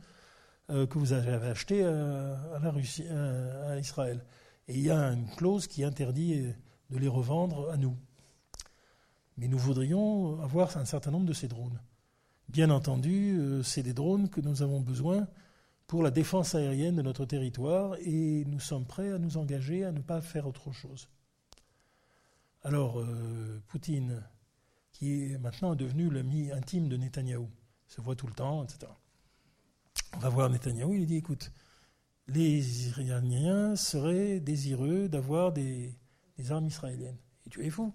[0.71, 4.25] euh, que vous avez achetés Russie, à Israël.
[4.69, 6.45] Et il y a une clause qui interdit
[6.91, 7.97] de les revendre à nous.
[9.37, 11.81] Mais nous voudrions avoir un certain nombre de ces drones.
[12.49, 15.27] Bien entendu, euh, c'est des drones que nous avons besoin
[15.93, 19.93] pour la défense aérienne de notre territoire et nous sommes prêts à nous engager à
[19.93, 21.07] ne pas faire autre chose.
[22.63, 24.23] Alors, euh, Poutine,
[24.91, 27.47] qui est maintenant devenu l'ami intime de Netanyahou,
[27.89, 28.91] se voit tout le temps, etc.
[30.17, 31.53] On va voir Netanyahou, il dit écoute,
[32.27, 35.95] les Iraniens seraient désireux d'avoir des,
[36.49, 37.19] armes israéliennes.
[37.47, 37.93] Et tu es fou.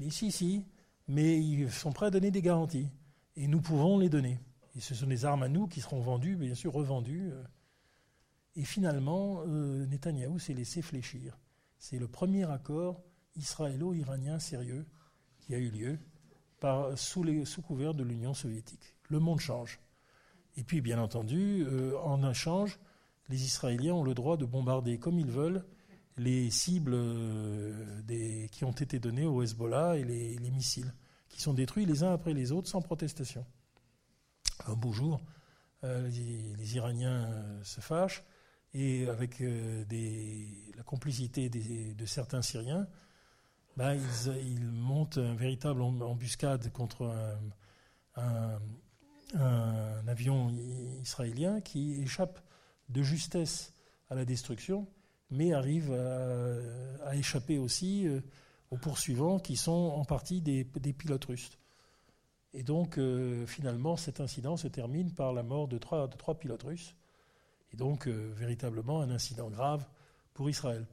[0.00, 0.64] Il dit si, si,
[1.06, 2.88] mais ils sont prêts à donner des garanties.
[3.36, 4.40] Et nous pouvons les donner.
[4.76, 7.30] Et ce sont des armes à nous qui seront vendues, bien sûr revendues.
[7.32, 7.42] Euh.
[8.56, 11.38] Et finalement, euh, Netanyahou s'est laissé fléchir.
[11.78, 13.02] C'est le premier accord
[13.36, 14.86] israélo-iranien sérieux
[15.38, 15.98] qui a eu lieu
[16.96, 18.94] sous, couvert de l'Union soviétique.
[19.08, 19.78] Le monde change.
[20.56, 22.78] Et puis, bien entendu, euh, en échange,
[23.28, 25.64] les Israéliens ont le droit de bombarder comme ils veulent
[26.18, 26.96] les cibles
[28.04, 30.94] des, qui ont été données au Hezbollah et les missiles
[31.28, 33.44] qui sont détruits les uns après les autres sans protestation.
[34.66, 35.20] Un beau jour,
[35.84, 38.24] euh, les, Iraniens euh, se fâchent
[38.72, 39.84] et avec euh,
[40.76, 42.88] la complicité de certains Syriens,
[43.76, 47.14] bah, ils, montent une véritable embuscade contre
[48.16, 48.58] un,
[50.06, 50.50] avion
[51.02, 52.40] israélien qui échappe
[52.88, 53.72] de justesse
[54.08, 54.86] à la destruction,
[55.30, 58.06] mais arrive à, échapper aussi
[58.70, 61.58] aux poursuivants qui sont en partie des, pilotes russes.
[62.52, 66.08] Et donc, euh, finalement, cet incident se termine par la mort de trois,
[66.38, 66.94] pilotes russes.
[67.72, 69.84] Et donc, euh, véritablement, un incident grave
[70.32, 70.86] pour Israël.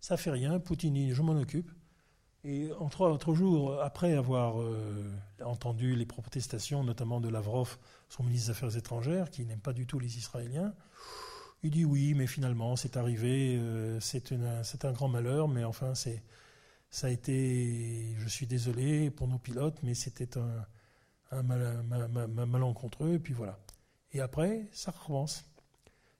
[0.00, 1.70] Ça fait rien, Poutine je m'en occupe.
[2.42, 5.12] Et en trois, jours, après avoir euh,
[5.44, 7.76] entendu les protestations, notamment de Lavrov,
[8.08, 10.72] son ministre des Affaires étrangères, qui n'aime pas du tout les Israéliens,
[11.62, 13.60] il dit oui, mais finalement, c'est arrivé,
[14.00, 14.32] c'est
[14.86, 16.22] un grand malheur, mais enfin, c'est,
[16.90, 20.66] ça a été, je suis désolé pour nos pilotes, mais c'était un,
[21.30, 21.84] un mal,
[22.28, 23.58] malencontreux, et puis voilà.
[24.12, 25.44] Et après, ça recommence.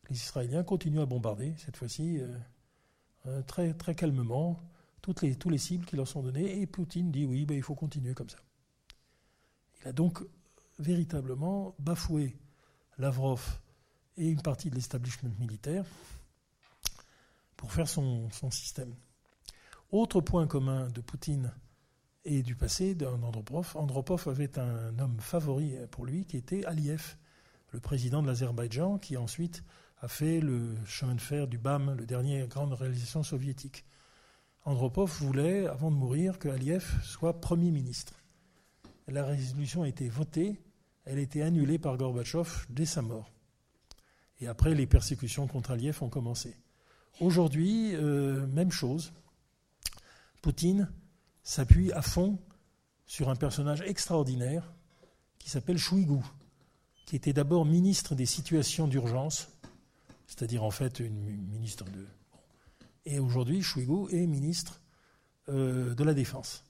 [0.09, 2.37] Les Israéliens continuent à bombarder, cette fois-ci, euh,
[3.27, 4.61] euh, très, très calmement,
[5.03, 7.63] toutes les, tous les cibles qui leur sont données, et Poutine dit oui, ben, il
[7.63, 8.39] faut continuer comme ça.
[9.81, 10.23] Il a donc
[10.79, 12.37] véritablement bafoué
[12.99, 13.61] Lavrov
[14.17, 15.85] et une partie de l'establishment militaire
[17.57, 18.95] pour faire son, système.
[19.93, 21.53] Autre point commun de Poutine
[22.25, 27.17] et du passé d'Andropov, Andropov avait un homme favori pour lui qui était Aliyev,
[27.73, 29.65] le président de l'Azerbaïdjan, qui ensuite
[30.01, 33.85] a fait le chemin de fer du BAM, le dernier grande réalisation soviétique.
[34.65, 38.15] Andropov voulait, avant de mourir, que Aliyev soit Premier ministre.
[39.09, 40.63] La résolution a été votée,
[41.05, 43.33] elle a été annulée par Gorbatchev dès sa mort.
[44.39, 46.57] Et après, les persécutions contre Aliyev ont commencé.
[47.21, 49.13] Aujourd'hui, euh, même chose.
[50.43, 50.91] Poutine
[51.43, 52.39] s'appuie à fond
[53.07, 54.73] sur un personnage extraordinaire
[55.39, 56.25] qui s'appelle Chouigou,
[57.07, 59.49] qui était d'abord ministre des situations d'urgence,
[60.27, 62.07] c'est-à-dire en fait une ministre de.
[63.07, 64.81] Et aujourd'hui, Chouigou est ministre
[65.49, 66.65] euh, de la Défense.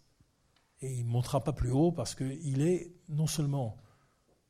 [0.81, 3.77] Et il ne montera pas plus haut parce qu'il est non seulement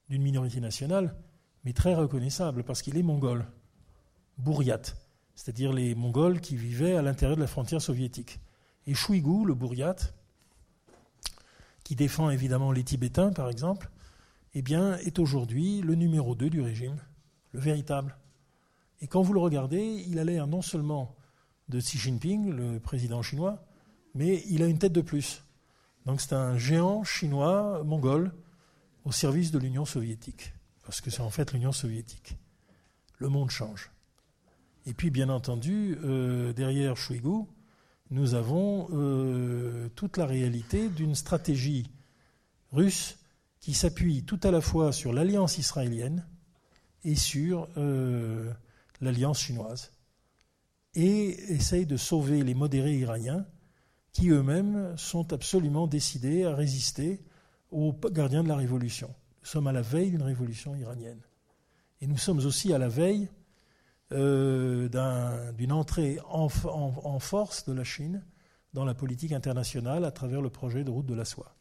[0.09, 1.17] d'une minorité nationale,
[1.65, 3.47] mais très reconnaissable parce qu'il est mongol,
[4.39, 4.83] Bouriat,
[5.35, 8.41] c'est-à-dire les Mongols qui vivaient à l'intérieur de la frontière soviétique.
[8.91, 9.95] Et Chouigou, le Bouriat,
[11.85, 13.89] qui défend évidemment les Tibétains par exemple,
[14.53, 16.97] eh est aujourd'hui le numéro 2 du régime,
[17.53, 18.17] le véritable.
[19.01, 21.15] Et quand vous le regardez, il a l'air non seulement
[21.69, 23.65] de Xi Jinping, le président chinois,
[24.17, 25.45] mais il a une tête de plus.
[26.05, 28.35] Donc c'est un géant chinois mongol
[29.05, 30.53] au service de l'Union soviétique
[30.83, 32.37] parce que c'est en fait l'Union soviétique.
[33.19, 33.93] Le monde change.
[34.85, 37.47] Et puis, bien entendu, euh, derrière Chouigou,
[38.11, 41.91] nous avons euh, toute la réalité d'une stratégie
[42.73, 43.19] russe
[43.61, 46.27] qui s'appuie tout à la fois sur l'alliance israélienne
[47.05, 48.53] et sur euh,
[49.01, 49.93] l'alliance chinoise,
[50.95, 53.47] et essaye de sauver les modérés iraniens
[54.13, 57.23] qui eux-mêmes sont absolument décidés à résister
[57.71, 59.09] aux gardiens de la révolution.
[59.41, 61.21] Nous sommes à la veille d'une révolution iranienne.
[62.01, 63.29] Et nous sommes aussi à la veille
[64.13, 66.49] euh, d'une entrée en,
[67.19, 68.25] force de la Chine
[68.73, 71.55] dans la politique internationale à travers le projet de route de la soie.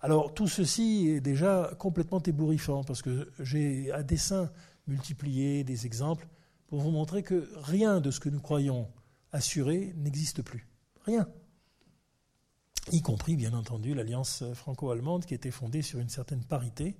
[0.00, 4.50] Alors tout ceci est déjà complètement ébouriffant parce que j'ai à dessein
[4.88, 6.26] multiplié des exemples
[6.66, 8.88] pour vous montrer que rien de ce que nous croyons
[9.30, 10.68] assuré n'existe plus.
[11.04, 11.28] Rien.
[12.90, 16.96] Y compris, bien entendu, l'alliance franco-allemande qui était fondée sur une certaine parité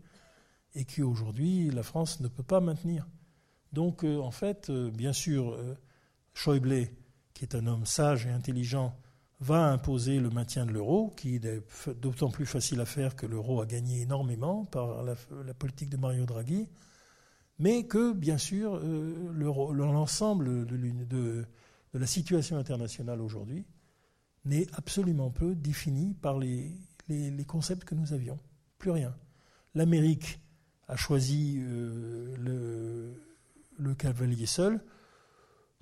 [0.74, 3.06] et qui aujourd'hui la France ne peut pas maintenir.
[3.72, 5.74] Donc euh, en fait, euh, bien sûr, euh,
[6.34, 6.88] Schäuble,
[7.34, 8.96] qui est un homme sage et intelligent,
[9.40, 13.60] va imposer le maintien de l'euro, qui est d'autant plus facile à faire que l'euro
[13.60, 15.16] a gagné énormément par la,
[15.54, 16.68] politique de Mario Draghi,
[17.58, 21.44] mais que, bien sûr, l'ensemble de,
[21.92, 23.66] la situation internationale aujourd'hui
[24.44, 26.70] n'est absolument peu défini par les,
[27.48, 28.38] concepts que nous avions.
[28.78, 29.12] Plus rien.
[29.74, 30.38] L'Amérique
[30.86, 33.31] a choisi le
[33.82, 34.80] le cavalier seul.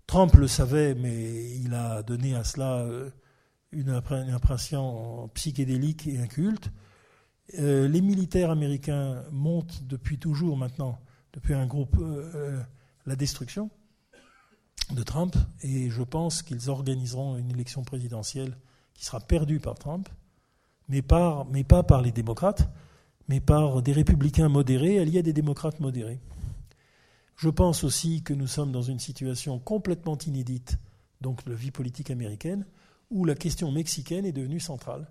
[0.06, 3.10] Trump le savait, mais il a donné à cela euh,
[3.70, 6.70] une impression psychédélique et inculte.
[7.58, 10.98] Euh, les militaires américains montent depuis toujours maintenant,
[11.32, 12.60] depuis un groupe, euh,
[13.06, 13.70] la destruction
[14.92, 18.56] de Trump, et je pense qu'ils organiseront une élection présidentielle
[18.94, 20.08] qui sera perdue par Trump,
[20.88, 21.02] mais,
[21.52, 22.68] mais pas par les démocrates,
[23.28, 26.20] mais par des républicains modérés alliés à des démocrates modérés.
[27.40, 30.76] Je pense aussi que nous sommes dans une situation complètement inédite,
[31.22, 32.66] donc de la vie politique américaine,
[33.08, 35.10] où la question mexicaine est devenue centrale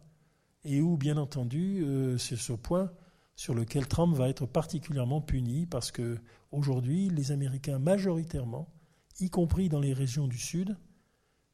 [0.63, 2.91] et où, bien entendu, euh, c'est ce point
[3.35, 6.19] sur lequel Trump va être particulièrement puni parce que
[6.51, 8.71] aujourd'hui, les Américains majoritairement,
[9.19, 10.77] y compris dans les régions du Sud,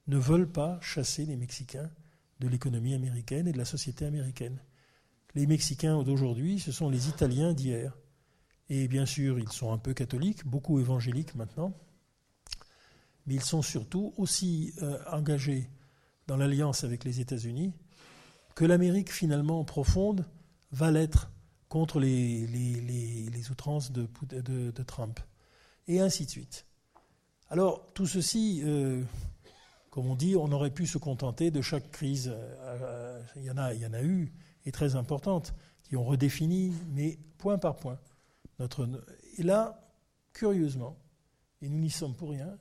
[0.08, 1.90] ne veulent pas chasser les Mexicains
[2.42, 4.60] de l'économie américaine et de la société américaine.
[5.36, 7.98] Les Mexicains d'aujourd'hui, ce sont les Italiens d'hier.
[8.70, 11.74] Et bien sûr, ils sont un peu catholiques, beaucoup évangéliques maintenant,
[13.28, 15.70] mais ils sont surtout aussi euh, engagés
[16.28, 17.74] dans l'alliance avec les États-Unis
[18.56, 20.26] que l'Amérique finalement profonde
[20.72, 21.30] va l'être
[21.70, 24.08] contre les, outrances de,
[24.84, 25.20] Trump,
[25.88, 26.66] et ainsi de suite.
[27.50, 29.04] Alors tout ceci, euh,
[29.90, 32.32] comme on dit, on aurait pu se contenter de chaque crise.
[32.34, 34.32] Euh, il, y en a, il y en a eu,
[34.66, 38.00] et très importantes, qui ont redéfini, mais point par point.
[38.60, 39.82] Et là,
[40.34, 40.98] curieusement,
[41.62, 42.58] et nous n'y sommes pour rien,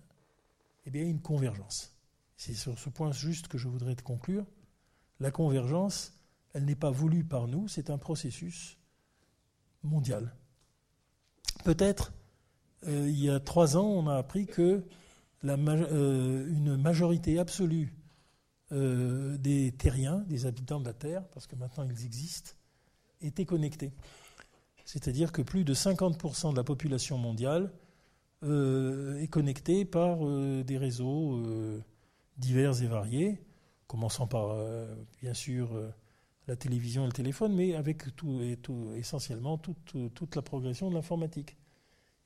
[0.86, 1.94] eh bien, il y a une convergence.
[2.36, 4.46] C'est sur ce point juste que je voudrais conclure.
[5.20, 6.12] La convergence,
[6.52, 8.76] elle n'est pas voulue par nous, c'est un processus
[9.82, 10.34] mondial.
[11.64, 12.12] Peut-être,
[12.86, 14.84] euh, il y a trois ans, on a appris que
[15.44, 17.94] euh, une majorité absolue
[18.72, 22.52] euh, des terriens, des habitants de la Terre, parce que maintenant ils existent,
[23.20, 23.92] étaient connectés.
[24.84, 27.72] C'est-à-dire que plus de 50% de la population mondiale
[28.42, 31.82] euh, est connectée par euh, des réseaux euh,
[32.36, 33.42] divers et variés,
[33.86, 34.56] commençant par,
[35.20, 35.70] bien sûr,
[36.48, 40.90] la télévision et le téléphone, mais avec tout, et tout, essentiellement toute, toute la progression
[40.90, 41.56] de l'informatique.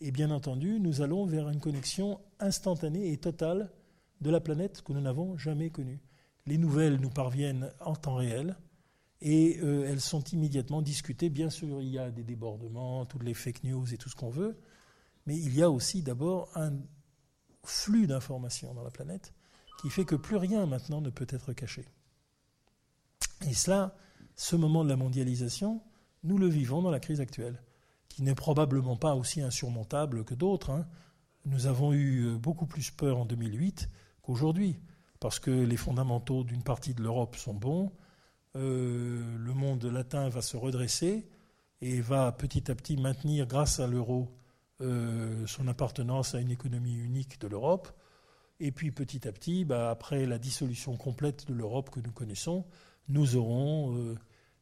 [0.00, 3.70] Et bien entendu, nous allons vers une connexion instantanée et totale
[4.20, 6.00] de la planète que nous n'avons jamais connue.
[6.46, 8.56] Les nouvelles nous parviennent en temps réel,
[9.20, 11.28] et euh, elles sont immédiatement discutées.
[11.28, 14.30] Bien sûr, il y a des débordements, toutes les fake news et tout ce qu'on
[14.30, 14.58] veut,
[15.26, 16.72] mais il y a aussi d'abord un
[17.64, 19.34] flux d'informations dans la planète
[19.80, 21.84] qui fait que plus rien maintenant ne peut être caché.
[23.46, 23.94] Et cela,
[24.34, 25.82] ce moment de la mondialisation,
[26.24, 27.62] nous le vivons dans la crise actuelle,
[28.08, 30.70] qui n'est probablement pas aussi insurmontable que d'autres.
[30.70, 30.86] Hein.
[31.44, 33.88] Nous avons eu euh, beaucoup plus peur en 2008
[34.22, 34.80] qu'aujourd'hui,
[35.20, 37.92] parce que les fondamentaux d'une partie de l'Europe sont bons,
[38.58, 41.28] euh, le monde latin va se redresser
[41.80, 44.34] et va petit à petit maintenir, grâce à l'euro,
[44.80, 47.88] euh, son appartenance à une économie unique de l'Europe.
[48.60, 52.64] Et puis petit à petit, bah, après la dissolution complète de l'Europe que nous connaissons,
[53.08, 54.16] nous aurons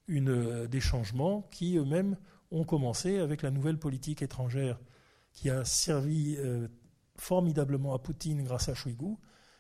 [0.09, 2.17] euh, des changements qui eux-mêmes
[2.51, 4.79] ont commencé avec la nouvelle politique étrangère
[5.33, 6.39] qui a servi
[7.17, 9.19] formidablement à Poutine grâce à Chouigou,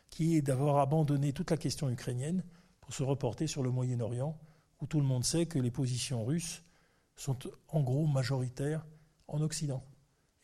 [0.08, 2.44] qui est d'avoir abandonné toute la question ukrainienne
[2.86, 4.38] pour se reporter sur le Moyen-Orient,
[4.80, 6.62] où tout le monde sait que les positions russes
[7.16, 7.36] sont
[7.66, 8.86] en gros majoritaires
[9.26, 9.82] en Occident,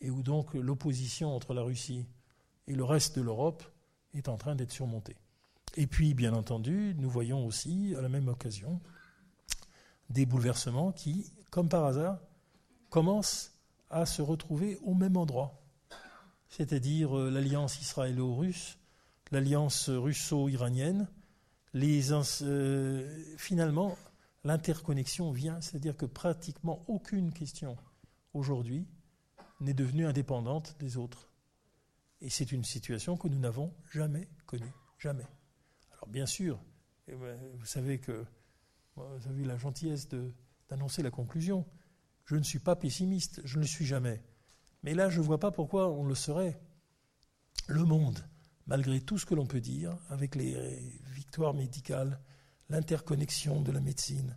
[0.00, 2.04] et où donc l'opposition entre la Russie
[2.66, 3.62] et le reste de l'Europe
[4.12, 5.16] est en train d'être surmontée.
[5.76, 8.80] Et puis, bien entendu, nous voyons aussi, à la même occasion,
[10.10, 12.18] des bouleversements qui, comme par hasard,
[12.90, 13.52] commencent
[13.88, 15.62] à se retrouver au même endroit,
[16.48, 18.78] c'est-à-dire euh, l'alliance israélo-russe,
[19.30, 21.06] l'alliance russo-iranienne,
[21.74, 23.96] les, euh, finalement,
[24.44, 27.76] l'interconnexion vient, c'est-à-dire que pratiquement aucune question
[28.34, 28.86] aujourd'hui
[29.60, 31.30] n'est devenue indépendante des autres.
[32.20, 34.72] Et c'est une situation que nous n'avons jamais connue.
[34.98, 35.26] Jamais.
[35.92, 36.60] Alors bien sûr,
[37.08, 38.24] eh ben, vous savez que
[38.96, 40.08] vous avez eu la gentillesse
[40.68, 41.66] d'annoncer la conclusion.
[42.24, 44.22] Je ne suis pas pessimiste, je ne le suis jamais.
[44.82, 46.60] Mais là, je ne vois pas pourquoi on le serait.
[47.68, 48.18] Le monde,
[48.66, 50.54] malgré tout ce que l'on peut dire, avec les
[51.22, 52.18] victoires médicales,
[52.68, 54.36] l'interconnexion de la médecine,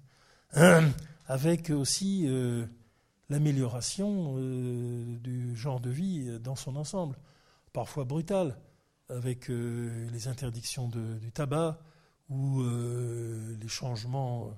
[1.25, 2.67] avec aussi euh,
[3.27, 7.17] l'amélioration euh, du genre de vie dans son ensemble,
[7.73, 8.55] parfois brutal,
[9.09, 11.79] avec euh, les interdictions du tabac
[12.29, 14.51] ou les changements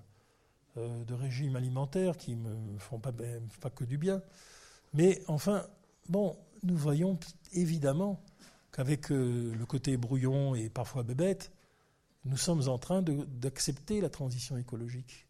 [0.76, 4.22] de régime alimentaire qui ne me font pas, ben, pas que du bien.
[4.94, 5.66] Mais enfin,
[6.08, 7.20] bon, nous voyons
[7.52, 8.22] évidemment
[8.72, 11.52] qu'avec le côté brouillon et parfois bébête,
[12.28, 15.28] nous sommes en train d'accepter la transition écologique.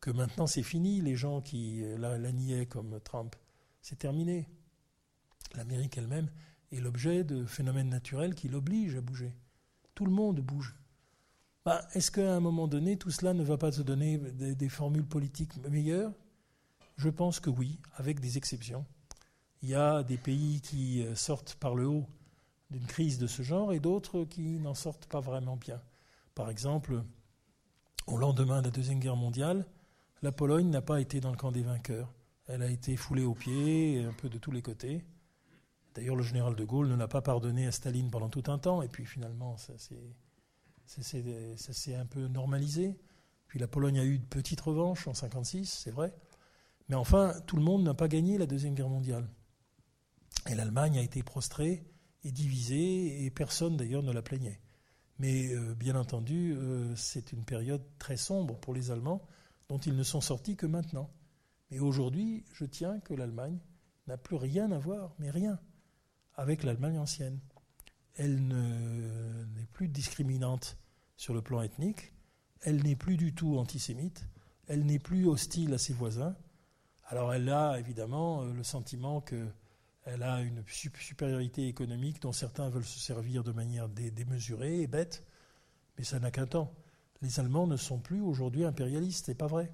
[0.00, 3.34] Que maintenant c'est fini, les gens qui la, la niaient comme Trump,
[3.82, 4.48] c'est terminé.
[5.54, 6.30] L'Amérique elle-même
[6.72, 9.34] est l'objet de phénomènes naturels qui l'obligent à bouger.
[9.94, 10.76] Tout le monde bouge.
[11.64, 14.68] Bah, Est-ce qu'à un moment donné, tout cela ne va pas se donner des, des
[14.68, 16.12] formules politiques meilleures?
[16.96, 18.84] Je pense que oui, avec des exceptions.
[19.62, 22.06] Il y a des pays qui euh, sortent par le haut
[22.70, 25.80] d'une crise de ce genre et d'autres qui n'en sortent pas vraiment bien.
[26.38, 27.02] Par exemple,
[28.06, 29.66] au lendemain de la Deuxième Guerre mondiale,
[30.22, 32.14] la Pologne n'a pas été dans le camp des vainqueurs.
[32.46, 35.04] Elle a été foulée aux pieds, un peu de tous les côtés.
[35.96, 38.82] D'ailleurs, le général de Gaulle ne l'a pas pardonné à Staline pendant tout un temps,
[38.82, 39.72] et puis finalement, ça
[40.96, 43.00] s'est un peu normalisé.
[43.48, 46.14] Puis la Pologne a eu de petites revanches en 1956, c'est vrai.
[46.88, 49.28] Mais enfin, tout le monde n'a pas gagné la Deuxième Guerre mondiale.
[50.48, 51.84] Et l'Allemagne a été prostrée
[52.22, 54.60] et divisée, et personne d'ailleurs ne la plaignait.
[55.18, 59.22] Mais euh, bien entendu, euh, c'est une période très sombre pour les Allemands,
[59.68, 61.10] dont ils ne sont sortis que maintenant.
[61.70, 63.58] Mais aujourd'hui, je tiens que l'Allemagne
[64.06, 65.58] n'a plus rien à voir, mais rien,
[66.34, 67.40] avec l'Allemagne ancienne.
[68.14, 70.78] Elle n'est plus discriminante
[71.16, 72.12] sur le plan ethnique,
[72.62, 74.26] elle n'est plus du tout antisémite,
[74.66, 76.36] elle n'est plus hostile à ses voisins.
[77.06, 79.46] Alors elle a évidemment euh, le sentiment que
[80.08, 85.24] elle a une supériorité économique dont certains veulent se servir de manière démesurée et bête,
[85.96, 86.72] mais ça n'a qu'un temps.
[87.20, 89.72] Les Allemands ne sont plus aujourd'hui impérialistes, c'est pas vrai.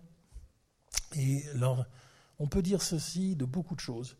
[1.16, 1.44] Et
[2.38, 4.16] on peut dire ceci de beaucoup de choses,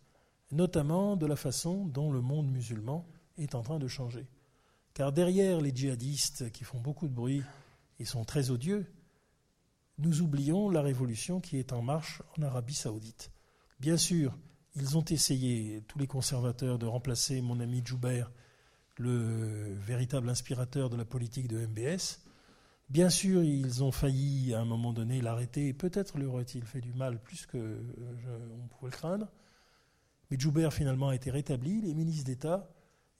[0.52, 3.06] notamment de la façon dont le monde musulman
[3.38, 4.26] est en train de changer.
[4.92, 7.42] Car derrière les djihadistes qui font beaucoup de bruit
[7.98, 8.86] et sont très odieux,
[9.98, 13.32] nous oublions la révolution qui est en marche en Arabie saoudite.
[13.80, 14.36] Bien sûr,
[14.76, 18.30] ils ont essayé, tous les conservateurs, de remplacer mon ami Joubert,
[18.96, 22.20] le véritable inspirateur de la politique de MBS.
[22.90, 26.92] Bien sûr, ils ont failli à un moment donné l'arrêter, peut-être lui aurait-il fait du
[26.92, 29.28] mal plus qu'on pouvait le craindre.
[30.30, 32.68] Mais Joubert finalement a été rétabli, les ministres d'État,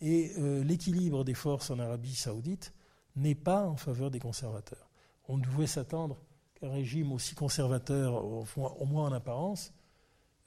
[0.01, 2.75] et euh, l'équilibre des forces en Arabie saoudite
[3.17, 4.91] n'est pas en faveur des conservateurs.
[5.29, 6.21] On ne pouvait s'attendre
[6.55, 9.73] qu'un régime aussi conservateur, au moins en apparence,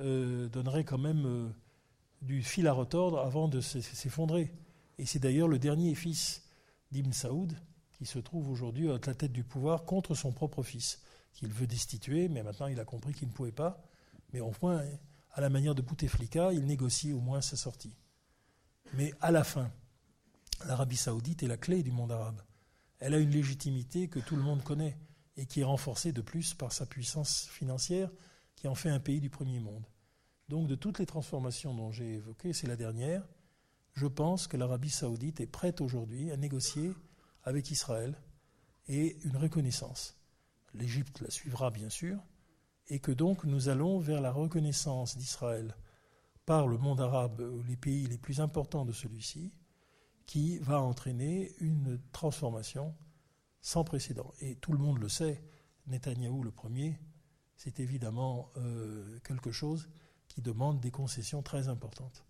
[0.01, 1.49] euh, donnerait quand même euh,
[2.21, 4.53] du fil à retordre avant de s'effondrer.
[4.97, 6.43] Et c'est d'ailleurs le dernier fils
[6.91, 7.57] d'Ibn Saoud
[7.93, 11.01] qui se trouve aujourd'hui à la tête du pouvoir contre son propre fils,
[11.33, 13.81] qu'il veut destituer, mais maintenant il a compris qu'il ne pouvait pas.
[14.33, 14.83] Mais au moins,
[15.31, 17.95] à la manière de Bouteflika, il négocie au moins sa sortie.
[18.93, 19.71] Mais à la fin,
[20.65, 22.41] l'Arabie saoudite est la clé du monde arabe.
[22.99, 24.97] Elle a une légitimité que tout le monde connaît
[25.37, 28.09] et qui est renforcée de plus par sa puissance financière
[28.57, 29.85] qui en fait un pays du premier monde.
[30.49, 33.25] Donc de toutes les transformations dont j'ai évoquées, c'est la dernière,
[33.93, 36.91] je pense que l'Arabie saoudite est prête aujourd'hui à négocier
[37.43, 38.15] avec Israël
[38.87, 40.17] et une reconnaissance.
[40.73, 42.19] L'Égypte la suivra bien sûr,
[42.89, 45.75] et que donc nous allons vers la reconnaissance d'Israël
[46.45, 49.51] par le monde arabe, les pays les plus importants de celui-ci,
[50.25, 52.95] qui va entraîner une transformation
[53.61, 54.33] sans précédent.
[54.39, 55.43] Et tout le monde le sait,
[55.87, 56.99] Netanyahou le premier,
[57.57, 59.89] c'est évidemment euh, quelque chose
[60.27, 62.23] qui demande des concessions très importantes.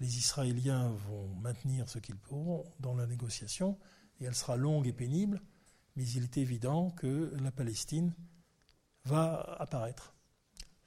[0.00, 3.78] Les Israéliens vont maintenir ce qu'ils pourront dans la négociation,
[4.20, 5.40] et elle sera longue et pénible,
[5.94, 8.14] mais il est évident que la Palestine
[9.04, 10.14] va apparaître.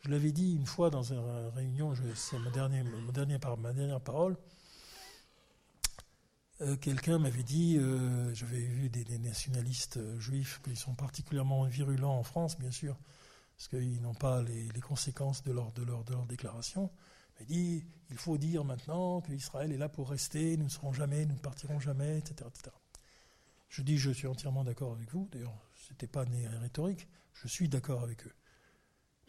[0.03, 1.19] Je l'avais dit une fois dans une
[1.55, 2.85] réunion, c'est ma, dernière,
[3.57, 4.35] ma dernière parole,
[6.61, 12.17] euh, quelqu'un m'avait dit, euh, j'avais vu des, des, nationalistes juifs qui sont particulièrement virulents
[12.17, 12.97] en France, bien sûr,
[13.55, 15.71] parce qu'ils n'ont pas les, conséquences de leur,
[16.27, 16.91] déclaration.
[17.41, 21.25] Il dit il faut dire maintenant qu'Israël est là pour rester, nous ne serons jamais,
[21.25, 22.49] nous ne partirons jamais, etc.
[22.49, 22.75] etc.
[23.69, 27.47] Je dis je suis entièrement d'accord avec vous, d'ailleurs, ce n'était pas né rhétorique, je
[27.47, 28.33] suis d'accord avec eux.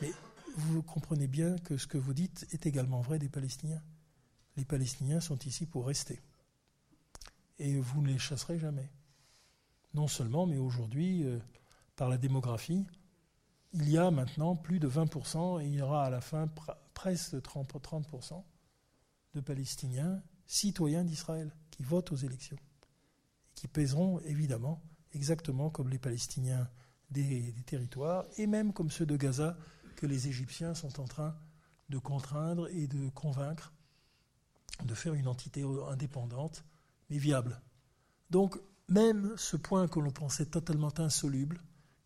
[0.01, 0.13] Mais
[0.57, 3.83] vous comprenez bien que ce que vous dites est également vrai des Palestiniens.
[4.57, 6.21] Les Palestiniens sont ici pour rester.
[7.59, 8.91] et vous ne les chasserez jamais.
[9.95, 11.39] Non seulement, mais aujourd'hui, euh,
[11.97, 12.87] par la démographie,
[13.77, 16.49] il y a maintenant plus de 20%, et il y aura à la fin
[16.95, 18.43] presque 30%,
[19.35, 22.57] de Palestiniens citoyens d'Israël qui votent aux élections,
[23.55, 24.83] qui pèseront évidemment
[25.13, 26.71] exactement comme les Palestiniens
[27.11, 29.57] des, territoires, et même comme ceux de Gaza
[29.97, 31.37] que les Égyptiens sont en train
[31.91, 33.73] de contraindre et de convaincre
[34.85, 36.65] de faire une entité indépendante,
[37.09, 37.61] mais viable.
[38.31, 38.59] Donc,
[38.89, 41.63] même ce point que l'on pensait totalement insoluble,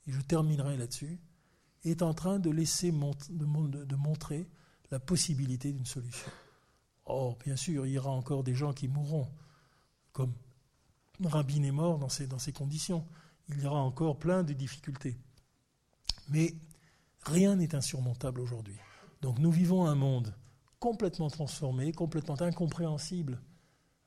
[0.07, 1.21] et je terminerai là-dessus,
[1.85, 4.49] est en train de laisser de, montrer
[4.91, 6.31] la possibilité d'une solution.
[7.07, 9.29] Oh, bien sûr, il y aura encore des gens qui mourront,
[10.13, 10.33] comme
[11.25, 13.07] Rabin est mort dans ces, conditions.
[13.49, 15.19] Il y aura encore plein de difficultés.
[16.29, 16.55] Mais
[17.23, 18.77] rien n'est insurmontable aujourd'hui.
[19.23, 20.35] Donc nous vivons un monde
[20.79, 23.41] complètement transformé, complètement incompréhensible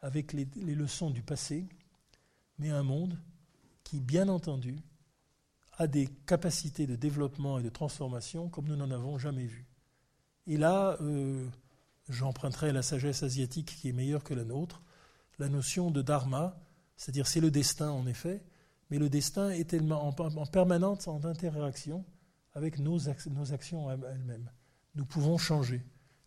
[0.01, 1.67] avec les leçons du passé,
[2.57, 3.19] mais un monde
[3.83, 4.77] qui, bien entendu,
[5.77, 9.67] a des capacités de développement et de transformation comme nous n'en avons jamais vu.
[10.45, 11.47] Et là, euh,
[12.09, 14.81] j'emprunterai la sagesse asiatique qui est meilleure que la nôtre,
[15.39, 16.59] la notion de dharma,
[16.95, 18.43] c'est-à-dire c'est le destin en effet,
[18.89, 22.05] mais le destin est tellement en, permanente en interaction
[22.53, 22.99] avec nos,
[23.31, 24.51] nos actions elles-mêmes.
[24.95, 25.83] Nous pouvons changer,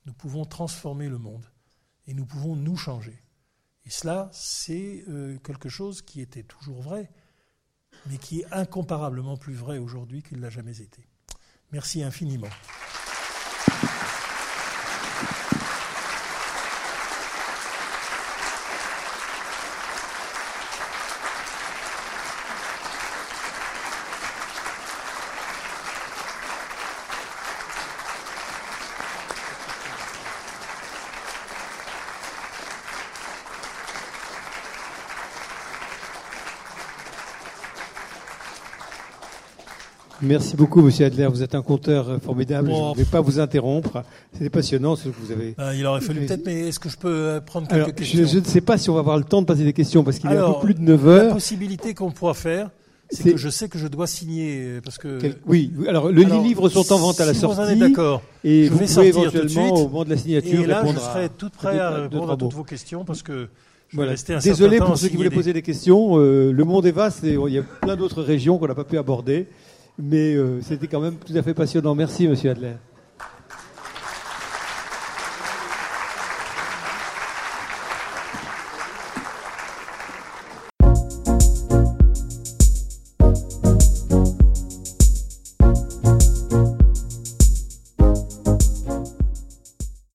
[0.07, 1.47] nous pouvons transformer le monde,
[2.07, 3.23] et nous pouvons nous changer.
[3.85, 7.11] Et cela, c'est euh, quelque chose qui était toujours vrai,
[8.07, 11.07] mais qui est incomparablement plus vrai aujourd'hui qu'il ne l'a jamais été.
[11.73, 12.49] Merci infiniment.
[40.27, 41.27] Merci beaucoup, Monsieur Adler.
[41.27, 42.69] Vous êtes un conteur formidable.
[42.69, 44.03] je ne vais pas vous interrompre.
[44.33, 45.55] C'était passionnant ce que vous avez.
[45.57, 48.39] Ben, il aurait fallu peut-être, mais est-ce que je peux euh, prendre quelques questions je,
[48.39, 50.31] ne sais pas si on va avoir le temps de passer des questions parce qu'il
[50.31, 51.27] est un peu plus de 9 heures.
[51.29, 52.71] La possibilité qu'on pourra faire,
[53.11, 55.19] c'est que je sais que je dois signer euh, parce que.
[55.47, 55.73] Oui.
[55.89, 57.57] Alors, les livres sont en vente à la si sortie.
[57.57, 58.23] Vous en êtes d'accord.
[58.43, 60.81] Et je vous vais pouvez éventuellement tout de au moment de la signature et là,
[60.81, 63.49] répondre je serai tout prêt à, répondre à toutes vos questions parce que.
[63.89, 64.11] Je voilà.
[64.11, 66.19] rester un Désolé pour ceux qui voulaient poser des questions.
[66.19, 68.83] Euh, le monde est vaste et il y a plein d'autres régions qu'on n'a pas
[68.83, 69.47] pu aborder.
[69.99, 71.95] Mais euh, c'était quand même tout à fait passionnant.
[71.95, 72.75] Merci, monsieur Adler.